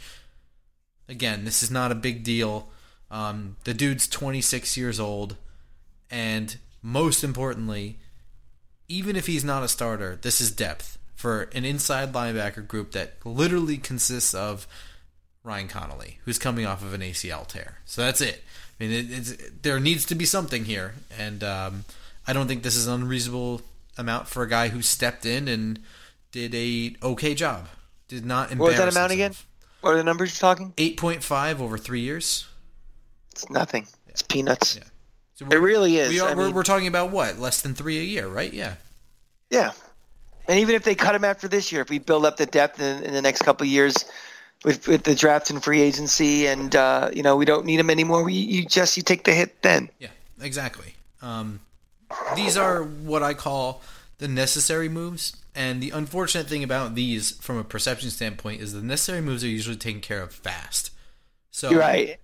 Again, 1.08 1.44
this 1.46 1.62
is 1.62 1.70
not 1.70 1.90
a 1.90 1.94
big 1.94 2.22
deal. 2.22 2.68
Um, 3.10 3.56
the 3.64 3.72
dude's 3.72 4.06
26 4.06 4.76
years 4.76 5.00
old, 5.00 5.36
and 6.10 6.58
most 6.82 7.24
importantly, 7.24 7.98
even 8.88 9.16
if 9.16 9.26
he's 9.26 9.44
not 9.44 9.62
a 9.62 9.68
starter, 9.68 10.18
this 10.20 10.40
is 10.40 10.50
depth 10.50 10.98
for 11.14 11.42
an 11.54 11.64
inside 11.64 12.12
linebacker 12.12 12.66
group 12.66 12.92
that 12.92 13.14
literally 13.24 13.76
consists 13.76 14.34
of 14.34 14.66
Ryan 15.44 15.68
Connelly, 15.68 16.18
who's 16.24 16.38
coming 16.38 16.66
off 16.66 16.82
of 16.82 16.94
an 16.94 17.00
ACL 17.00 17.46
tear. 17.46 17.78
So 17.84 18.02
that's 18.02 18.20
it. 18.20 18.42
I 18.80 18.84
mean, 18.84 19.10
it, 19.10 19.62
there 19.62 19.80
needs 19.80 20.04
to 20.06 20.14
be 20.14 20.24
something 20.24 20.64
here, 20.64 20.94
and 21.18 21.42
um, 21.42 21.84
I 22.26 22.32
don't 22.32 22.46
think 22.46 22.62
this 22.62 22.76
is 22.76 22.86
an 22.86 23.02
unreasonable 23.02 23.62
amount 23.96 24.28
for 24.28 24.42
a 24.42 24.48
guy 24.48 24.68
who 24.68 24.82
stepped 24.82 25.26
in 25.26 25.48
and 25.48 25.80
did 26.30 26.54
a 26.54 26.94
okay 27.02 27.34
job. 27.34 27.68
Did 28.06 28.24
not 28.24 28.52
embarrass. 28.52 28.58
What 28.58 28.86
was 28.86 28.94
that 28.94 28.98
amount 28.98 29.10
himself. 29.12 29.40
again? 29.40 29.48
What 29.80 29.94
are 29.94 29.96
the 29.96 30.04
numbers 30.04 30.34
you're 30.34 30.48
talking? 30.48 30.72
Eight 30.78 30.96
point 30.96 31.22
five 31.22 31.60
over 31.60 31.76
three 31.76 32.00
years. 32.00 32.46
It's 33.32 33.50
nothing. 33.50 33.86
It's 34.08 34.22
peanuts. 34.22 34.76
Yeah. 34.76 34.84
So 35.38 35.46
It 35.46 35.60
really 35.60 35.98
is. 35.98 36.08
We 36.10 36.18
are, 36.18 36.30
I 36.30 36.34
mean- 36.34 36.52
we're 36.52 36.64
talking 36.64 36.88
about 36.88 37.10
what 37.10 37.38
less 37.38 37.60
than 37.62 37.74
three 37.74 37.98
a 37.98 38.02
year, 38.02 38.26
right? 38.26 38.52
Yeah. 38.52 38.74
Yeah. 39.50 39.70
And 40.48 40.58
even 40.58 40.74
if 40.74 40.82
they 40.82 40.96
cut 40.96 41.14
him 41.14 41.24
after 41.24 41.46
this 41.46 41.70
year, 41.70 41.80
if 41.82 41.90
we 41.90 42.00
build 42.00 42.24
up 42.24 42.38
the 42.38 42.46
depth 42.46 42.80
in, 42.80 43.04
in 43.04 43.14
the 43.14 43.22
next 43.22 43.42
couple 43.42 43.64
of 43.64 43.70
years 43.70 44.04
with, 44.64 44.88
with 44.88 45.04
the 45.04 45.14
draft 45.14 45.50
and 45.50 45.62
free 45.62 45.80
agency, 45.80 46.46
and 46.46 46.74
uh, 46.74 47.10
you 47.12 47.22
know 47.22 47.36
we 47.36 47.44
don't 47.44 47.64
need 47.66 47.78
him 47.78 47.88
anymore, 47.88 48.24
we, 48.24 48.32
you 48.32 48.64
just 48.64 48.96
you 48.96 49.02
take 49.02 49.24
the 49.24 49.32
hit 49.32 49.62
then. 49.62 49.90
Yeah, 50.00 50.08
exactly. 50.40 50.94
Um, 51.22 51.60
these 52.34 52.56
are 52.56 52.82
what 52.82 53.22
I 53.22 53.34
call 53.34 53.82
the 54.16 54.26
necessary 54.26 54.88
moves, 54.88 55.36
and 55.54 55.80
the 55.80 55.90
unfortunate 55.90 56.48
thing 56.48 56.64
about 56.64 56.94
these, 56.96 57.32
from 57.32 57.58
a 57.58 57.64
perception 57.64 58.10
standpoint, 58.10 58.60
is 58.60 58.72
the 58.72 58.82
necessary 58.82 59.20
moves 59.20 59.44
are 59.44 59.48
usually 59.48 59.76
taken 59.76 60.00
care 60.00 60.22
of 60.22 60.32
fast. 60.32 60.90
So 61.52 61.70
You're 61.70 61.80
right. 61.80 62.18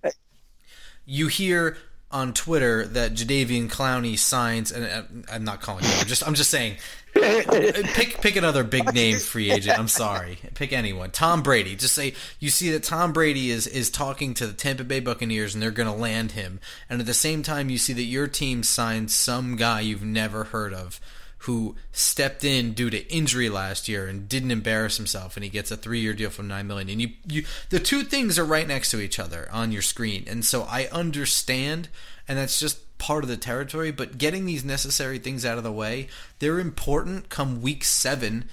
you 1.05 1.27
hear 1.27 1.77
on 2.15 2.33
Twitter 2.33 2.87
that 2.87 3.13
Jadeveon 3.13 3.69
Clowney 3.69 4.17
signs, 4.17 4.71
and 4.71 5.25
I'm 5.29 5.43
not 5.43 5.61
calling 5.61 5.83
him. 5.83 5.91
I'm 5.99 6.07
just 6.07 6.25
I'm 6.25 6.33
just 6.33 6.49
saying. 6.49 6.77
pick 7.13 8.19
pick 8.21 8.35
another 8.35 8.63
big 8.63 8.93
name 8.93 9.19
free 9.19 9.51
agent. 9.51 9.77
I'm 9.77 9.87
sorry. 9.87 10.37
Pick 10.53 10.73
anyone. 10.73 11.11
Tom 11.11 11.43
Brady. 11.43 11.75
Just 11.75 11.93
say 11.93 12.13
you 12.39 12.49
see 12.49 12.71
that 12.71 12.83
Tom 12.83 13.13
Brady 13.13 13.51
is 13.51 13.67
is 13.67 13.89
talking 13.89 14.33
to 14.35 14.47
the 14.47 14.53
Tampa 14.53 14.83
Bay 14.83 14.99
Buccaneers 14.99 15.53
and 15.53 15.61
they're 15.61 15.71
going 15.71 15.87
to 15.87 15.95
land 15.95 16.33
him. 16.33 16.59
And 16.89 16.99
at 16.99 17.05
the 17.05 17.13
same 17.13 17.41
time 17.41 17.69
you 17.69 17.77
see 17.77 17.93
that 17.93 18.03
your 18.03 18.27
team 18.27 18.63
signed 18.63 19.11
some 19.11 19.55
guy 19.55 19.81
you've 19.81 20.03
never 20.03 20.45
heard 20.45 20.73
of 20.73 20.99
who 21.45 21.75
stepped 21.91 22.43
in 22.43 22.73
due 22.73 22.89
to 22.89 23.07
injury 23.13 23.49
last 23.49 23.87
year 23.87 24.07
and 24.07 24.27
didn't 24.27 24.49
embarrass 24.49 24.97
himself 24.97 25.37
and 25.37 25.43
he 25.43 25.49
gets 25.49 25.69
a 25.69 25.77
3-year 25.77 26.13
deal 26.13 26.31
for 26.31 26.41
9 26.41 26.65
million. 26.65 26.89
And 26.89 27.01
you 27.01 27.09
you 27.27 27.45
the 27.69 27.79
two 27.79 28.01
things 28.01 28.39
are 28.39 28.45
right 28.45 28.67
next 28.67 28.89
to 28.91 28.99
each 28.99 29.19
other 29.19 29.47
on 29.51 29.71
your 29.71 29.83
screen. 29.83 30.25
And 30.27 30.43
so 30.43 30.63
I 30.63 30.87
understand 30.91 31.89
and 32.27 32.37
that's 32.37 32.59
just 32.59 32.97
part 32.97 33.23
of 33.23 33.29
the 33.29 33.37
territory, 33.37 33.91
but 33.91 34.17
getting 34.17 34.45
these 34.45 34.65
necessary 34.65 35.19
things 35.19 35.45
out 35.45 35.59
of 35.59 35.63
the 35.63 35.71
way, 35.71 36.07
they're 36.39 36.59
important 36.59 37.29
come 37.29 37.61
week 37.61 37.83
seven. 37.83 38.45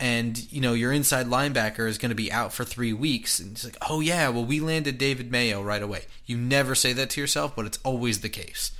And 0.00 0.50
you 0.50 0.60
know 0.60 0.72
your 0.72 0.92
inside 0.92 1.26
linebacker 1.26 1.86
is 1.86 1.98
going 1.98 2.08
to 2.08 2.16
be 2.16 2.32
out 2.32 2.52
for 2.54 2.64
three 2.64 2.94
weeks, 2.94 3.38
and 3.38 3.52
it's 3.52 3.64
like, 3.64 3.76
oh 3.88 4.00
yeah, 4.00 4.30
well 4.30 4.44
we 4.44 4.58
landed 4.58 4.96
David 4.98 5.30
Mayo 5.30 5.62
right 5.62 5.82
away. 5.82 6.06
You 6.26 6.36
never 6.38 6.74
say 6.74 6.92
that 6.94 7.10
to 7.10 7.20
yourself, 7.20 7.54
but 7.54 7.66
it's 7.66 7.78
always 7.84 8.22
the 8.22 8.30
case. 8.30 8.72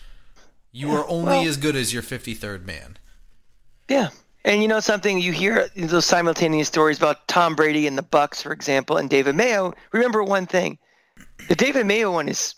You 0.72 0.90
are 0.92 1.06
only 1.08 1.32
well- 1.32 1.46
as 1.46 1.56
good 1.58 1.76
as 1.76 1.92
your 1.92 2.02
fifty-third 2.02 2.66
man. 2.66 2.96
Yeah. 3.90 4.08
And 4.46 4.62
you 4.62 4.68
know 4.68 4.80
something, 4.80 5.18
you 5.20 5.32
hear 5.32 5.68
those 5.76 6.06
simultaneous 6.06 6.68
stories 6.68 6.96
about 6.96 7.28
Tom 7.28 7.54
Brady 7.54 7.86
and 7.86 7.98
the 7.98 8.02
Bucs, 8.02 8.42
for 8.42 8.52
example, 8.52 8.96
and 8.96 9.10
David 9.10 9.34
Mayo. 9.36 9.74
Remember 9.92 10.22
one 10.24 10.46
thing: 10.46 10.78
the 11.48 11.54
David 11.54 11.84
Mayo 11.84 12.10
one 12.10 12.26
is 12.28 12.54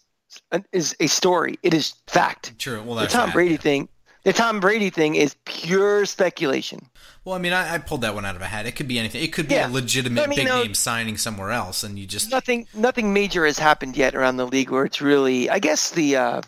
is 0.73 0.95
a 1.01 1.09
story. 1.09 1.59
It 1.65 1.75
is 1.75 1.95
fact. 2.07 2.57
True. 2.59 2.83
Well, 2.83 2.97
The 2.97 3.07
Tom 3.09 3.31
that, 3.31 3.35
Brady 3.35 3.55
yeah. 3.55 3.61
thing, 3.61 3.89
the 4.23 4.33
Tom 4.33 4.61
Brady 4.61 4.91
thing 4.91 5.17
is 5.17 5.35
pure 5.45 6.07
speculation. 6.07 6.89
Well, 7.25 7.35
I 7.35 7.39
mean, 7.39 7.53
I, 7.53 7.75
I 7.75 7.79
pulled 7.79 8.03
that 8.03 8.15
one 8.15 8.25
out 8.25 8.37
of 8.37 8.43
a 8.43 8.47
hat. 8.47 8.67
It 8.67 8.73
could 8.77 8.87
be 8.89 8.99
anything. 9.01 9.23
It 9.25 9.33
could 9.33 9.49
be 9.49 9.55
Yeah. 9.55 9.69
a 9.69 9.71
legitimate 9.71 10.23
I 10.23 10.27
mean, 10.29 10.37
big 10.37 10.47
no- 10.47 10.63
name 10.63 10.75
signing 10.75 11.17
somewhere 11.17 11.51
else, 11.51 11.83
and 11.83 11.99
you 11.99 12.07
just 12.07 12.31
Nothing, 12.31 12.67
nothing 12.75 13.13
major 13.13 13.45
has 13.45 13.59
happened 13.59 13.97
yet 13.97 14.15
around 14.15 14.37
the 14.37 14.47
league 14.47 14.71
where 14.71 14.85
it's 14.85 15.01
really. 15.01 15.51
I 15.51 15.59
guess 15.59 15.91
the 15.91 16.17
uh, 16.17 16.43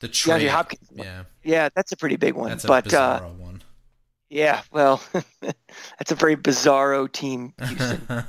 the 0.00 0.08
DeAndre. 0.08 0.48
Hopkins. 0.48 0.88
Yeah, 0.94 1.22
Yeah, 1.44 1.68
that's 1.74 1.92
a 1.92 1.96
pretty 1.96 2.16
big 2.16 2.34
one. 2.34 2.48
that's 2.50 2.64
a 2.64 2.68
but 2.68 2.92
uh, 2.92 3.20
bizarro 3.20 3.36
one. 3.36 3.62
yeah, 4.28 4.62
well, 4.72 5.02
that's 5.42 6.10
a 6.10 6.14
very 6.14 6.36
bizarro 6.36 7.10
team. 7.10 7.52
Houston. 7.62 8.24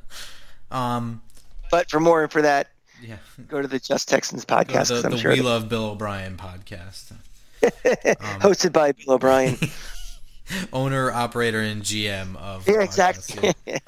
um, 0.70 1.22
but 1.70 1.90
for 1.90 2.00
more 2.00 2.28
for 2.28 2.42
that, 2.42 2.68
yeah, 3.02 3.16
go 3.48 3.60
to 3.60 3.68
the 3.68 3.78
Just 3.78 4.08
Texans 4.08 4.44
podcast 4.44 4.88
the, 4.88 5.06
I'm 5.06 5.12
the 5.12 5.18
sure 5.18 5.32
We 5.32 5.40
Love 5.40 5.68
Bill 5.68 5.86
O'Brien 5.86 6.36
podcast. 6.36 7.12
hosted 7.62 8.72
by 8.72 8.92
Bill 8.92 9.14
O'Brien. 9.14 9.56
Owner, 10.72 11.10
operator, 11.10 11.60
and 11.60 11.82
GM 11.82 12.36
of 12.36 12.68
yeah, 12.68 12.82
exactly. 12.82 13.52
yeah. 13.66 13.78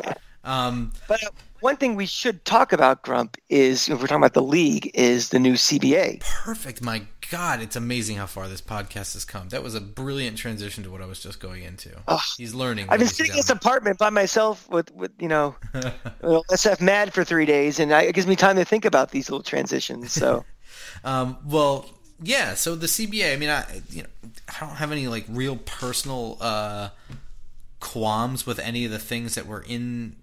Um, 0.44 0.92
But 1.08 1.22
uh, 1.24 1.30
one 1.64 1.78
thing 1.78 1.94
we 1.94 2.04
should 2.04 2.44
talk 2.44 2.74
about, 2.74 3.02
Grump, 3.02 3.38
is 3.48 3.88
if 3.88 3.98
we're 3.98 4.06
talking 4.06 4.18
about 4.18 4.34
the 4.34 4.42
league, 4.42 4.90
is 4.92 5.30
the 5.30 5.38
new 5.38 5.54
CBA. 5.54 6.20
perfect. 6.20 6.82
My 6.82 7.04
God, 7.30 7.62
it's 7.62 7.74
amazing 7.74 8.18
how 8.18 8.26
far 8.26 8.48
this 8.48 8.60
podcast 8.60 9.14
has 9.14 9.24
come. 9.24 9.48
That 9.48 9.62
was 9.62 9.74
a 9.74 9.80
brilliant 9.80 10.36
transition 10.36 10.84
to 10.84 10.90
what 10.90 11.00
I 11.00 11.06
was 11.06 11.22
just 11.22 11.40
going 11.40 11.62
into. 11.62 11.90
Ugh. 12.06 12.20
He's 12.36 12.54
learning. 12.54 12.88
I've 12.90 12.98
been 12.98 13.08
sitting 13.08 13.32
in 13.32 13.36
this 13.36 13.48
apartment 13.48 13.96
by 13.96 14.10
myself 14.10 14.68
with, 14.68 14.92
with 14.92 15.10
you 15.18 15.26
know, 15.28 15.56
SF 16.22 16.82
mad 16.82 17.14
for 17.14 17.24
three 17.24 17.46
days, 17.46 17.80
and 17.80 17.94
I, 17.94 18.02
it 18.02 18.14
gives 18.14 18.26
me 18.26 18.36
time 18.36 18.56
to 18.56 18.64
think 18.66 18.84
about 18.84 19.12
these 19.12 19.30
little 19.30 19.42
transitions. 19.42 20.12
So, 20.12 20.44
Um, 21.04 21.38
well, 21.46 21.86
yeah. 22.22 22.54
So 22.54 22.74
the 22.74 22.86
CBA. 22.86 23.32
I 23.32 23.36
mean, 23.36 23.50
I 23.50 23.82
you 23.90 24.02
know 24.02 24.08
I 24.48 24.60
don't 24.60 24.76
have 24.76 24.92
any 24.92 25.08
like 25.08 25.24
real 25.28 25.56
personal 25.56 26.36
uh, 26.40 26.90
qualms 27.80 28.46
with 28.46 28.58
any 28.58 28.84
of 28.84 28.90
the 28.90 28.98
things 28.98 29.34
that 29.34 29.46
were 29.46 29.64
in 29.66 30.16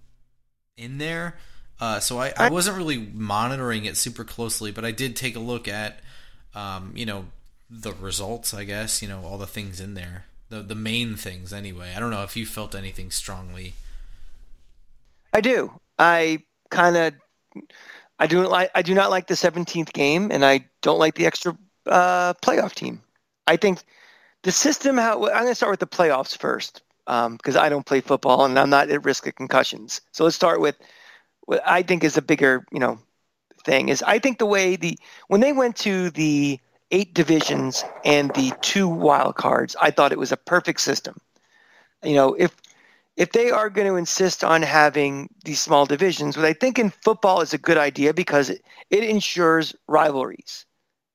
in 0.78 0.98
there. 0.98 1.36
Uh, 1.80 2.00
so 2.00 2.20
I, 2.20 2.34
I 2.38 2.50
wasn't 2.50 2.78
really 2.78 2.98
monitoring 2.98 3.86
it 3.86 3.98
super 3.98 4.24
closely, 4.24 4.72
but 4.72 4.86
I 4.86 4.92
did 4.92 5.16
take 5.16 5.36
a 5.36 5.40
look 5.40 5.68
at 5.68 6.00
um, 6.54 6.94
you 6.96 7.06
know 7.06 7.26
the 7.70 7.94
results. 7.94 8.54
I 8.54 8.66
guess 8.66 9.02
you 9.02 9.08
know 9.08 9.24
all 9.24 9.38
the 9.38 9.48
things 9.48 9.80
in 9.82 9.96
there, 9.96 10.26
the 10.50 10.62
the 10.62 10.76
main 10.76 11.16
things 11.16 11.52
anyway. 11.52 11.94
I 11.96 12.00
don't 12.00 12.12
know 12.12 12.24
if 12.24 12.38
you 12.38 12.46
felt 12.46 12.76
anything 12.76 13.10
strongly. 13.10 13.74
I 15.34 15.42
do. 15.42 15.72
I 15.98 16.44
kind 16.70 16.98
of, 16.98 17.14
I 18.20 18.28
do 18.28 18.46
like, 18.48 18.70
I 18.76 18.82
do 18.82 18.94
not 18.94 19.10
like 19.10 19.28
the 19.28 19.34
17th 19.34 19.94
game, 19.94 20.30
and 20.32 20.46
I 20.46 20.66
don't 20.82 21.00
like 21.00 21.16
the 21.16 21.26
extra 21.26 21.58
uh, 21.88 22.34
playoff 22.44 22.74
team. 22.76 23.02
I 23.48 23.58
think 23.58 23.80
the 24.44 24.52
system. 24.52 24.98
How 24.98 25.14
I'm 25.14 25.44
going 25.44 25.48
to 25.48 25.56
start 25.56 25.72
with 25.72 25.80
the 25.80 25.88
playoffs 25.88 26.38
first, 26.38 26.84
Um, 27.08 27.36
because 27.36 27.56
I 27.56 27.70
don't 27.70 27.86
play 27.86 28.00
football 28.00 28.46
and 28.46 28.58
I'm 28.58 28.70
not 28.70 28.90
at 28.90 29.04
risk 29.04 29.28
of 29.28 29.36
concussions. 29.36 30.02
So 30.12 30.24
let's 30.24 30.36
start 30.36 30.62
with 30.62 30.76
what 31.46 31.62
I 31.66 31.82
think 31.82 32.04
is 32.04 32.16
a 32.16 32.22
bigger, 32.22 32.66
you 32.72 32.80
know, 32.80 33.00
thing. 33.66 33.90
Is 33.90 34.04
I 34.04 34.20
think 34.20 34.38
the 34.38 34.46
way 34.46 34.76
the 34.76 34.98
when 35.28 35.42
they 35.42 35.52
went 35.52 35.76
to 35.78 36.10
the 36.12 36.60
eight 36.92 37.14
divisions 37.14 37.84
and 38.06 38.34
the 38.34 38.54
two 38.62 38.88
wild 38.88 39.36
cards, 39.36 39.76
I 39.82 39.92
thought 39.92 40.12
it 40.12 40.20
was 40.20 40.32
a 40.32 40.38
perfect 40.38 40.82
system. 40.82 41.20
You 42.04 42.16
know, 42.16 42.34
if 42.36 42.56
if 43.18 43.32
they 43.32 43.52
are 43.52 43.70
going 43.70 43.88
to 43.88 43.96
insist 43.96 44.44
on 44.44 44.62
having 44.62 45.30
these 45.44 45.62
small 45.62 45.86
divisions, 45.86 46.38
what 46.38 46.46
I 46.46 46.54
think 46.54 46.80
in 46.80 46.90
football 46.90 47.42
is 47.42 47.54
a 47.54 47.58
good 47.58 47.78
idea 47.78 48.14
because 48.14 48.50
it, 48.50 48.62
it 48.90 49.04
ensures 49.04 49.76
rivalries. 49.88 50.66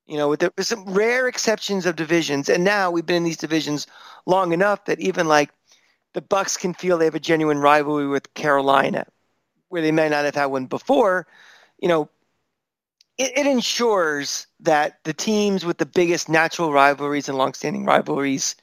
You 0.06 0.16
know, 0.16 0.28
with, 0.28 0.40
the, 0.40 0.52
some 0.62 0.84
rare 0.84 1.26
exceptions 1.26 1.84
of 1.84 1.96
divisions, 1.96 2.48
and 2.48 2.62
now 2.62 2.90
we've 2.90 3.06
been 3.06 3.16
in 3.16 3.22
these 3.24 3.36
divisions 3.36 3.88
long 4.24 4.52
enough 4.52 4.84
that 4.84 5.00
even 5.00 5.26
like 5.26 5.50
the 6.16 6.22
Bucs 6.22 6.58
can 6.58 6.72
feel 6.72 6.96
they 6.96 7.04
have 7.04 7.14
a 7.14 7.20
genuine 7.20 7.58
rivalry 7.58 8.08
with 8.08 8.32
Carolina, 8.32 9.04
where 9.68 9.82
they 9.82 9.92
may 9.92 10.08
not 10.08 10.24
have 10.24 10.34
had 10.34 10.46
one 10.46 10.64
before. 10.64 11.26
You 11.78 11.88
know, 11.88 12.08
it, 13.18 13.36
it 13.36 13.46
ensures 13.46 14.46
that 14.60 15.04
the 15.04 15.12
teams 15.12 15.66
with 15.66 15.76
the 15.76 15.84
biggest 15.84 16.30
natural 16.30 16.72
rivalries 16.72 17.28
and 17.28 17.36
longstanding 17.36 17.84
rivalries 17.84 18.56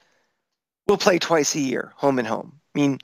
will 0.88 0.98
play 0.98 1.20
twice 1.20 1.54
a 1.54 1.60
year, 1.60 1.94
home 1.96 2.18
and 2.18 2.28
home. 2.28 2.60
I 2.76 2.80
mean, 2.80 2.98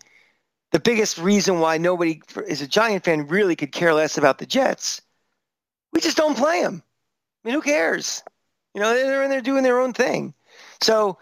the 0.72 0.80
biggest 0.80 1.20
reason 1.20 1.60
why 1.60 1.78
nobody 1.78 2.20
is 2.48 2.64
a 2.64 2.68
Giant 2.68 3.04
fan 3.04 3.28
really 3.28 3.56
could 3.56 3.72
care 3.72 3.94
less 3.94 4.18
about 4.18 4.40
the 4.40 4.48
Jets, 4.48 5.00
we 5.94 6.02
just 6.02 6.18
don't 6.18 6.36
play 6.36 6.64
them. 6.64 6.82
I 7.46 7.48
mean, 7.48 7.54
who 7.54 7.62
cares? 7.62 8.24
You 8.74 8.82
know, 8.82 8.96
they're 8.96 9.22
in 9.22 9.30
there 9.30 9.42
doing 9.42 9.62
their 9.62 9.80
own 9.80 9.94
thing. 9.94 10.34
So 10.82 11.20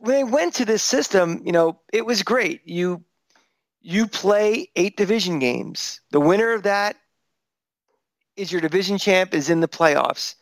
when 0.00 0.14
they 0.14 0.24
went 0.24 0.54
to 0.54 0.64
this 0.64 0.82
system, 0.82 1.42
you 1.44 1.52
know, 1.52 1.80
it 1.92 2.06
was 2.06 2.22
great. 2.22 2.66
You 2.66 3.04
you 3.80 4.06
play 4.06 4.70
eight 4.76 4.96
division 4.96 5.38
games. 5.38 6.00
The 6.10 6.20
winner 6.20 6.52
of 6.52 6.64
that 6.64 6.96
is 8.36 8.52
your 8.52 8.60
division 8.60 8.98
champ 8.98 9.34
is 9.34 9.50
in 9.50 9.60
the 9.60 9.68
playoffs. 9.68 10.34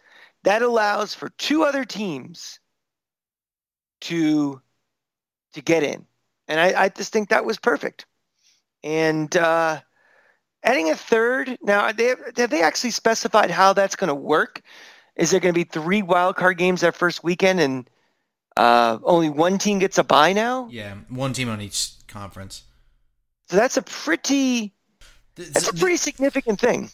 That 0.45 0.63
allows 0.63 1.15
for 1.15 1.29
two 1.31 1.65
other 1.65 1.85
teams 1.85 2.61
to 4.03 4.61
to 5.55 5.63
get 5.63 5.83
in, 5.83 6.07
and 6.49 6.61
I, 6.61 6.85
I 6.85 6.89
just 6.89 7.13
think 7.13 7.29
that 7.29 7.45
was 7.45 7.59
perfect. 7.59 8.07
And 8.85 9.35
uh, 9.37 9.81
adding 10.63 10.91
a 10.91 10.95
third 10.95 11.59
now, 11.63 11.91
they 11.93 12.07
have, 12.07 12.21
have 12.37 12.51
they 12.51 12.63
actually 12.63 12.91
specified 12.91 13.51
how 13.51 13.73
that's 13.73 13.97
going 13.97 14.09
to 14.09 14.15
work? 14.15 14.63
Is 15.17 15.31
there 15.31 15.41
going 15.41 15.55
to 15.55 15.59
be 15.59 15.65
three 15.65 16.03
wild 16.03 16.37
card 16.37 16.59
games 16.59 16.83
that 16.83 16.95
first 16.95 17.25
weekend, 17.25 17.61
and 17.61 17.89
uh, 18.57 18.99
only 19.05 19.29
one 19.29 19.59
team 19.59 19.79
gets 19.79 19.99
a 19.99 20.05
bye 20.05 20.33
now? 20.33 20.69
Yeah, 20.71 20.95
one 21.09 21.33
team 21.33 21.49
on 21.49 21.61
each 21.61 21.91
conference. 22.09 22.63
So 23.49 23.57
that's 23.57 23.77
a 23.77 23.83
pretty 23.83 24.73
that's 25.37 25.69
a 25.69 25.75
pretty 25.75 25.97
significant 25.99 26.59
thing. 26.59 26.91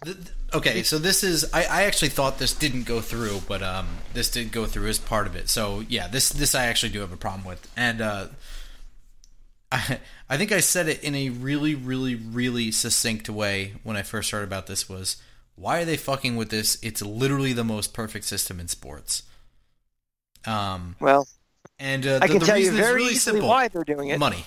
Okay, 0.53 0.83
so 0.83 0.99
this 0.99 1.23
is 1.23 1.49
I, 1.53 1.65
I 1.65 1.83
actually 1.85 2.09
thought 2.09 2.39
this 2.39 2.53
didn't 2.53 2.85
go 2.85 3.01
through, 3.01 3.43
but 3.47 3.63
um, 3.63 3.87
this 4.13 4.31
did 4.31 4.53
go 4.53 4.67
through 4.67 4.89
as 4.89 4.99
part 4.99 5.27
of 5.27 5.37
it. 5.37 5.49
So 5.49 5.85
yeah, 5.89 6.09
this 6.09 6.31
this 6.31 6.55
I 6.55 6.67
actually 6.67 6.91
do 6.91 7.01
have 7.01 7.13
a 7.13 7.17
problem 7.17 7.45
with, 7.45 7.71
and 7.77 8.01
uh, 8.01 8.27
I 9.71 10.01
I 10.29 10.37
think 10.37 10.51
I 10.53 10.61
said 10.61 10.89
it 10.89 11.03
in 11.03 11.15
a 11.15 11.31
really 11.31 11.75
really 11.75 12.17
really 12.17 12.71
succinct 12.73 13.31
way 13.31 13.75
when 13.85 13.97
I 13.97 14.03
first 14.03 14.33
heard 14.33 14.45
about 14.45 14.67
this 14.67 14.89
was 14.89 15.17
why 15.55 15.81
are 15.81 15.85
they 15.85 15.97
fucking 15.97 16.37
with 16.37 16.51
this? 16.51 16.79
It's 16.83 17.03
literally 17.03 17.53
the 17.53 17.65
most 17.65 17.95
perfect 17.95 18.25
system 18.25 18.59
in 18.59 18.69
sports. 18.69 19.23
Um, 20.45 20.97
well, 20.99 21.29
and 21.79 22.07
uh, 22.07 22.19
the, 22.19 22.25
I 22.25 22.29
can 22.29 22.41
tell 22.41 22.59
you 22.59 22.73
very 22.73 23.03
really 23.03 23.13
easily 23.13 23.41
why 23.41 23.69
they're 23.69 23.85
doing 23.85 24.09
it. 24.09 24.19
Money. 24.19 24.45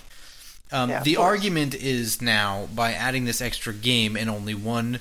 Um, 0.71 0.89
yeah, 0.89 1.03
the 1.03 1.17
argument 1.17 1.75
is 1.75 2.21
now 2.21 2.67
by 2.73 2.93
adding 2.93 3.25
this 3.25 3.41
extra 3.41 3.73
game 3.73 4.15
and 4.17 4.29
only 4.29 4.55
one, 4.55 4.99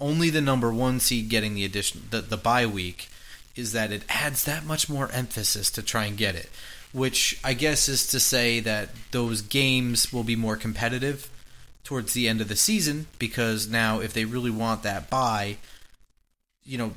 only 0.00 0.30
the 0.30 0.40
number 0.40 0.72
one 0.72 0.98
seed 0.98 1.28
getting 1.28 1.54
the 1.54 1.64
addition, 1.64 2.08
the, 2.10 2.20
the 2.20 2.36
bye 2.36 2.66
week, 2.66 3.08
is 3.54 3.72
that 3.72 3.92
it 3.92 4.02
adds 4.08 4.44
that 4.44 4.64
much 4.64 4.88
more 4.88 5.10
emphasis 5.12 5.70
to 5.70 5.82
try 5.82 6.04
and 6.04 6.16
get 6.16 6.34
it. 6.34 6.50
Which 6.92 7.38
I 7.44 7.52
guess 7.52 7.88
is 7.88 8.06
to 8.08 8.20
say 8.20 8.60
that 8.60 8.88
those 9.10 9.42
games 9.42 10.12
will 10.12 10.24
be 10.24 10.36
more 10.36 10.56
competitive 10.56 11.30
towards 11.84 12.12
the 12.12 12.28
end 12.28 12.40
of 12.40 12.48
the 12.48 12.56
season 12.56 13.06
because 13.18 13.68
now 13.68 14.00
if 14.00 14.12
they 14.12 14.24
really 14.24 14.50
want 14.50 14.82
that 14.82 15.08
bye, 15.08 15.56
you 16.64 16.76
know, 16.76 16.92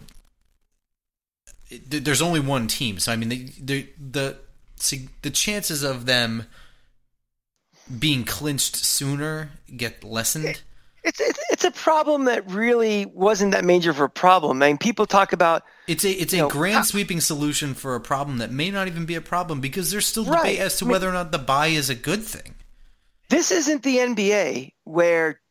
it, 1.70 2.04
there's 2.04 2.22
only 2.22 2.40
one 2.40 2.68
team. 2.68 3.00
So 3.00 3.12
I 3.12 3.16
mean, 3.16 3.30
the 3.30 3.50
the 3.60 3.88
the, 4.12 4.38
the 4.90 5.30
chances 5.30 5.84
of 5.84 6.06
them 6.06 6.46
being 8.00 8.24
clinched 8.24 8.76
sooner 8.76 9.52
get 9.76 10.04
lessened? 10.04 10.62
It's, 11.04 11.20
it's 11.20 11.40
it's 11.50 11.64
a 11.64 11.72
problem 11.72 12.26
that 12.26 12.50
really 12.50 13.08
wasn't 13.08 13.54
that 13.54 13.66
major 13.66 13.90
of 13.90 14.00
a 14.00 14.08
problem. 14.08 14.62
I 14.62 14.68
mean, 14.68 14.78
people 14.78 15.08
talk 15.08 15.34
about 15.34 15.64
it's 15.88 16.06
a 16.06 16.12
it's 16.12 16.34
a 16.34 16.38
know, 16.38 16.50
grand 16.50 16.86
sweeping 16.86 17.20
solution 17.22 17.74
for 17.74 17.96
a 17.96 18.00
problem 18.00 18.38
that 18.38 18.52
may 18.52 18.70
not 18.70 18.88
even 18.88 19.06
be 19.06 19.16
a 19.16 19.22
problem 19.22 19.62
because 19.62 19.90
there's 19.90 20.06
still 20.06 20.26
right. 20.26 20.38
debate 20.38 20.60
as 20.60 20.78
to 20.78 20.86
I 20.86 20.88
mean, 20.88 20.92
whether 20.92 21.10
or 21.10 21.14
not 21.14 21.32
the 21.32 21.40
bye 21.40 21.68
is 21.68 21.90
a 21.90 21.96
good 21.96 22.24
thing. 22.24 22.54
This 23.30 23.52
isn't 23.52 23.82
the 23.82 23.98
NBA 23.98 24.74
where 24.84 25.42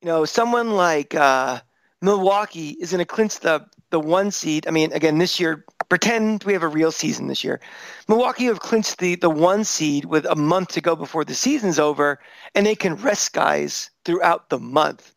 you 0.00 0.06
know 0.06 0.24
someone 0.24 0.70
like 0.70 1.16
uh, 1.16 1.60
Milwaukee 2.00 2.70
is 2.70 2.92
going 2.92 3.00
to 3.00 3.04
clinch 3.04 3.40
the 3.40 3.66
the 3.90 3.98
one 3.98 4.30
seed. 4.30 4.68
I 4.68 4.70
mean, 4.70 4.92
again, 4.92 5.18
this 5.18 5.40
year 5.40 5.64
pretend 5.92 6.42
we 6.44 6.54
have 6.54 6.62
a 6.62 6.68
real 6.68 6.90
season 6.90 7.26
this 7.26 7.44
year. 7.44 7.60
Milwaukee 8.08 8.46
have 8.46 8.60
clinched 8.60 8.96
the, 8.96 9.14
the 9.16 9.28
one 9.28 9.62
seed 9.62 10.06
with 10.06 10.24
a 10.24 10.34
month 10.34 10.70
to 10.70 10.80
go 10.80 10.96
before 10.96 11.22
the 11.22 11.34
season's 11.34 11.78
over, 11.78 12.18
and 12.54 12.64
they 12.64 12.74
can 12.74 12.94
rest 12.94 13.34
guys 13.34 13.90
throughout 14.06 14.48
the 14.48 14.58
month. 14.58 15.14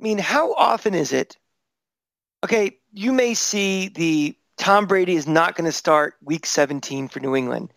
I 0.00 0.02
mean, 0.02 0.16
how 0.16 0.54
often 0.54 0.94
is 0.94 1.12
it? 1.12 1.36
Okay, 2.42 2.78
you 2.90 3.12
may 3.12 3.34
see 3.34 3.88
the 3.88 4.34
Tom 4.56 4.86
Brady 4.86 5.14
is 5.14 5.26
not 5.26 5.56
going 5.56 5.66
to 5.66 5.72
start 5.72 6.14
week 6.22 6.46
17 6.46 7.08
for 7.08 7.20
New 7.20 7.36
England. 7.36 7.70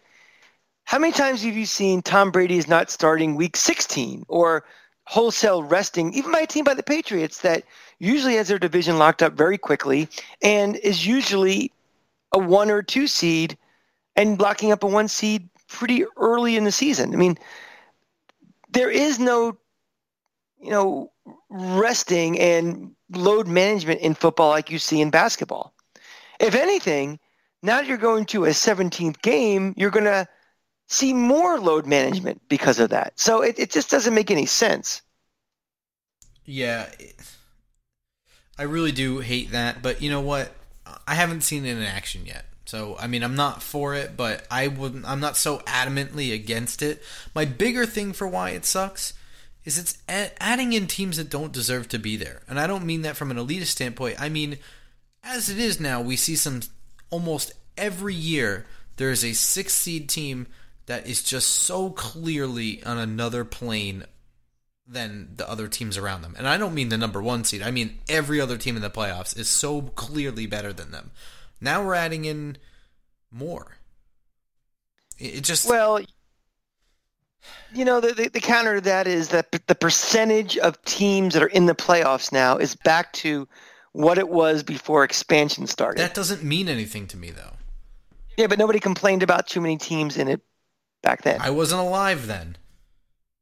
How 0.85 0.99
many 0.99 1.11
times 1.11 1.43
have 1.43 1.57
you 1.57 1.65
seen 1.65 2.01
Tom 2.01 2.31
Brady 2.31 2.57
is 2.57 2.69
not 2.69 2.89
starting 2.89 3.35
week 3.35 3.57
16 3.57 4.23
or 4.29 4.63
wholesale 5.03 5.63
resting, 5.63 6.13
even 6.13 6.31
by 6.31 6.39
a 6.39 6.47
team 6.47 6.63
by 6.63 6.75
the 6.75 6.81
Patriots 6.81 7.41
that 7.41 7.65
usually 7.99 8.35
has 8.35 8.47
their 8.47 8.57
division 8.57 8.97
locked 8.97 9.21
up 9.21 9.33
very 9.33 9.57
quickly 9.57 10.07
and 10.41 10.77
is 10.77 11.05
usually 11.05 11.73
a 12.38 12.39
one 12.39 12.69
or 12.69 12.83
two 12.83 13.07
seed 13.07 13.57
and 14.15 14.38
blocking 14.38 14.71
up 14.71 14.83
a 14.83 14.88
one 14.88 15.07
seed 15.07 15.49
pretty 15.67 16.05
early 16.15 16.55
in 16.55 16.63
the 16.63 16.71
season. 16.71 17.13
I 17.13 17.17
mean, 17.17 17.38
there 18.69 18.91
is 18.91 19.19
no, 19.19 19.57
you 20.61 20.69
know, 20.69 21.11
resting 21.49 22.39
and 22.39 22.91
load 23.11 23.47
management 23.47 24.01
in 24.01 24.13
football 24.13 24.49
like 24.49 24.69
you 24.69 24.79
see 24.79 25.01
in 25.01 25.09
basketball. 25.09 25.73
If 26.39 26.53
anything, 26.53 27.19
now 27.63 27.77
that 27.77 27.88
you're 27.88 27.97
going 27.97 28.25
to 28.27 28.45
a 28.45 28.49
17th 28.49 29.21
game, 29.21 29.73
you're 29.75 29.89
going 29.89 30.05
to 30.05 30.27
see 30.88 31.13
more 31.13 31.59
load 31.59 31.88
management 31.88 32.41
because 32.47 32.79
of 32.79 32.91
that. 32.91 33.19
So 33.19 33.41
it, 33.41 33.57
it 33.57 33.71
just 33.71 33.89
doesn't 33.89 34.13
make 34.13 34.29
any 34.29 34.45
sense. 34.45 35.01
Yeah. 36.45 36.88
I 38.57 38.63
really 38.63 38.91
do 38.91 39.19
hate 39.19 39.51
that, 39.51 39.81
but 39.81 40.01
you 40.01 40.09
know 40.09 40.21
what? 40.21 40.51
I 41.07 41.15
haven't 41.15 41.41
seen 41.41 41.65
it 41.65 41.77
in 41.77 41.83
action 41.83 42.25
yet. 42.25 42.45
So 42.65 42.97
I 42.99 43.07
mean, 43.07 43.23
I'm 43.23 43.35
not 43.35 43.63
for 43.63 43.95
it, 43.95 44.17
but 44.17 44.45
I 44.51 44.67
would. 44.67 45.03
I'm 45.05 45.19
not 45.19 45.38
so 45.38 45.59
adamantly 45.59 46.33
against 46.33 46.81
it. 46.81 47.01
My 47.33 47.45
bigger 47.45 47.85
thing 47.85 48.13
for 48.13 48.27
why 48.27 48.51
it 48.51 48.65
sucks 48.65 49.13
is 49.63 49.77
it's 49.77 49.97
adding 50.39 50.73
in 50.73 50.88
teams 50.88 51.17
that 51.17 51.29
don't 51.29 51.53
deserve 51.53 51.88
to 51.89 51.99
be 51.99 52.17
there, 52.17 52.41
and 52.47 52.59
I 52.59 52.67
don't 52.67 52.85
mean 52.85 53.03
that 53.03 53.17
from 53.17 53.31
an 53.31 53.38
elitist 53.38 53.67
standpoint. 53.67 54.19
I 54.19 54.29
mean, 54.29 54.57
as 55.23 55.49
it 55.49 55.59
is 55.59 55.79
now, 55.79 56.01
we 56.01 56.15
see 56.15 56.35
some 56.35 56.61
almost 57.09 57.53
every 57.77 58.13
year 58.13 58.65
there 58.97 59.11
is 59.11 59.23
a 59.23 59.33
six 59.33 59.73
seed 59.73 60.09
team 60.09 60.47
that 60.88 61.07
is 61.07 61.23
just 61.23 61.47
so 61.47 61.89
clearly 61.91 62.83
on 62.83 62.97
another 62.97 63.45
plane 63.45 64.03
than 64.88 65.33
the 65.35 65.49
other 65.49 65.67
teams 65.67 65.97
around 65.97 66.21
them. 66.21 66.35
And 66.38 66.47
I 66.47 66.57
don't 66.57 66.73
mean 66.73 66.89
the 66.89 66.97
number 66.97 67.21
one 67.21 67.43
seed. 67.43 67.61
I 67.61 67.71
mean 67.71 67.99
every 68.07 68.39
other 68.39 68.57
team 68.57 68.75
in 68.75 68.81
the 68.81 68.89
playoffs 68.89 69.38
is 69.38 69.49
so 69.49 69.81
clearly 69.81 70.45
better 70.45 70.71
than 70.71 70.91
them. 70.91 71.11
Now 71.59 71.83
we're 71.83 71.95
adding 71.95 72.25
in 72.25 72.57
more. 73.31 73.77
It 75.19 75.41
just 75.43 75.67
well, 75.67 75.99
you 77.73 77.85
know, 77.85 77.99
the, 77.99 78.13
the, 78.13 78.29
the 78.29 78.39
counter 78.39 78.75
to 78.75 78.81
that 78.81 79.07
is 79.07 79.29
that 79.29 79.51
the 79.51 79.75
percentage 79.75 80.57
of 80.57 80.81
teams 80.83 81.33
that 81.33 81.43
are 81.43 81.47
in 81.47 81.65
the 81.65 81.75
playoffs 81.75 82.31
now 82.31 82.57
is 82.57 82.75
back 82.75 83.13
to 83.13 83.47
what 83.93 84.17
it 84.17 84.29
was 84.29 84.63
before 84.63 85.03
expansion 85.03 85.67
started. 85.67 85.99
That 85.99 86.13
doesn't 86.13 86.43
mean 86.43 86.69
anything 86.69 87.07
to 87.07 87.17
me, 87.17 87.31
though. 87.31 87.53
Yeah, 88.38 88.47
but 88.47 88.59
nobody 88.59 88.79
complained 88.79 89.23
about 89.23 89.47
too 89.47 89.59
many 89.59 89.77
teams 89.77 90.17
in 90.17 90.27
it 90.27 90.41
back 91.01 91.23
then. 91.23 91.41
I 91.41 91.49
wasn't 91.49 91.81
alive 91.81 92.27
then. 92.27 92.57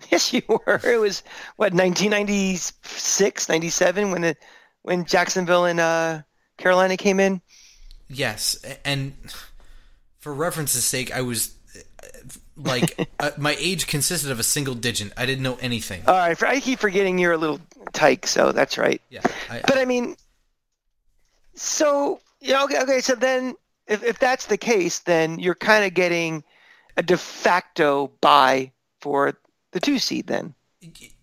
Yes, 0.12 0.34
you 0.34 0.42
were. 0.48 0.82
It 0.84 1.00
was 1.00 1.24
what 1.56 1.74
1996, 1.74 3.50
97 3.50 4.12
when 4.12 4.22
the 4.22 4.36
when 4.84 5.06
Jacksonville 5.06 5.66
and 5.66 5.80
uh, 5.80 6.22
Carolina 6.58 6.96
came 6.98 7.20
in. 7.20 7.42
Yes, 8.08 8.64
and 8.84 9.14
for 10.20 10.34
reference's 10.34 10.86
sake, 10.86 11.12
I 11.12 11.22
was 11.22 11.56
like 12.56 13.10
uh, 13.20 13.32
my 13.38 13.56
age 13.60 13.88
consisted 13.88 14.32
of 14.32 14.40
a 14.40 14.44
single 14.44 14.76
digit. 14.76 15.12
I 15.18 15.26
didn't 15.26 15.44
know 15.44 15.58
anything. 15.62 16.04
All 16.08 16.16
right, 16.16 16.42
I 16.44 16.60
keep 16.60 16.80
forgetting 16.80 17.18
you're 17.18 17.34
a 17.34 17.38
little 17.38 17.60
tyke, 17.94 18.28
so 18.28 18.52
that's 18.52 18.78
right. 18.78 19.02
Yeah, 19.10 19.22
I, 19.50 19.62
but 19.66 19.78
I 19.78 19.86
mean, 19.86 20.16
so 21.56 22.20
yeah, 22.42 22.64
okay, 22.64 22.82
okay. 22.82 23.00
So 23.00 23.16
then, 23.16 23.56
if 23.88 24.04
if 24.04 24.20
that's 24.20 24.46
the 24.48 24.58
case, 24.58 25.00
then 25.00 25.40
you're 25.40 25.56
kind 25.56 25.86
of 25.86 25.94
getting 25.94 26.44
a 26.98 27.04
de 27.04 27.18
facto 27.18 28.12
bye 28.22 28.72
for 29.02 29.34
the 29.76 29.82
two 29.82 30.00
seed 30.00 30.28
then. 30.28 30.56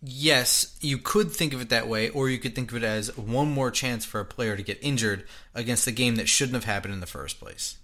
Yes, 0.03 0.77
you 0.83 0.99
could 0.99 1.33
think 1.33 1.55
of 1.55 1.63
it 1.63 1.71
that 1.71 1.89
way, 1.89 2.11
or 2.11 2.29
you 2.29 2.39
could 2.39 2.55
think 2.55 2.71
of 2.71 2.77
it 2.77 2.83
as 2.85 3.17
one 3.17 3.51
more 3.51 3.71
chance 3.71 4.05
for 4.05 4.21
a 4.21 4.27
player 4.27 4.57
to 4.57 4.63
get 4.63 4.79
injured 4.83 5.25
against 5.55 5.87
a 5.87 5.93
game 5.93 6.17
that 6.17 6.29
shouldn't 6.29 6.55
have 6.55 6.65
happened 6.65 6.93
in 6.93 7.01
the 7.01 7.07
first 7.07 7.41
place. 7.41 7.79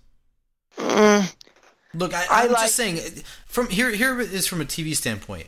Mm. 0.76 1.34
Look, 1.94 2.12
I, 2.12 2.44
am 2.44 2.52
like, 2.52 2.62
just 2.64 2.74
saying. 2.74 2.98
From 3.46 3.70
here, 3.70 3.90
here 3.90 4.20
is 4.20 4.46
from 4.46 4.60
a 4.60 4.66
TV 4.66 4.94
standpoint. 4.94 5.46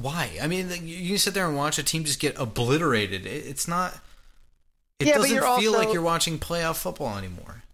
Why? 0.00 0.38
I 0.40 0.46
mean, 0.46 0.70
you 0.86 1.08
can 1.08 1.18
sit 1.18 1.34
there 1.34 1.48
and 1.48 1.56
watch 1.56 1.80
a 1.80 1.82
team 1.82 2.04
just 2.04 2.20
get 2.20 2.38
obliterated. 2.38 3.26
It's 3.26 3.66
not. 3.66 3.98
It 5.00 5.08
yeah, 5.08 5.14
doesn't 5.14 5.36
feel 5.36 5.44
also, 5.44 5.72
like 5.72 5.92
you're 5.92 6.00
watching 6.00 6.38
playoff 6.38 6.76
football 6.76 7.18
anymore. 7.18 7.64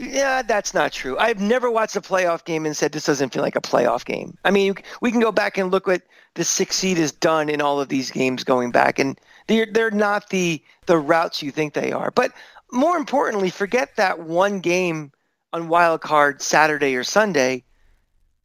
Yeah, 0.00 0.40
that's 0.40 0.72
not 0.72 0.92
true. 0.92 1.18
I've 1.18 1.40
never 1.40 1.70
watched 1.70 1.94
a 1.94 2.00
playoff 2.00 2.46
game 2.46 2.64
and 2.64 2.74
said 2.74 2.92
this 2.92 3.04
doesn't 3.04 3.34
feel 3.34 3.42
like 3.42 3.54
a 3.54 3.60
playoff 3.60 4.06
game. 4.06 4.38
I 4.46 4.50
mean, 4.50 4.74
we 5.02 5.10
can 5.10 5.20
go 5.20 5.30
back 5.30 5.58
and 5.58 5.70
look 5.70 5.86
what 5.86 6.00
the 6.34 6.44
six 6.44 6.76
seed 6.76 6.96
has 6.96 7.12
done 7.12 7.50
in 7.50 7.60
all 7.60 7.82
of 7.82 7.90
these 7.90 8.10
games 8.10 8.42
going 8.42 8.70
back, 8.70 8.98
and 8.98 9.20
they're 9.46 9.66
they're 9.70 9.90
not 9.90 10.30
the 10.30 10.62
the 10.86 10.96
routes 10.96 11.42
you 11.42 11.50
think 11.50 11.74
they 11.74 11.92
are. 11.92 12.10
But 12.12 12.32
more 12.72 12.96
importantly, 12.96 13.50
forget 13.50 13.96
that 13.96 14.20
one 14.20 14.60
game 14.60 15.12
on 15.52 15.68
wild 15.68 16.00
card 16.00 16.40
Saturday 16.40 16.96
or 16.96 17.04
Sunday. 17.04 17.62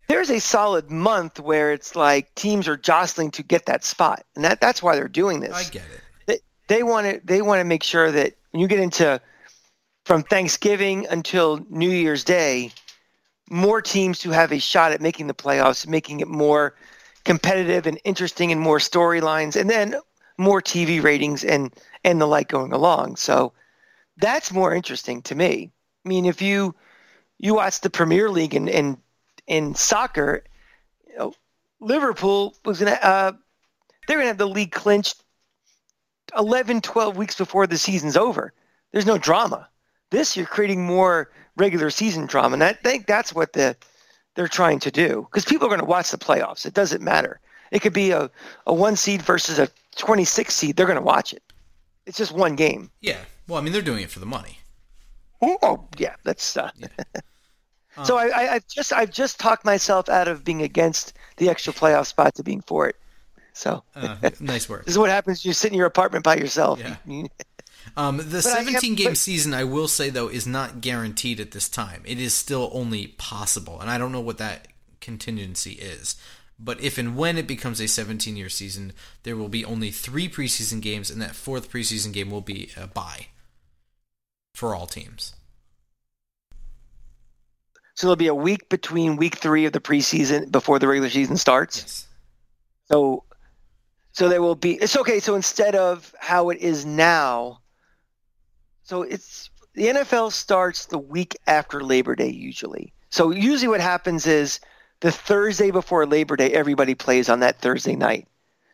There's 0.10 0.30
a 0.30 0.40
solid 0.40 0.92
month 0.92 1.40
where 1.40 1.72
it's 1.72 1.96
like 1.96 2.36
teams 2.36 2.68
are 2.68 2.78
jostling 2.78 3.32
to 3.32 3.44
get 3.44 3.66
that 3.68 3.86
spot, 3.86 4.26
and 4.36 4.44
that 4.44 4.60
that's 4.60 4.84
why 4.84 4.98
they're 4.98 5.08
doing 5.08 5.40
this. 5.40 5.54
I 5.54 5.64
get 5.64 5.84
it. 5.84 6.02
They, 6.26 6.40
they 6.68 6.84
want 6.84 7.08
to 7.08 7.22
they 7.24 7.42
want 7.42 7.62
to 7.62 7.64
make 7.64 7.82
sure 7.82 8.12
that 8.12 8.34
when 8.52 8.60
you 8.60 8.68
get 8.68 8.80
into 8.80 9.22
from 10.06 10.22
Thanksgiving 10.22 11.08
until 11.08 11.66
New 11.70 11.90
Year's 11.90 12.24
Day, 12.24 12.72
more 13.50 13.82
teams 13.82 14.20
to 14.20 14.30
have 14.30 14.52
a 14.52 14.60
shot 14.60 14.92
at 14.92 15.02
making 15.02 15.28
the 15.28 15.34
playoffs, 15.34 15.88
making 15.88 16.20
it 16.20 16.28
more 16.28 16.76
competitive 17.26 17.88
and 17.88 18.00
interesting 18.04 18.52
and 18.52 18.62
more 18.62 18.78
storylines, 18.78 19.60
and 19.60 19.70
then 19.70 19.96
more 20.38 20.62
TV 20.62 21.02
ratings 21.02 21.44
and 21.44 21.74
and 22.04 22.22
the 22.22 22.28
like 22.28 22.48
going 22.48 22.72
along. 22.72 23.16
So 23.16 23.54
that's 24.18 24.54
more 24.54 24.74
interesting 24.74 25.24
to 25.24 25.36
me. 25.36 25.72
I 26.06 26.10
mean, 26.10 26.26
if 26.26 26.42
you 26.42 26.76
you 27.40 27.56
watch 27.56 27.82
the 27.82 27.90
Premier 27.90 28.30
League 28.30 28.54
in 28.54 28.68
in, 28.68 28.98
in 29.48 29.74
soccer, 29.74 30.44
you 31.08 31.18
know, 31.18 31.34
Liverpool 31.80 32.56
was 32.64 32.80
gonna 32.80 33.00
uh, 33.02 33.32
they're 34.08 34.18
gonna 34.18 34.28
have 34.28 34.38
the 34.38 34.48
league 34.48 34.72
clinched 34.72 35.24
11, 36.38 36.82
12 36.82 37.18
weeks 37.18 37.36
before 37.36 37.66
the 37.66 37.78
season's 37.78 38.18
over. 38.18 38.54
There's 38.92 39.06
no 39.08 39.18
drama. 39.18 39.68
This 40.16 40.38
you're 40.38 40.46
creating 40.46 40.86
more 40.86 41.30
regular 41.58 41.90
season 41.90 42.26
drama, 42.26 42.54
and 42.54 42.64
I 42.64 42.72
think 42.72 43.06
that's 43.06 43.34
what 43.34 43.52
the 43.52 43.76
they're 44.36 44.48
trying 44.48 44.80
to 44.80 44.90
do 44.90 45.28
because 45.30 45.44
people 45.44 45.68
are 45.68 45.70
going 45.70 45.82
to 45.82 45.86
watch 45.86 46.12
the 46.12 46.18
playoffs. 46.18 46.66
It 46.66 46.74
doesn't 46.74 47.02
matter. 47.02 47.42
It 47.72 47.82
could 47.82 47.92
be 47.92 48.12
a, 48.12 48.32
a 48.66 48.74
one 48.74 48.96
seed 48.96 49.22
versus 49.22 49.60
a 49.60 49.68
26 49.98 50.56
seed. 50.56 50.78
They're 50.78 50.86
going 50.86 50.98
to 50.98 51.04
watch 51.04 51.34
it. 51.34 51.44
It's 52.06 52.18
just 52.18 52.32
one 52.32 52.56
game. 52.56 52.92
Yeah. 53.02 53.18
Well, 53.46 53.60
I 53.60 53.62
mean, 53.62 53.74
they're 53.74 53.82
doing 53.82 54.04
it 54.04 54.10
for 54.10 54.20
the 54.20 54.26
money. 54.26 54.60
Oh, 55.42 55.86
yeah. 55.98 56.16
That's. 56.24 56.56
Uh, 56.56 56.72
yeah. 56.78 56.88
so 58.06 58.18
I, 58.18 58.38
I, 58.38 58.44
have 58.54 58.68
just 58.68 58.94
I've 58.94 59.12
just 59.12 59.38
talked 59.38 59.66
myself 59.66 60.08
out 60.08 60.30
of 60.30 60.46
being 60.46 60.62
against 60.62 61.12
the 61.36 61.50
extra 61.50 61.74
playoff 61.74 62.06
spot 62.06 62.36
to 62.36 62.44
being 62.44 62.62
for 62.62 62.88
it. 62.88 62.96
So 63.52 63.84
uh, 63.96 64.16
nice 64.40 64.70
work. 64.70 64.82
this 64.86 64.94
is 64.94 64.98
what 64.98 65.10
happens. 65.10 65.44
You 65.44 65.52
sit 65.52 65.74
in 65.74 65.78
your 65.78 65.88
apartment 65.88 66.24
by 66.24 66.38
yourself. 66.38 66.80
Yeah. 66.80 67.28
Um, 67.98 68.18
the 68.18 68.42
17 68.42 68.96
game 68.96 69.10
but, 69.10 69.18
season, 69.18 69.54
I 69.54 69.64
will 69.64 69.88
say 69.88 70.10
though, 70.10 70.28
is 70.28 70.48
not 70.48 70.82
guaranteed 70.82 71.40
at 71.40 71.52
this 71.52 71.70
time. 71.70 72.02
It 72.06 72.20
is 72.20 72.34
still 72.34 72.70
only 72.74 73.08
possible, 73.08 73.80
and 73.80 73.90
I 73.90 73.98
don't 73.98 74.12
know 74.12 74.22
what 74.22 74.38
that 74.40 74.68
contingency 75.02 75.74
is. 75.74 76.16
But 76.58 76.80
if 76.82 76.98
and 76.98 77.18
when 77.18 77.38
it 77.38 77.48
becomes 77.48 77.82
a 77.82 77.88
17 77.88 78.36
year 78.36 78.50
season, 78.50 78.94
there 79.24 79.36
will 79.36 79.50
be 79.50 79.66
only 79.66 79.92
three 79.92 80.30
preseason 80.30 80.82
games, 80.82 81.10
and 81.10 81.22
that 81.22 81.36
fourth 81.36 81.70
preseason 81.72 82.14
game 82.14 82.32
will 82.32 82.42
be 82.42 82.72
a 82.78 82.88
bye 82.88 83.28
for 84.54 84.74
all 84.74 84.88
teams. 84.88 85.36
So 87.96 88.08
there'll 88.08 88.18
be 88.18 88.28
a 88.28 88.36
week 88.36 88.68
between 88.70 89.16
week 89.16 89.38
three 89.38 89.66
of 89.66 89.74
the 89.74 89.80
preseason 89.80 90.52
before 90.52 90.80
the 90.80 90.88
regular 90.88 91.10
season 91.10 91.38
starts. 91.38 91.78
Yes. 91.78 92.08
So, 92.92 93.24
so 94.12 94.30
there 94.30 94.42
will 94.42 94.56
be. 94.56 94.74
It's 94.74 94.98
okay. 94.98 95.20
So 95.20 95.36
instead 95.36 95.76
of 95.76 96.14
how 96.20 96.50
it 96.50 96.60
is 96.60 96.86
now, 96.86 97.62
so 98.86 99.02
it's 99.02 99.50
the 99.74 99.88
NFL 99.88 100.32
starts 100.32 100.86
the 100.86 100.98
week 100.98 101.36
after 101.48 101.82
Labor 101.82 102.16
Day 102.16 102.30
usually. 102.30 102.94
So 103.10 103.32
usually 103.32 103.68
what 103.68 103.82
happens 103.82 104.26
is 104.28 104.60
the 105.02 105.12
Thursday 105.12 105.72
before 105.72 106.06
Labor 106.06 106.36
Day, 106.36 106.52
everybody 106.52 106.96
plays 106.96 107.28
on 107.28 107.40
that 107.42 107.60
Thursday 107.60 107.96
night. 107.96 108.28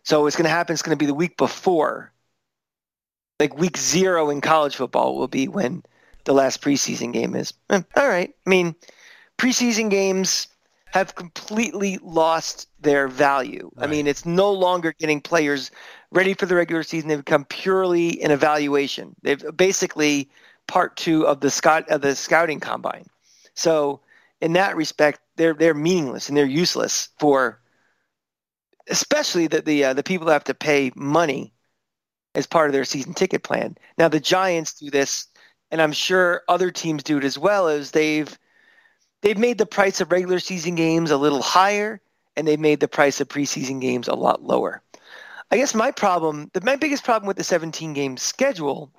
So 0.03 0.21
what's 0.21 0.35
going 0.35 0.45
to 0.45 0.49
happen 0.49 0.73
is 0.73 0.81
going 0.81 0.97
to 0.97 0.99
be 1.01 1.05
the 1.05 1.13
week 1.13 1.37
before, 1.37 2.11
like 3.39 3.57
week 3.57 3.77
zero 3.77 4.29
in 4.29 4.41
college 4.41 4.75
football 4.75 5.17
will 5.17 5.27
be 5.27 5.47
when 5.47 5.83
the 6.25 6.33
last 6.33 6.61
preseason 6.61 7.13
game 7.13 7.35
is. 7.35 7.53
Eh, 7.69 7.81
all 7.95 8.07
right. 8.07 8.33
I 8.45 8.49
mean, 8.49 8.75
preseason 9.37 9.89
games 9.89 10.47
have 10.87 11.15
completely 11.15 11.99
lost 12.03 12.67
their 12.81 13.07
value. 13.07 13.71
Right. 13.75 13.87
I 13.87 13.89
mean, 13.89 14.07
it's 14.07 14.25
no 14.25 14.51
longer 14.51 14.93
getting 14.99 15.21
players 15.21 15.71
ready 16.11 16.33
for 16.33 16.45
the 16.45 16.55
regular 16.55 16.83
season. 16.83 17.09
They've 17.09 17.17
become 17.17 17.45
purely 17.45 18.21
an 18.21 18.31
evaluation. 18.31 19.15
They've 19.21 19.43
basically 19.55 20.29
part 20.67 20.95
two 20.97 21.25
of 21.27 21.39
the 21.39 21.49
scout 21.49 21.89
of 21.89 22.01
the 22.01 22.15
scouting 22.15 22.59
combine. 22.59 23.05
So 23.53 24.01
in 24.41 24.53
that 24.53 24.75
respect, 24.75 25.19
they're 25.35 25.53
they're 25.53 25.73
meaningless 25.73 26.27
and 26.27 26.37
they're 26.37 26.45
useless 26.45 27.09
for, 27.19 27.59
especially 28.89 29.47
the 29.47 29.61
the 29.61 29.85
uh, 29.85 29.93
the 29.93 30.03
people 30.03 30.27
have 30.29 30.43
to 30.45 30.53
pay 30.53 30.91
money 30.95 31.53
as 32.35 32.47
part 32.47 32.69
of 32.69 32.73
their 32.73 32.85
season 32.85 33.13
ticket 33.13 33.43
plan. 33.43 33.75
Now 33.97 34.07
the 34.07 34.19
Giants 34.19 34.73
do 34.73 34.89
this, 34.89 35.27
and 35.69 35.81
I'm 35.81 35.91
sure 35.91 36.43
other 36.47 36.71
teams 36.71 37.03
do 37.03 37.17
it 37.17 37.23
as 37.23 37.37
well. 37.37 37.67
As 37.67 37.91
they've 37.91 38.37
they've 39.21 39.37
made 39.37 39.57
the 39.57 39.65
price 39.65 40.01
of 40.01 40.11
regular 40.11 40.39
season 40.39 40.75
games 40.75 41.11
a 41.11 41.17
little 41.17 41.41
higher, 41.41 42.01
and 42.35 42.47
they've 42.47 42.59
made 42.59 42.79
the 42.79 42.87
price 42.87 43.21
of 43.21 43.27
preseason 43.27 43.81
games 43.81 44.07
a 44.07 44.15
lot 44.15 44.43
lower. 44.43 44.81
I 45.51 45.57
guess 45.57 45.75
my 45.75 45.91
problem, 45.91 46.49
the, 46.53 46.61
my 46.61 46.77
biggest 46.77 47.03
problem 47.03 47.27
with 47.27 47.37
the 47.37 47.43
17 47.43 47.93
game 47.93 48.17
schedule, 48.17 48.91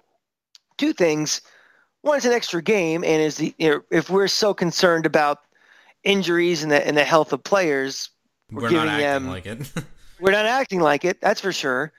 two 0.77 0.93
things. 0.93 1.41
One 2.03 2.19
is 2.19 2.27
an 2.27 2.33
extra 2.33 2.61
game, 2.61 3.05
and 3.05 3.23
is 3.23 3.37
the 3.37 3.55
you 3.59 3.71
know, 3.71 3.83
if 3.91 4.11
we're 4.11 4.29
so 4.29 4.53
concerned 4.53 5.07
about 5.07 5.41
injuries 6.05 6.63
and 6.63 6.71
the 6.71 6.87
and 6.87 6.97
the 6.97 7.05
health 7.05 7.33
of 7.33 7.43
players, 7.45 8.11
we're, 8.51 8.63
we're 8.63 8.71
giving 8.71 8.87
not 8.87 8.99
them 8.99 9.29
like 9.29 9.47
it. 9.47 9.73
we're 10.21 10.33
not 10.33 10.47
acting 10.47 10.81
like 10.81 11.05
it. 11.05 11.21
That's 11.21 11.41
for 11.41 11.53
sure. 11.53 11.93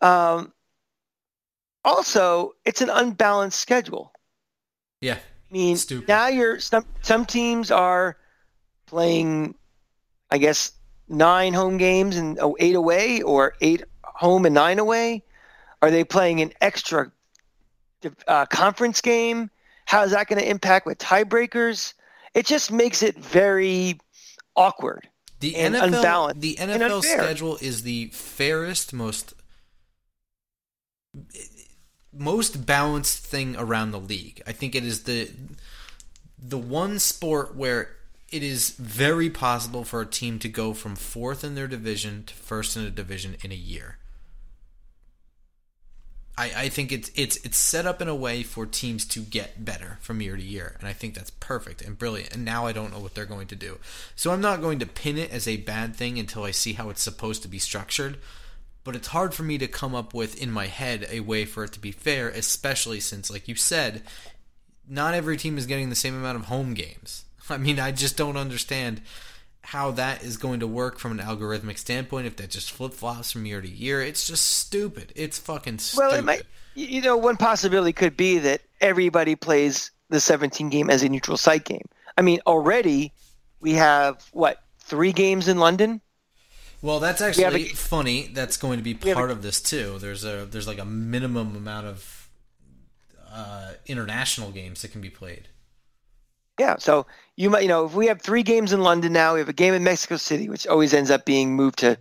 Um, 0.00 0.52
also, 1.84 2.54
it's 2.64 2.80
an 2.80 2.90
unbalanced 2.90 3.58
schedule. 3.58 4.12
Yeah. 5.00 5.14
I 5.14 5.52
mean, 5.52 5.76
Stupid. 5.76 6.08
now 6.08 6.28
you're 6.28 6.60
some 6.60 6.84
some 7.02 7.26
teams 7.26 7.70
are 7.70 8.16
playing, 8.86 9.54
I 10.30 10.38
guess, 10.38 10.72
nine 11.08 11.52
home 11.52 11.78
games 11.78 12.16
and 12.16 12.38
oh, 12.40 12.56
eight 12.60 12.74
away, 12.74 13.22
or 13.22 13.54
eight 13.60 13.82
home 14.18 14.46
and 14.46 14.54
nine 14.54 14.80
away. 14.80 15.22
Are 15.80 15.92
they 15.92 16.02
playing 16.02 16.40
an 16.40 16.52
extra 16.60 17.12
uh, 18.26 18.46
conference 18.46 19.00
game? 19.00 19.48
How 19.84 20.02
is 20.02 20.10
that 20.10 20.26
going 20.26 20.40
to 20.40 20.48
impact 20.48 20.86
with 20.86 20.98
tiebreakers? 20.98 21.94
It 22.34 22.44
just 22.44 22.72
makes 22.72 23.02
it 23.04 23.16
very 23.16 24.00
awkward. 24.56 25.08
The 25.38 25.54
NFL, 25.54 25.84
unbalanced 25.84 26.40
the 26.40 26.56
NFL 26.56 27.02
schedule 27.04 27.58
is 27.60 27.82
the 27.82 28.06
fairest, 28.06 28.92
most 28.92 29.34
most 32.12 32.66
balanced 32.66 33.24
thing 33.24 33.54
around 33.56 33.92
the 33.92 34.00
league. 34.00 34.42
I 34.48 34.52
think 34.52 34.74
it 34.74 34.84
is 34.84 35.04
the 35.04 35.30
the 36.36 36.58
one 36.58 36.98
sport 36.98 37.54
where 37.54 37.94
it 38.30 38.42
is 38.42 38.70
very 38.70 39.30
possible 39.30 39.84
for 39.84 40.00
a 40.00 40.06
team 40.06 40.40
to 40.40 40.48
go 40.48 40.74
from 40.74 40.96
fourth 40.96 41.44
in 41.44 41.54
their 41.54 41.68
division 41.68 42.24
to 42.24 42.34
first 42.34 42.76
in 42.76 42.82
a 42.82 42.90
division 42.90 43.36
in 43.44 43.52
a 43.52 43.56
year. 43.56 43.98
I, 46.38 46.52
I 46.56 46.68
think 46.68 46.92
it's 46.92 47.10
it's 47.16 47.36
it's 47.44 47.58
set 47.58 47.84
up 47.84 48.00
in 48.00 48.06
a 48.06 48.14
way 48.14 48.44
for 48.44 48.64
teams 48.64 49.04
to 49.06 49.20
get 49.20 49.64
better 49.64 49.98
from 50.00 50.22
year 50.22 50.36
to 50.36 50.42
year, 50.42 50.76
and 50.78 50.88
I 50.88 50.92
think 50.92 51.14
that's 51.14 51.30
perfect 51.30 51.82
and 51.82 51.98
brilliant. 51.98 52.32
And 52.32 52.44
now 52.44 52.64
I 52.64 52.72
don't 52.72 52.92
know 52.92 53.00
what 53.00 53.14
they're 53.14 53.26
going 53.26 53.48
to 53.48 53.56
do, 53.56 53.78
so 54.14 54.30
I'm 54.30 54.40
not 54.40 54.62
going 54.62 54.78
to 54.78 54.86
pin 54.86 55.18
it 55.18 55.32
as 55.32 55.48
a 55.48 55.56
bad 55.56 55.96
thing 55.96 56.16
until 56.16 56.44
I 56.44 56.52
see 56.52 56.74
how 56.74 56.90
it's 56.90 57.02
supposed 57.02 57.42
to 57.42 57.48
be 57.48 57.58
structured. 57.58 58.18
But 58.84 58.94
it's 58.94 59.08
hard 59.08 59.34
for 59.34 59.42
me 59.42 59.58
to 59.58 59.66
come 59.66 59.94
up 59.94 60.14
with 60.14 60.40
in 60.40 60.50
my 60.50 60.66
head 60.66 61.08
a 61.10 61.20
way 61.20 61.44
for 61.44 61.64
it 61.64 61.72
to 61.72 61.80
be 61.80 61.92
fair, 61.92 62.28
especially 62.28 63.00
since, 63.00 63.30
like 63.30 63.48
you 63.48 63.56
said, 63.56 64.02
not 64.88 65.14
every 65.14 65.36
team 65.36 65.58
is 65.58 65.66
getting 65.66 65.90
the 65.90 65.96
same 65.96 66.14
amount 66.14 66.38
of 66.38 66.44
home 66.46 66.72
games. 66.72 67.24
I 67.50 67.58
mean, 67.58 67.80
I 67.80 67.90
just 67.90 68.16
don't 68.16 68.36
understand 68.36 69.02
how 69.68 69.90
that 69.90 70.22
is 70.22 70.38
going 70.38 70.60
to 70.60 70.66
work 70.66 70.98
from 70.98 71.12
an 71.12 71.18
algorithmic 71.18 71.76
standpoint 71.76 72.26
if 72.26 72.36
that 72.36 72.48
just 72.48 72.70
flip 72.70 72.94
flops 72.94 73.32
from 73.32 73.44
year 73.44 73.60
to 73.60 73.68
year. 73.68 74.00
It's 74.00 74.26
just 74.26 74.46
stupid. 74.46 75.12
It's 75.14 75.38
fucking 75.38 75.78
stupid. 75.78 76.06
Well, 76.06 76.18
it 76.18 76.24
might, 76.24 76.42
you 76.74 77.02
know, 77.02 77.18
one 77.18 77.36
possibility 77.36 77.92
could 77.92 78.16
be 78.16 78.38
that 78.38 78.62
everybody 78.80 79.36
plays 79.36 79.90
the 80.08 80.20
17 80.20 80.70
game 80.70 80.88
as 80.88 81.02
a 81.02 81.08
neutral 81.10 81.36
site 81.36 81.66
game. 81.66 81.84
I 82.16 82.22
mean, 82.22 82.40
already 82.46 83.12
we 83.60 83.74
have 83.74 84.26
what 84.32 84.62
three 84.78 85.12
games 85.12 85.48
in 85.48 85.58
London. 85.58 86.00
Well, 86.80 86.98
that's 86.98 87.20
actually 87.20 87.64
a, 87.64 87.68
funny. 87.68 88.30
That's 88.32 88.56
going 88.56 88.78
to 88.78 88.82
be 88.82 88.94
part 88.94 89.28
a, 89.28 89.32
of 89.34 89.42
this 89.42 89.60
too. 89.60 89.98
There's 89.98 90.24
a 90.24 90.46
there's 90.46 90.66
like 90.66 90.78
a 90.78 90.86
minimum 90.86 91.54
amount 91.54 91.88
of 91.88 92.30
uh, 93.30 93.72
international 93.84 94.50
games 94.50 94.80
that 94.80 94.92
can 94.92 95.02
be 95.02 95.10
played. 95.10 95.48
Yeah, 96.58 96.76
so 96.78 97.06
you 97.36 97.50
might, 97.50 97.62
you 97.62 97.68
know, 97.68 97.84
if 97.84 97.94
we 97.94 98.06
have 98.06 98.20
three 98.20 98.42
games 98.42 98.72
in 98.72 98.80
London 98.80 99.12
now, 99.12 99.34
we 99.34 99.38
have 99.38 99.48
a 99.48 99.52
game 99.52 99.74
in 99.74 99.84
Mexico 99.84 100.16
City, 100.16 100.48
which 100.48 100.66
always 100.66 100.92
ends 100.92 101.10
up 101.10 101.24
being 101.24 101.54
moved 101.54 101.78
to 101.78 101.96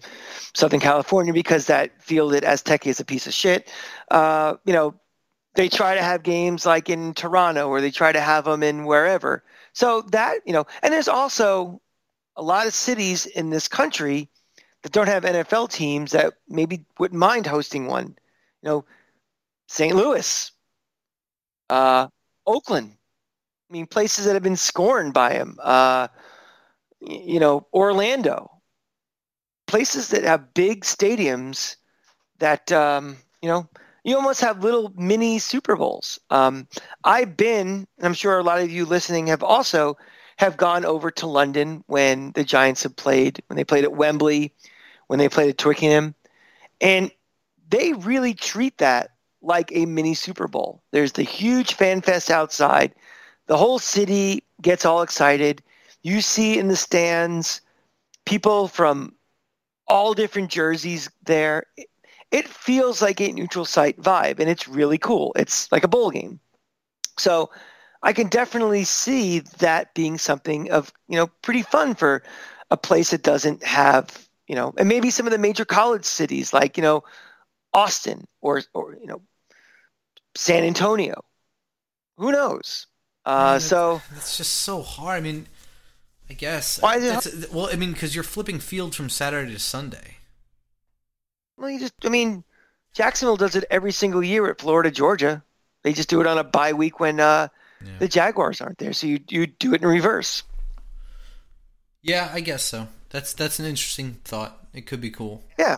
Southern 0.56 0.80
California 0.80 1.32
because 1.32 1.68
that 1.68 2.02
field 2.02 2.34
at 2.34 2.44
Azteca 2.44 2.88
is 2.88 3.00
a 3.00 3.06
piece 3.06 3.28
of 3.28 3.34
shit. 3.34 3.72
Uh, 4.10 4.56
you 4.66 4.74
know, 4.74 4.96
they 5.54 5.70
try 5.70 5.94
to 5.94 6.02
have 6.02 6.24
games 6.24 6.66
like 6.66 6.90
in 6.90 7.14
Toronto 7.14 7.68
or 7.68 7.82
they 7.82 7.92
try 7.92 8.12
to 8.12 8.20
have 8.20 8.46
them 8.46 8.64
in 8.64 8.86
wherever. 8.86 9.44
So 9.74 10.02
that, 10.12 10.40
you 10.46 10.54
know, 10.54 10.66
and 10.82 10.92
there's 10.92 11.08
also 11.08 11.82
a 12.36 12.42
lot 12.42 12.66
of 12.66 12.74
cities 12.74 13.28
in 13.28 13.52
this 13.52 13.68
country 13.68 14.30
that 14.82 14.92
don't 14.92 15.08
have 15.08 15.24
NFL 15.24 15.72
teams 15.72 16.12
that 16.12 16.34
maybe 16.48 16.86
wouldn't 16.98 17.20
mind 17.20 17.46
hosting 17.46 17.88
one. 17.88 18.16
You 18.62 18.70
know, 18.70 18.86
St. 19.68 19.96
Louis, 19.96 20.52
uh, 21.70 22.08
Oakland, 22.46 22.94
I 23.70 23.74
mean, 23.74 23.86
places 23.86 24.26
that 24.26 24.34
have 24.34 24.44
been 24.44 24.56
scorned 24.56 25.14
by 25.14 25.34
him. 25.34 25.58
Uh, 25.62 26.08
you 27.02 27.40
know, 27.40 27.68
Orlando, 27.74 28.50
places 29.68 30.10
that 30.10 30.24
have 30.24 30.54
big 30.54 30.84
stadiums 30.84 31.76
that 32.40 32.72
um, 32.72 33.18
you 33.42 33.50
know 33.50 33.68
you 34.04 34.16
almost 34.16 34.40
have 34.40 34.64
little 34.64 34.94
mini 34.96 35.38
Super 35.38 35.76
Bowls. 35.76 36.18
Um, 36.30 36.68
I've 37.04 37.36
been, 37.36 37.86
I'm 38.02 38.14
sure 38.14 38.40
a 38.40 38.44
lot 38.44 38.62
of 38.62 38.72
you 38.72 38.86
listening 38.86 39.28
have 39.28 39.44
also 39.44 39.98
have 40.38 40.56
gone 40.56 40.86
over 40.86 41.12
to 41.12 41.28
London 41.28 41.84
when 41.88 42.32
the 42.32 42.46
Giants 42.46 42.84
have 42.84 42.96
played, 42.96 43.44
when 43.48 43.58
they 43.58 43.66
played 43.66 43.84
at 43.84 43.92
Wembley, 43.92 44.54
when 45.08 45.20
they 45.20 45.28
played 45.28 45.50
at 45.50 45.58
Twickenham, 45.58 46.16
and 46.80 47.12
they 47.70 47.92
really 47.94 48.34
treat 48.34 48.78
that 48.78 49.12
like 49.42 49.72
a 49.74 49.86
mini 49.86 50.14
Super 50.14 50.48
Bowl. 50.48 50.82
There's 50.92 51.12
the 51.12 51.24
huge 51.24 51.74
fan 51.74 52.02
fest 52.02 52.32
outside. 52.32 52.94
The 53.48 53.58
whole 53.58 53.80
city 53.80 54.44
gets 54.62 54.86
all 54.86 55.02
excited. 55.02 55.64
You 56.04 56.22
see 56.22 56.58
in 56.58 56.68
the 56.68 56.76
stands 56.76 57.62
people 58.26 58.68
from 58.68 59.16
all 59.88 60.14
different 60.14 60.52
jerseys 60.52 61.10
there. 61.24 61.64
It 62.32 62.48
feels 62.48 63.02
like 63.02 63.22
a 63.22 63.32
neutral 63.32 63.66
site 63.66 64.00
vibe, 64.02 64.40
and 64.40 64.50
it's 64.50 64.68
really 64.68 64.98
cool. 64.98 65.32
It's 65.38 65.72
like 65.72 65.86
a 65.86 65.88
bowl 65.88 66.12
game. 66.12 66.40
So 67.18 67.50
I 68.04 68.14
can 68.14 68.28
definitely 68.28 68.84
see 68.84 69.40
that 69.60 69.94
being 69.96 70.18
something 70.18 70.70
of, 70.72 70.92
you 71.08 71.16
know, 71.16 71.28
pretty 71.42 71.64
fun 71.64 71.96
for 71.96 72.24
a 72.70 72.78
place 72.78 73.12
that 73.12 73.24
doesn't 73.24 73.64
have, 73.64 74.28
you 74.48 74.56
know, 74.56 74.74
and 74.78 74.90
maybe 74.90 75.10
some 75.10 75.26
of 75.26 75.32
the 75.32 75.38
major 75.38 75.66
college 75.66 76.06
cities 76.06 76.54
like, 76.54 76.78
you 76.78 76.84
know, 76.84 77.04
Austin 77.74 78.26
or, 78.42 78.62
or 78.74 78.98
you 79.00 79.08
know, 79.08 79.22
San 80.36 80.64
Antonio. 80.64 81.24
Who 82.18 82.32
knows? 82.32 82.88
Uh, 83.28 83.52
Man, 83.54 83.60
so 83.60 84.02
it's 84.16 84.38
just 84.38 84.54
so 84.54 84.82
hard. 84.82 85.18
I 85.18 85.20
mean, 85.20 85.48
I 86.30 86.34
guess. 86.34 86.82
Why 86.82 86.96
is 86.96 87.26
it 87.44 87.52
well, 87.52 87.70
I 87.72 87.76
mean, 87.76 87.92
because 87.92 88.16
you're 88.16 88.24
flipping 88.24 88.60
fields 88.60 88.96
from 88.96 89.10
Saturday 89.10 89.52
to 89.52 89.60
Sunday. 89.60 90.16
well, 91.58 91.70
you 91.70 91.80
just, 91.80 91.94
I 92.06 92.10
mean, 92.10 92.44
Jacksonville 92.94 93.36
does 93.36 93.56
it 93.56 93.66
every 93.70 93.92
single 93.92 94.24
year 94.24 94.50
at 94.50 94.60
Florida, 94.62 94.92
Georgia. 94.92 95.44
They 95.84 95.92
just 95.94 96.10
do 96.10 96.22
it 96.22 96.28
on 96.28 96.38
a 96.38 96.44
bye 96.44 96.72
week 96.74 97.00
when 97.02 97.20
uh, 97.20 97.50
Yeah. 97.84 97.98
the 98.00 98.08
Jaguars 98.08 98.62
aren't 98.62 98.78
there. 98.78 98.94
So 98.94 99.08
you 99.08 99.20
you 99.30 99.46
do 99.48 99.74
it 99.74 99.82
in 99.82 99.88
reverse. 99.88 100.44
Yeah, 102.02 102.30
I 102.34 102.40
guess 102.40 102.64
so. 102.64 102.88
That's 103.10 103.34
that's 103.34 103.60
an 103.60 103.66
interesting 103.66 104.20
thought. 104.24 104.66
It 104.74 104.86
could 104.86 105.02
be 105.02 105.12
cool. 105.12 105.44
Yeah. 105.60 105.76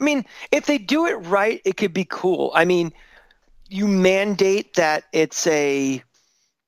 I 0.00 0.04
mean, 0.04 0.24
if 0.50 0.66
they 0.66 0.78
do 0.78 1.06
it 1.06 1.14
right, 1.14 1.60
it 1.64 1.76
could 1.76 1.92
be 1.92 2.04
cool. 2.04 2.52
I 2.54 2.64
mean, 2.64 2.92
you 3.68 3.86
mandate 3.86 4.74
that 4.74 5.04
it's 5.12 5.46
a, 5.46 6.02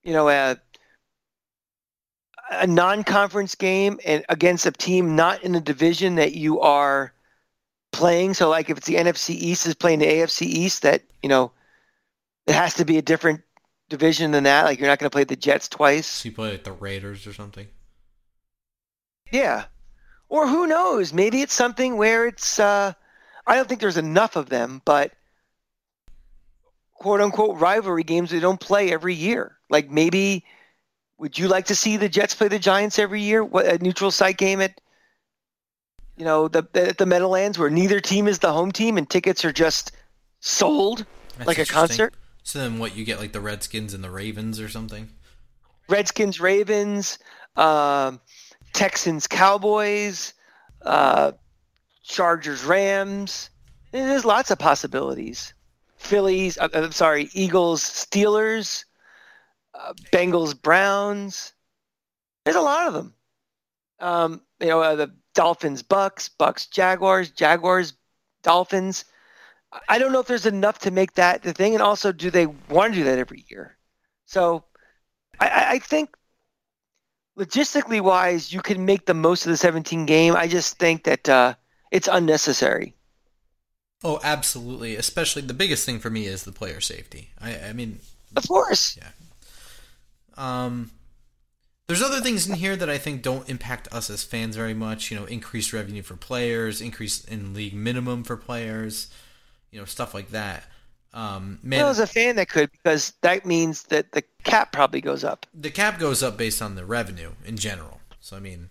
you 0.03 0.13
know, 0.13 0.29
a 0.29 0.57
a 2.51 2.67
non-conference 2.67 3.55
game 3.55 3.99
and 4.05 4.25
against 4.29 4.67
a 4.67 4.73
team 4.73 5.17
not 5.17 5.43
in 5.43 5.53
the 5.53 5.61
division 5.61 6.17
that 6.17 6.33
you 6.35 6.61
are 6.61 7.15
playing. 7.93 8.35
So, 8.35 8.51
like, 8.51 8.69
if 8.69 8.79
it's 8.79 8.87
the 8.87 8.97
NFC 8.97 9.31
East 9.31 9.67
is 9.67 9.75
playing 9.75 10.01
the 10.01 10.07
AFC 10.07 10.43
East, 10.43 10.83
that 10.83 11.03
you 11.23 11.29
know, 11.29 11.53
it 12.47 12.55
has 12.55 12.75
to 12.75 12.85
be 12.85 12.99
a 12.99 13.03
different 13.03 13.41
division 13.89 14.33
than 14.33 14.45
that. 14.45 14.65
Like, 14.65 14.79
you're 14.79 14.89
not 14.89 14.99
going 14.99 15.11
to 15.11 15.15
play 15.15 15.25
the 15.25 15.37
Jets 15.37 15.69
twice. 15.69 16.07
So 16.07 16.29
you 16.29 16.35
play 16.35 16.53
like 16.53 16.65
the 16.65 16.73
Raiders 16.73 17.27
or 17.27 17.33
something. 17.33 17.69
Yeah. 19.31 19.65
Or 20.29 20.47
who 20.47 20.67
knows? 20.67 21.13
Maybe 21.13 21.43
it's 21.43 21.55
something 21.55 21.97
where 21.97 22.27
it's 22.27 22.59
uh 22.59 22.93
I 23.47 23.57
don't 23.57 23.69
think 23.69 23.81
there's 23.81 23.97
enough 23.97 24.37
of 24.37 24.49
them, 24.49 24.81
but 24.85 25.13
quote 26.95 27.21
unquote 27.21 27.59
rivalry 27.59 28.05
games 28.05 28.31
they 28.31 28.41
don't 28.41 28.61
play 28.61 28.93
every 28.93 29.15
year. 29.15 29.59
Like 29.73 29.91
maybe 29.91 30.45
would 31.19 31.39
you 31.39 31.49
like 31.49 31.67
to 31.67 31.75
see 31.75 31.97
the 31.97 32.09
Jets 32.09 32.35
play 32.35 32.49
the 32.49 32.59
Giants 32.59 32.99
every 32.99 33.23
year? 33.23 33.43
What 33.43 33.67
a 33.67 33.79
neutral 33.79 34.11
site 34.11 34.37
game 34.37 34.61
at 34.61 34.81
you 36.17 36.25
know, 36.25 36.47
the 36.47 36.69
at 36.75 36.99
the 36.99 37.07
Meadowlands 37.07 37.59
where 37.59 37.71
neither 37.71 37.99
team 37.99 38.29
is 38.29 38.39
the 38.39 38.53
home 38.53 38.71
team 38.71 38.99
and 38.99 39.09
tickets 39.09 39.45
are 39.45 39.53
just 39.53 39.93
sold 40.41 41.07
That's 41.39 41.49
like 41.49 41.59
a 41.59 41.65
concert. 41.65 42.15
So 42.43 42.59
then, 42.59 42.79
what 42.79 42.95
you 42.95 43.05
get 43.05 43.19
like 43.19 43.33
the 43.33 43.41
Redskins 43.41 43.95
and 43.95 44.05
the 44.05 44.11
Ravens 44.11 44.61
or 44.61 44.69
something? 44.69 45.09
Redskins, 45.89 46.39
Ravens, 46.39 47.19
um, 47.57 48.21
Texans, 48.73 49.27
Cowboys, 49.27 50.35
uh, 50.83 51.33
Chargers, 52.05 52.65
Rams. 52.65 53.51
There's 53.91 54.25
lots 54.25 54.51
of 54.51 54.59
possibilities. 54.59 55.55
Phillies, 55.97 56.59
uh, 56.59 56.69
I'm 56.75 56.93
sorry, 56.93 57.31
Eagles, 57.33 57.83
Steelers, 57.83 58.85
uh, 59.83 59.93
Bengals, 60.13 60.61
Browns. 60.61 61.53
There's 62.45 62.57
a 62.57 62.61
lot 62.61 62.89
of 62.89 62.95
them. 62.95 63.15
Um, 64.01 64.43
you 64.61 64.69
know, 64.69 64.83
uh, 64.83 64.97
the 64.97 65.15
Dolphins, 65.35 65.83
Bucs, 65.83 66.29
Bucs, 66.39 66.71
Jaguars, 66.71 67.31
Jaguars, 67.31 67.95
Dolphins. 68.43 69.05
I- 69.89 69.99
don't 69.99 70.13
know 70.13 70.21
if 70.21 70.27
there's 70.27 70.47
enough 70.47 70.81
to 70.81 70.91
make 70.91 71.15
that 71.15 71.43
the 71.43 71.53
thing, 71.53 71.75
and 71.75 71.83
also, 71.83 72.13
do 72.13 72.31
they 72.31 72.47
want 72.47 72.93
to 72.93 73.01
do 73.01 73.05
that 73.05 73.19
every 73.19 73.45
year? 73.49 73.77
So, 74.27 74.65
I- 75.41 75.67
I, 75.75 75.79
think 75.79 76.15
logistically 77.39 78.01
wise, 78.01 78.53
you 78.53 78.61
can 78.61 78.85
make 78.85 79.07
the 79.07 79.15
most 79.15 79.47
of 79.47 79.51
the 79.51 79.57
17 79.57 80.05
game. 80.05 80.37
I 80.37 80.47
just 80.47 80.79
think 80.79 81.05
that 81.05 81.29
uh, 81.29 81.55
it's 81.91 82.09
unnecessary. 82.09 82.95
Oh, 84.05 84.21
absolutely. 84.23 84.97
Especially 84.97 85.43
the 85.43 85.55
biggest 85.55 85.87
thing 85.87 86.01
for 86.01 86.11
me 86.11 86.27
is 86.27 86.43
the 86.43 86.53
player 86.53 86.81
safety. 86.81 87.31
I, 87.41 87.57
I 87.69 87.73
mean, 87.73 88.01
Of 88.37 88.49
course. 88.49 88.99
Um, 90.43 90.91
there's 91.87 92.03
other 92.03 92.21
things 92.21 92.49
in 92.49 92.55
here 92.55 92.75
that 92.77 92.89
I 92.89 92.99
think 92.99 93.23
don't 93.23 93.49
impact 93.49 93.93
us 93.93 94.09
as 94.11 94.25
fans 94.25 94.57
very 94.57 94.75
much. 94.75 95.11
You 95.11 95.19
know, 95.19 95.25
increased 95.27 95.73
revenue 95.73 96.03
for 96.03 96.17
players, 96.17 96.81
increase 96.81 97.25
in 97.25 97.55
league 97.55 97.75
minimum 97.75 98.25
for 98.25 98.37
players, 98.37 99.09
you 99.71 99.79
know, 99.79 99.85
stuff 99.85 100.15
like 100.15 100.31
that. 100.31 100.65
Um, 101.15 101.59
man, 101.63 101.81
Well, 101.81 101.91
as 101.91 101.99
a 101.99 102.07
fan, 102.07 102.37
that 102.37 102.49
could 102.49 102.73
because 102.73 103.13
that 103.21 103.45
means 103.45 103.83
that 103.85 104.13
the 104.13 104.23
cap 104.45 104.73
probably 104.73 105.01
goes 105.01 105.23
up. 105.25 105.47
the 105.53 105.71
cap 105.71 105.99
goes 105.99 106.23
up 106.23 106.37
based 106.39 106.63
on 106.63 106.75
the 106.75 106.85
revenue 106.87 107.33
in 107.45 107.57
general. 107.57 108.01
So 108.21 108.37
I 108.37 108.41
mean, 108.41 108.71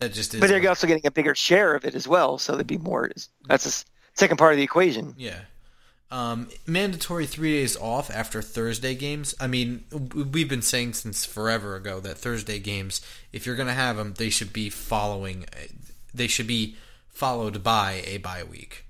that 0.00 0.12
just 0.12 0.34
is. 0.34 0.40
But 0.40 0.48
they're 0.50 0.68
also 0.68 0.86
getting 0.86 1.06
a 1.06 1.10
bigger 1.10 1.34
share 1.34 1.74
of 1.74 1.84
it 1.84 1.94
as 1.94 2.06
well, 2.06 2.36
so 2.36 2.52
there'd 2.54 2.66
be 2.66 2.78
more. 2.78 3.10
That's 3.46 3.64
the 3.64 3.84
second 4.14 4.36
part 4.36 4.52
of 4.52 4.58
the 4.58 4.62
equation. 4.64 5.14
Yeah. 5.16 5.40
Um, 6.12 6.50
mandatory 6.66 7.24
three 7.24 7.54
days 7.54 7.74
off 7.74 8.10
after 8.10 8.42
Thursday 8.42 8.94
games. 8.94 9.34
I 9.40 9.46
mean, 9.46 9.84
we've 10.14 10.48
been 10.48 10.60
saying 10.60 10.92
since 10.92 11.24
forever 11.24 11.74
ago 11.74 12.00
that 12.00 12.18
Thursday 12.18 12.58
games, 12.58 13.00
if 13.32 13.46
you're 13.46 13.56
going 13.56 13.68
to 13.68 13.72
have 13.72 13.96
them, 13.96 14.12
they 14.18 14.28
should 14.28 14.52
be 14.52 14.68
following. 14.68 15.46
They 16.12 16.26
should 16.26 16.46
be 16.46 16.76
followed 17.08 17.62
by 17.62 18.02
a 18.06 18.18
bye 18.18 18.44
week, 18.44 18.84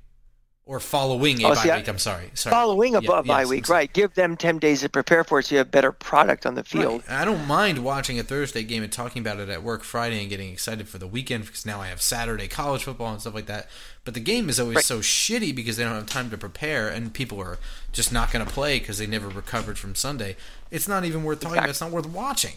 or 0.65 0.79
following 0.79 1.43
a 1.43 1.47
Oh, 1.49 1.55
bye 1.55 1.63
see, 1.63 1.73
week. 1.73 1.89
I'm 1.89 1.99
sorry, 1.99 2.31
sorry. 2.35 2.53
Following 2.55 2.95
a 2.95 3.01
Yeah, 3.01 3.23
bye 3.23 3.41
yes, 3.41 3.49
week, 3.49 3.69
right? 3.69 3.93
Give 3.93 4.15
them 4.15 4.37
10 4.37 4.59
days 4.59 4.83
to 4.83 4.89
prepare 4.89 5.25
for 5.25 5.41
it 5.41 5.47
so 5.47 5.55
you 5.57 5.59
have 5.59 5.73
better 5.73 5.91
product 5.91 6.47
on 6.47 6.55
the 6.55 6.63
field. 6.63 7.03
Right. 7.09 7.21
I 7.21 7.25
don't 7.25 7.47
mind 7.49 7.85
watching 7.85 8.19
a 8.21 8.23
Thursday 8.23 8.63
game 8.63 8.83
and 8.85 8.93
talking 8.93 9.21
about 9.21 9.41
it 9.41 9.49
at 9.49 9.63
work 9.65 9.83
Friday 9.83 10.21
and 10.21 10.31
getting 10.31 10.53
excited 10.53 10.89
for 10.89 10.99
the 10.99 11.07
weekend 11.09 11.47
because 11.47 11.67
now 11.67 11.81
I 11.81 11.89
have 11.89 12.01
Saturday 12.01 12.47
college 12.47 12.85
football 12.85 13.11
and 13.13 13.21
stuff 13.21 13.35
like 13.35 13.47
that. 13.47 13.69
But 14.05 14.15
the 14.15 14.21
game 14.21 14.49
is 14.49 14.61
always 14.61 14.77
Right. 14.77 14.85
so 14.85 15.01
shitty 15.01 15.55
because 15.55 15.77
they 15.77 15.85
don't 15.85 15.95
have 15.95 16.07
time 16.07 16.31
to 16.31 16.39
prepare 16.39 16.89
and 16.89 17.13
people 17.13 17.41
are 17.41 17.59
just 17.91 18.13
not 18.13 18.31
going 18.31 18.45
to 18.47 18.51
play 18.51 18.79
because 18.79 18.99
they 18.99 19.07
never 19.07 19.29
recovered 19.29 19.79
from 19.79 19.97
Sunday. 19.97 20.37
It's 20.71 20.87
not 20.87 21.05
even 21.05 21.25
worth 21.25 21.41
talking 21.41 21.59
about. 21.59 21.71
It's 21.71 21.81
not 21.81 21.91
worth 21.91 22.07
watching. 22.07 22.55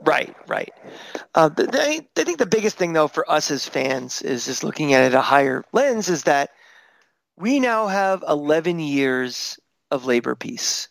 Right, 0.00 0.34
right. 0.48 0.72
Uh, 1.34 1.48
they, 1.48 1.98
I 2.16 2.24
think 2.24 2.38
the 2.38 2.46
biggest 2.46 2.76
thing, 2.76 2.92
though, 2.92 3.08
for 3.08 3.30
us 3.30 3.50
as 3.50 3.66
fans 3.66 4.20
is 4.22 4.44
just 4.44 4.64
looking 4.64 4.92
at 4.92 5.04
it 5.04 5.14
a 5.14 5.20
higher 5.20 5.64
lens 5.72 6.08
is 6.08 6.24
that 6.24 6.50
we 7.36 7.60
now 7.60 7.86
have 7.88 8.24
11 8.28 8.78
years 8.80 9.58
of 9.90 10.04
labor 10.04 10.34
peace. 10.34 10.88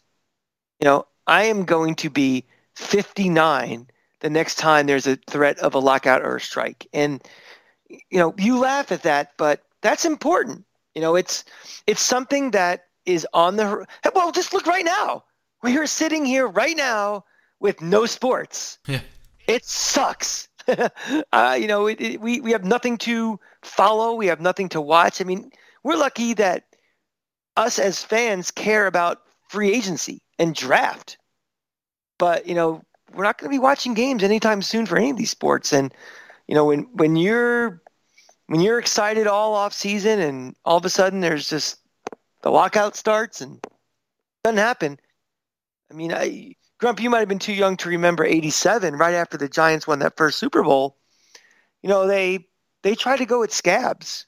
You 0.79 0.85
know, 0.85 1.07
I 1.27 1.43
am 1.45 1.65
going 1.65 1.95
to 1.95 2.09
be 2.09 2.45
59 2.75 3.87
the 4.19 4.29
next 4.29 4.55
time 4.55 4.85
there's 4.85 5.07
a 5.07 5.15
threat 5.15 5.59
of 5.59 5.73
a 5.75 5.79
lockout 5.79 6.21
or 6.21 6.37
a 6.37 6.41
strike. 6.41 6.87
And, 6.93 7.21
you 7.89 8.19
know, 8.19 8.33
you 8.37 8.57
laugh 8.59 8.91
at 8.91 9.03
that, 9.03 9.31
but 9.37 9.63
that's 9.81 10.05
important. 10.05 10.65
You 10.95 11.01
know, 11.01 11.15
it's 11.15 11.43
it's 11.87 12.01
something 12.01 12.51
that 12.51 12.85
is 13.05 13.27
on 13.33 13.55
the 13.57 13.85
well. 14.15 14.31
Just 14.31 14.53
look 14.53 14.65
right 14.67 14.85
now. 14.85 15.23
We 15.61 15.77
are 15.77 15.87
sitting 15.87 16.25
here 16.25 16.47
right 16.47 16.75
now 16.77 17.25
with 17.59 17.81
no 17.81 18.05
sports 18.05 18.79
Yeah. 18.87 19.01
it 19.47 19.65
sucks. 19.65 20.47
uh, 21.33 21.57
you 21.59 21.67
know, 21.67 21.87
it, 21.87 21.99
it, 22.01 22.21
we 22.21 22.39
we 22.41 22.51
have 22.51 22.63
nothing 22.63 22.97
to 22.99 23.39
follow. 23.61 24.13
We 24.13 24.27
have 24.27 24.39
nothing 24.41 24.69
to 24.69 24.81
watch. 24.81 25.21
I 25.21 25.25
mean, 25.25 25.51
we're 25.83 25.97
lucky 25.97 26.33
that 26.35 26.65
us 27.57 27.79
as 27.79 28.03
fans 28.03 28.51
care 28.51 28.87
about 28.87 29.21
free 29.49 29.71
agency 29.71 30.21
and 30.39 30.55
draft. 30.55 31.17
But 32.17 32.47
you 32.47 32.55
know, 32.55 32.81
we're 33.13 33.23
not 33.23 33.37
going 33.37 33.51
to 33.51 33.55
be 33.55 33.59
watching 33.59 33.93
games 33.93 34.23
anytime 34.23 34.61
soon 34.61 34.85
for 34.85 34.97
any 34.97 35.09
of 35.09 35.17
these 35.17 35.29
sports. 35.29 35.73
And 35.73 35.93
you 36.47 36.55
know, 36.55 36.65
when 36.65 36.83
when 36.93 37.15
you're 37.15 37.81
when 38.47 38.61
you're 38.61 38.79
excited 38.79 39.27
all 39.27 39.53
off 39.53 39.73
season, 39.73 40.19
and 40.19 40.55
all 40.65 40.77
of 40.77 40.85
a 40.85 40.89
sudden 40.89 41.19
there's 41.19 41.49
just 41.49 41.77
the 42.41 42.51
lockout 42.51 42.95
starts 42.95 43.41
and 43.41 43.65
doesn't 44.43 44.57
happen. 44.57 44.99
I 45.91 45.93
mean, 45.95 46.13
I 46.13 46.55
Grump, 46.79 47.01
you 47.01 47.09
might 47.09 47.19
have 47.19 47.29
been 47.29 47.39
too 47.39 47.53
young 47.53 47.77
to 47.77 47.89
remember 47.89 48.25
'87, 48.25 48.95
right 48.95 49.13
after 49.13 49.37
the 49.37 49.47
Giants 49.47 49.87
won 49.87 49.99
that 49.99 50.17
first 50.17 50.37
Super 50.37 50.63
Bowl. 50.63 50.97
You 51.81 51.89
know, 51.89 52.07
they 52.07 52.47
they 52.81 52.95
tried 52.95 53.17
to 53.17 53.25
go 53.25 53.39
with 53.39 53.53
scabs, 53.53 54.25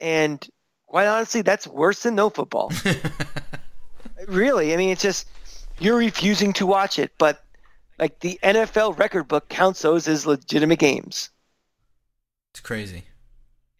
and 0.00 0.44
quite 0.86 1.06
honestly, 1.06 1.42
that's 1.42 1.66
worse 1.66 2.02
than 2.02 2.14
no 2.14 2.30
football. 2.30 2.72
really, 4.28 4.72
I 4.72 4.76
mean, 4.76 4.90
it's 4.90 5.02
just 5.02 5.28
you're 5.78 5.98
refusing 5.98 6.52
to 6.54 6.66
watch 6.66 6.98
it. 6.98 7.12
But 7.18 7.42
Like 7.98 8.20
the 8.20 8.38
NFL 8.42 8.98
record 8.98 9.28
book 9.28 9.48
counts 9.48 9.82
those 9.82 10.08
as 10.08 10.26
legitimate 10.26 10.78
games. 10.78 11.30
It's 12.52 12.60
crazy. 12.60 13.04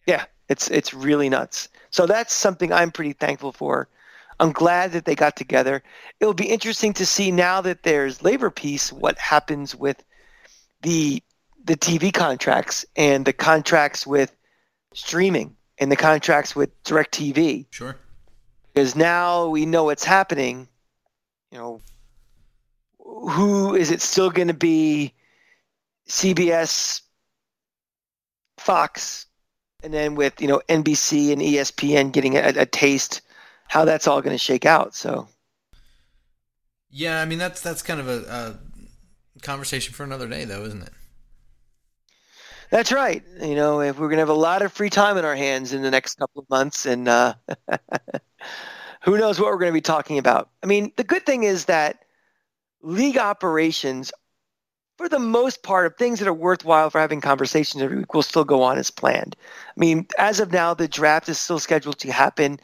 Yeah, 0.05 0.25
it's 0.49 0.69
it's 0.69 0.93
really 0.93 1.29
nuts. 1.29 1.69
So 1.89 2.05
that's 2.05 2.33
something 2.33 2.71
I'm 2.71 2.91
pretty 2.91 3.13
thankful 3.13 3.51
for. 3.51 3.87
I'm 4.39 4.51
glad 4.51 4.91
that 4.91 5.05
they 5.05 5.15
got 5.15 5.35
together. 5.35 5.81
It'll 6.19 6.33
be 6.33 6.49
interesting 6.49 6.93
to 6.93 7.05
see 7.05 7.31
now 7.31 7.59
that 7.61 7.81
there's 7.81 8.21
labor 8.21 8.51
peace 8.51 8.93
what 8.93 9.17
happens 9.17 9.75
with 9.75 10.03
the 10.81 11.23
the 11.63 11.75
TV 11.75 12.13
contracts 12.13 12.85
and 12.95 13.25
the 13.25 13.33
contracts 13.33 14.07
with 14.07 14.31
streaming 14.93 15.56
and 15.79 15.91
the 15.91 15.95
contracts 15.95 16.55
with 16.55 16.83
DirecTV. 16.83 17.67
Sure. 17.71 17.95
Because 18.73 18.95
now 18.95 19.47
we 19.47 19.65
know 19.65 19.85
what's 19.85 20.03
happening. 20.03 20.67
You 21.51 21.57
know, 21.57 21.81
who 22.99 23.75
is 23.75 23.91
it 23.91 24.01
still 24.01 24.29
going 24.29 24.49
to 24.49 24.53
be? 24.53 25.13
CBS, 26.07 27.01
Fox, 28.57 29.25
and 29.83 29.93
then 29.93 30.15
with 30.15 30.41
you 30.41 30.47
know 30.47 30.61
NBC 30.69 31.33
and 31.33 31.41
ESPN 31.41 32.11
getting 32.11 32.37
a, 32.37 32.53
a 32.55 32.65
taste 32.65 33.21
how 33.67 33.85
that's 33.85 34.07
all 34.07 34.21
going 34.21 34.33
to 34.33 34.37
shake 34.37 34.65
out. 34.65 34.95
So, 34.95 35.27
yeah, 36.89 37.21
I 37.21 37.25
mean 37.25 37.39
that's 37.39 37.61
that's 37.61 37.81
kind 37.81 37.99
of 37.99 38.07
a, 38.07 38.57
a 39.37 39.39
conversation 39.41 39.93
for 39.93 40.03
another 40.03 40.27
day, 40.27 40.45
though, 40.45 40.63
isn't 40.63 40.83
it? 40.83 40.93
That's 42.69 42.91
right. 42.91 43.23
You 43.41 43.55
know, 43.55 43.81
if 43.81 43.97
we're 43.97 44.07
going 44.07 44.17
to 44.17 44.21
have 44.21 44.29
a 44.29 44.33
lot 44.33 44.61
of 44.61 44.73
free 44.73 44.89
time 44.89 45.17
in 45.17 45.23
our 45.23 45.35
hands 45.35 45.73
in 45.73 45.81
the 45.81 45.91
next 45.91 46.15
couple 46.15 46.41
of 46.41 46.49
months, 46.49 46.85
and 46.85 47.07
uh, 47.07 47.35
who 49.03 49.17
knows 49.17 49.39
what 49.39 49.49
we're 49.49 49.57
going 49.57 49.71
to 49.71 49.77
be 49.77 49.81
talking 49.81 50.17
about. 50.17 50.49
I 50.63 50.67
mean, 50.67 50.91
the 50.97 51.03
good 51.05 51.25
thing 51.25 51.43
is 51.43 51.65
that 51.65 52.03
league 52.81 53.17
operations, 53.17 54.11
for 54.97 55.07
the 55.07 55.19
most 55.19 55.63
part, 55.63 55.85
of 55.85 55.95
things 55.95 56.19
that 56.19 56.27
are 56.27 56.33
worthwhile 56.33 56.89
for 56.89 56.99
having 56.99 57.21
conversations 57.21 57.81
every 57.81 57.99
week, 57.99 58.13
will 58.13 58.21
still 58.21 58.43
go 58.43 58.61
on 58.63 58.77
as 58.77 58.91
planned. 58.91 59.37
I 59.69 59.79
mean, 59.79 60.07
as 60.17 60.41
of 60.41 60.51
now, 60.51 60.73
the 60.73 60.89
draft 60.89 61.29
is 61.29 61.39
still 61.39 61.59
scheduled 61.59 61.99
to 61.99 62.11
happen. 62.11 62.59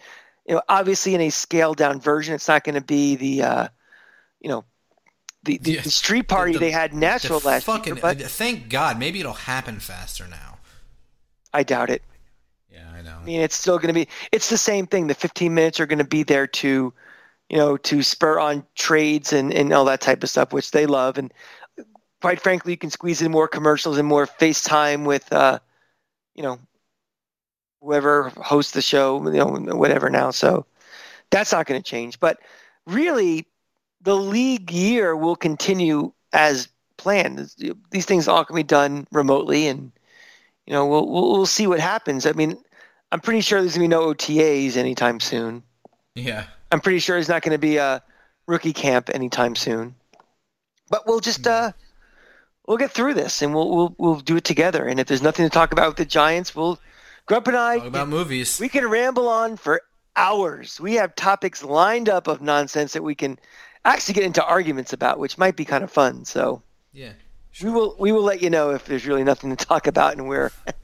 You 0.45 0.56
know, 0.56 0.62
obviously 0.68 1.16
in 1.16 1.22
a 1.22 1.30
scaled 1.30 1.78
down 1.78 2.01
version, 2.01 2.36
it's 2.36 2.49
not 2.49 2.66
going 2.66 2.76
to 2.76 2.82
be 2.82 3.16
the, 3.16 3.43
uh, 3.43 3.68
you 4.41 4.49
know, 4.49 4.66
the, 5.44 5.58
the, 5.58 5.78
the 5.78 5.89
street 5.89 6.28
party 6.28 6.54
the, 6.54 6.60
the, 6.60 6.66
they 6.66 6.72
had 6.72 6.94
natural 6.94 7.39
last 7.44 7.66
fucking, 7.66 7.96
year. 7.96 8.02
But 8.02 8.22
thank 8.22 8.70
God, 8.70 8.98
maybe 8.98 9.20
it'll 9.20 9.34
happen 9.34 9.80
faster 9.80 10.28
now. 10.28 10.60
I 11.54 11.64
doubt 11.64 11.89
it. 11.89 12.02
Yeah, 12.72 12.89
I 12.96 13.02
know. 13.02 13.18
I 13.22 13.24
mean, 13.24 13.41
it's 13.41 13.56
still 13.56 13.78
going 13.78 13.89
to 13.89 13.94
be. 13.94 14.08
It's 14.32 14.50
the 14.50 14.58
same 14.58 14.88
thing. 14.88 15.08
The 15.08 15.14
15 15.14 15.54
minutes 15.54 15.80
are 15.80 15.86
going 15.86 16.00
to 16.00 16.06
be 16.06 16.24
there 16.24 16.48
to, 16.48 16.94
you 17.50 17.58
know, 17.58 17.78
to 17.78 18.02
spur 18.02 18.39
on 18.39 18.66
trades 18.76 19.34
and 19.34 19.54
and 19.54 19.72
all 19.74 19.86
that 19.86 20.02
type 20.02 20.24
of 20.24 20.30
stuff, 20.30 20.54
which 20.54 20.72
they 20.72 20.86
love. 20.86 21.18
And 21.18 21.32
quite 22.22 22.41
frankly, 22.41 22.74
you 22.74 22.78
can 22.78 22.89
squeeze 22.89 23.22
in 23.22 23.32
more 23.32 23.48
commercials 23.48 23.98
and 23.98 24.08
more 24.08 24.26
FaceTime 24.26 25.06
with, 25.06 25.32
uh, 25.32 25.60
you 26.34 26.41
know, 26.41 26.58
whoever 27.82 28.30
hosts 28.30 28.72
the 28.72 28.82
show, 28.82 29.24
you 29.26 29.34
know, 29.34 29.76
whatever 29.76 30.10
now. 30.10 30.32
So 30.32 30.66
that's 31.30 31.52
not 31.52 31.66
going 31.66 31.82
to 31.82 31.88
change. 31.88 32.20
But 32.20 32.39
really, 32.88 33.46
the 34.04 34.16
league 34.16 34.72
year 34.72 35.16
will 35.16 35.36
continue 35.36 36.12
as 36.32 36.68
planned. 36.97 37.49
These 37.91 38.06
things 38.06 38.28
all 38.28 38.45
can 38.45 38.56
be 38.56 38.64
done 38.64 39.08
remotely, 39.12 39.68
and 39.68 39.91
you 40.66 40.74
know 40.74 40.86
we'll 40.86 41.10
we'll, 41.10 41.32
we'll 41.32 41.45
see 41.45 41.68
what 41.68 41.80
happens. 41.80 42.26
I 42.26 42.34
mean, 42.34 42.58
I'm 43.12 43.20
pretty 43.20 43.41
sure 43.41 43.62
there's 43.62 43.74
gonna 43.74 43.84
be 43.84 43.88
no 43.88 44.14
OTAs 44.14 44.78
anytime 44.78 45.20
soon. 45.20 45.64
Yeah, 46.16 46.45
I'm 46.72 46.82
pretty 46.82 46.99
sure 46.99 47.16
there's 47.16 47.30
not 47.30 47.41
going 47.41 47.54
to 47.54 47.60
be 47.60 47.78
a 47.78 48.04
rookie 48.47 48.74
camp 48.74 49.10
anytime 49.14 49.56
soon. 49.56 49.95
But 50.89 51.08
we'll 51.08 51.20
just 51.20 51.47
uh, 51.47 51.72
we'll 52.68 52.78
get 52.78 52.91
through 52.91 53.14
this, 53.16 53.41
and 53.41 53.54
we'll 53.54 53.76
we'll 53.76 53.95
we'll 53.97 54.20
do 54.20 54.38
it 54.38 54.43
together. 54.43 54.86
And 54.86 54.99
if 54.99 55.08
there's 55.08 55.22
nothing 55.22 55.45
to 55.45 55.49
talk 55.49 55.72
about 55.72 55.88
with 55.88 55.97
the 55.97 56.06
Giants, 56.06 56.56
we'll 56.56 56.80
Grump 57.26 57.47
and 57.47 57.56
I 57.56 57.78
talk 57.78 57.88
about 57.88 58.10
movies. 58.10 58.60
We 58.60 58.70
can 58.70 58.88
ramble 58.88 59.30
on 59.30 59.56
for 59.56 59.82
hours. 60.16 60.80
We 60.80 60.95
have 60.95 61.16
topics 61.16 61.64
lined 61.64 62.10
up 62.10 62.28
of 62.28 62.41
nonsense 62.41 62.93
that 62.93 63.04
we 63.04 63.16
can 63.16 63.39
actually 63.86 64.14
get 64.14 64.24
into 64.24 64.44
arguments 64.44 64.94
about, 64.94 65.20
which 65.20 65.38
might 65.38 65.56
be 65.56 65.66
kind 65.66 65.84
of 65.84 65.92
fun. 65.92 66.26
So 66.26 66.62
yeah, 66.92 67.14
sure. 67.52 67.70
we 67.70 67.76
will 67.76 67.96
we 68.00 68.12
will 68.12 68.24
let 68.24 68.42
you 68.42 68.50
know 68.50 68.72
if 68.72 68.86
there's 68.86 69.06
really 69.06 69.24
nothing 69.24 69.56
to 69.56 69.66
talk 69.66 69.88
about 69.88 70.14
and 70.14 70.28
we're. 70.28 70.52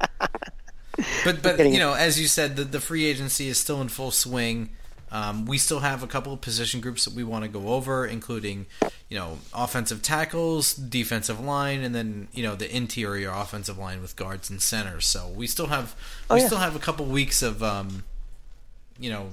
but 1.24 1.41
but 1.41 1.60
you 1.60 1.80
know, 1.80 1.93
as 1.93 2.20
you 2.20 2.28
said, 2.28 2.56
the 2.56 2.64
the 2.64 2.80
free 2.80 3.06
agency 3.06 3.47
is 3.47 3.58
still 3.58 3.82
in 3.82 3.89
full 3.89 4.12
swing. 4.12 4.70
Um, 5.12 5.45
we 5.45 5.58
still 5.58 5.80
have 5.80 6.04
a 6.04 6.08
couple 6.08 6.34
of 6.34 6.41
position 6.41 6.82
groups 6.82 7.06
that 7.06 7.16
we 7.16 7.24
want 7.24 7.43
to 7.43 7.50
go 7.50 7.70
over, 7.70 8.06
including, 8.06 8.68
you 9.10 9.18
know, 9.18 9.39
offensive 9.56 10.04
tackles, 10.04 10.76
defensive 10.76 11.39
line, 11.39 11.82
and 11.82 11.95
then 11.95 12.28
you 12.32 12.43
know 12.43 12.56
the 12.56 12.74
interior 12.76 13.32
offensive 13.32 13.78
line 13.78 14.02
with 14.02 14.16
guards 14.16 14.50
and 14.50 14.62
centers. 14.62 15.08
So 15.08 15.28
we 15.28 15.47
still 15.47 15.68
have 15.68 15.95
oh, 16.30 16.36
we 16.36 16.41
yeah. 16.41 16.47
still 16.47 16.60
have 16.60 16.76
a 16.76 16.80
couple 16.80 17.06
weeks 17.08 17.41
of, 17.41 17.64
um, 17.64 18.04
you 19.00 19.10
know, 19.10 19.30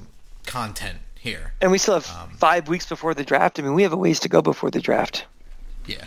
content 0.47 0.99
here. 1.19 1.53
And 1.61 1.71
we 1.71 1.79
still 1.79 1.95
have 1.95 2.11
um, 2.11 2.31
five 2.37 2.69
weeks 2.69 2.87
before 2.87 3.15
the 3.15 3.25
draft. 3.25 3.59
I 3.59 3.63
mean, 3.63 3.75
we 3.75 3.83
have 3.83 3.93
a 3.93 3.97
ways 3.97 4.21
to 4.21 4.29
go 4.29 4.43
before 4.43 4.71
the 4.71 4.81
draft. 4.81 5.25
Yeah. 5.87 6.05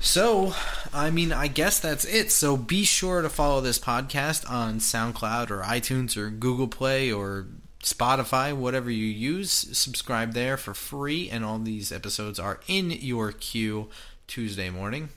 So, 0.00 0.52
I 0.92 1.10
mean, 1.10 1.32
I 1.32 1.46
guess 1.46 1.78
that's 1.78 2.04
it. 2.04 2.32
So 2.32 2.56
be 2.56 2.84
sure 2.84 3.22
to 3.22 3.28
follow 3.28 3.60
this 3.60 3.78
podcast 3.78 4.50
on 4.50 4.78
SoundCloud 4.78 5.50
or 5.50 5.62
iTunes 5.62 6.16
or 6.16 6.28
Google 6.28 6.66
Play 6.66 7.12
or 7.12 7.46
Spotify, 7.82 8.52
whatever 8.52 8.90
you 8.90 9.06
use. 9.06 9.50
Subscribe 9.50 10.32
there 10.32 10.56
for 10.56 10.74
free, 10.74 11.30
and 11.30 11.44
all 11.44 11.58
these 11.58 11.92
episodes 11.92 12.38
are 12.38 12.60
in 12.66 12.90
your 12.90 13.32
queue 13.32 13.88
Tuesday 14.26 14.70
morning. 14.70 15.10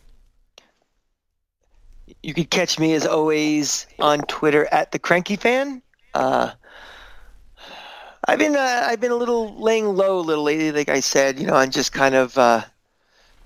You 2.21 2.33
can 2.33 2.45
catch 2.45 2.77
me 2.77 2.93
as 2.93 3.07
always 3.07 3.87
on 3.99 4.19
Twitter 4.21 4.67
at 4.71 4.91
the 4.91 4.99
Cranky 4.99 5.35
Fan. 5.35 5.81
Uh, 6.13 6.51
I've 8.27 8.39
been 8.39 8.55
uh, 8.55 8.81
I've 8.83 8.99
been 8.99 9.11
a 9.11 9.15
little 9.15 9.55
laying 9.61 9.85
low 9.85 10.19
a 10.19 10.21
little 10.21 10.43
lately, 10.43 10.71
like 10.71 10.89
I 10.89 10.99
said. 10.99 11.39
You 11.39 11.45
know, 11.45 11.55
I'm 11.55 11.69
just 11.69 11.93
kind 11.93 12.15
of 12.15 12.37
uh, 12.37 12.63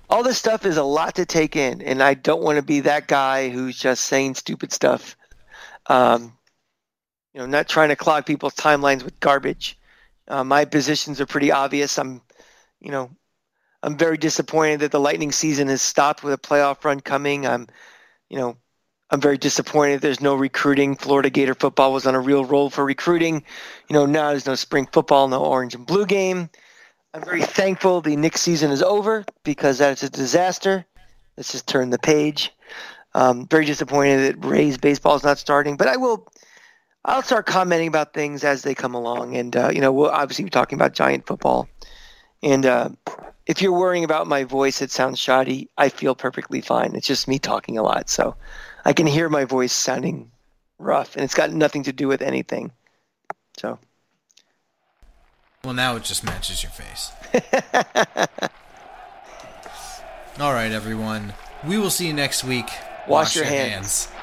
all 0.08 0.22
this 0.22 0.38
stuff 0.38 0.64
is 0.64 0.78
a 0.78 0.82
lot 0.82 1.14
to 1.16 1.26
take 1.26 1.54
in, 1.54 1.82
and 1.82 2.02
I 2.02 2.14
don't 2.14 2.42
want 2.42 2.56
to 2.56 2.62
be 2.62 2.80
that 2.80 3.06
guy 3.06 3.50
who's 3.50 3.78
just 3.78 4.06
saying 4.06 4.36
stupid 4.36 4.72
stuff. 4.72 5.16
Um, 5.86 6.36
you 7.34 7.40
know, 7.40 7.46
not 7.46 7.68
trying 7.68 7.90
to 7.90 7.96
clog 7.96 8.24
people's 8.24 8.54
timelines 8.54 9.02
with 9.02 9.20
garbage. 9.20 9.78
Uh, 10.26 10.44
my 10.44 10.64
positions 10.64 11.20
are 11.20 11.26
pretty 11.26 11.52
obvious. 11.52 11.98
I'm, 11.98 12.22
you 12.80 12.90
know, 12.90 13.10
I'm 13.82 13.96
very 13.96 14.16
disappointed 14.16 14.80
that 14.80 14.92
the 14.92 15.00
Lightning 15.00 15.32
season 15.32 15.68
has 15.68 15.82
stopped 15.82 16.22
with 16.22 16.32
a 16.32 16.38
playoff 16.38 16.84
run 16.84 17.00
coming. 17.00 17.46
I'm, 17.46 17.68
you 18.28 18.38
know, 18.38 18.56
I'm 19.10 19.20
very 19.20 19.38
disappointed 19.38 20.00
there's 20.00 20.20
no 20.20 20.34
recruiting. 20.34 20.94
Florida 20.94 21.30
Gator 21.30 21.54
football 21.54 21.92
was 21.92 22.06
on 22.06 22.14
a 22.14 22.20
real 22.20 22.44
roll 22.44 22.70
for 22.70 22.84
recruiting. 22.84 23.42
You 23.88 23.94
know, 23.94 24.06
now 24.06 24.30
there's 24.30 24.46
no 24.46 24.54
spring 24.54 24.88
football, 24.92 25.26
no 25.26 25.44
orange 25.44 25.74
and 25.74 25.84
blue 25.84 26.06
game. 26.06 26.48
I'm 27.12 27.24
very 27.24 27.42
thankful 27.42 28.00
the 28.00 28.14
Knicks 28.14 28.40
season 28.40 28.70
is 28.70 28.82
over 28.82 29.24
because 29.42 29.78
that's 29.78 30.04
a 30.04 30.10
disaster. 30.10 30.86
Let's 31.36 31.50
just 31.50 31.66
turn 31.66 31.90
the 31.90 31.98
page. 31.98 32.52
Um, 33.14 33.48
very 33.48 33.64
disappointed 33.64 34.18
that 34.20 34.46
Rays 34.46 34.78
baseball 34.78 35.16
is 35.16 35.24
not 35.24 35.38
starting, 35.38 35.76
but 35.76 35.88
I 35.88 35.96
will. 35.96 36.28
I'll 37.04 37.22
start 37.22 37.46
commenting 37.46 37.88
about 37.88 38.12
things 38.12 38.44
as 38.44 38.62
they 38.62 38.74
come 38.74 38.94
along, 38.94 39.34
and 39.34 39.56
uh, 39.56 39.70
you 39.72 39.80
know, 39.80 39.90
we'll 39.90 40.10
obviously 40.10 40.44
be 40.44 40.50
talking 40.50 40.76
about 40.78 40.92
giant 40.92 41.26
football. 41.26 41.68
And 42.42 42.64
uh, 42.64 42.90
if 43.46 43.60
you're 43.60 43.72
worrying 43.72 44.04
about 44.04 44.28
my 44.28 44.44
voice, 44.44 44.80
it 44.80 44.92
sounds 44.92 45.18
shoddy. 45.18 45.68
I 45.78 45.88
feel 45.88 46.14
perfectly 46.14 46.60
fine. 46.60 46.94
It's 46.94 47.06
just 47.06 47.26
me 47.26 47.40
talking 47.40 47.78
a 47.78 47.82
lot, 47.82 48.08
so 48.08 48.36
I 48.84 48.92
can 48.92 49.06
hear 49.06 49.28
my 49.28 49.44
voice 49.44 49.72
sounding 49.72 50.30
rough, 50.78 51.14
and 51.16 51.24
it's 51.24 51.34
got 51.34 51.50
nothing 51.52 51.82
to 51.84 51.92
do 51.92 52.08
with 52.08 52.22
anything. 52.22 52.72
So. 53.58 53.78
Well, 55.64 55.74
now 55.74 55.96
it 55.96 56.04
just 56.04 56.24
matches 56.24 56.62
your 56.62 56.72
face. 56.72 57.12
All 60.40 60.52
right, 60.54 60.72
everyone. 60.72 61.34
We 61.66 61.76
will 61.76 61.90
see 61.90 62.06
you 62.06 62.14
next 62.14 62.44
week. 62.44 62.66
Wash, 63.06 63.08
Wash 63.08 63.36
your, 63.36 63.44
your 63.44 63.52
hands. 63.52 64.06
hands. 64.06 64.19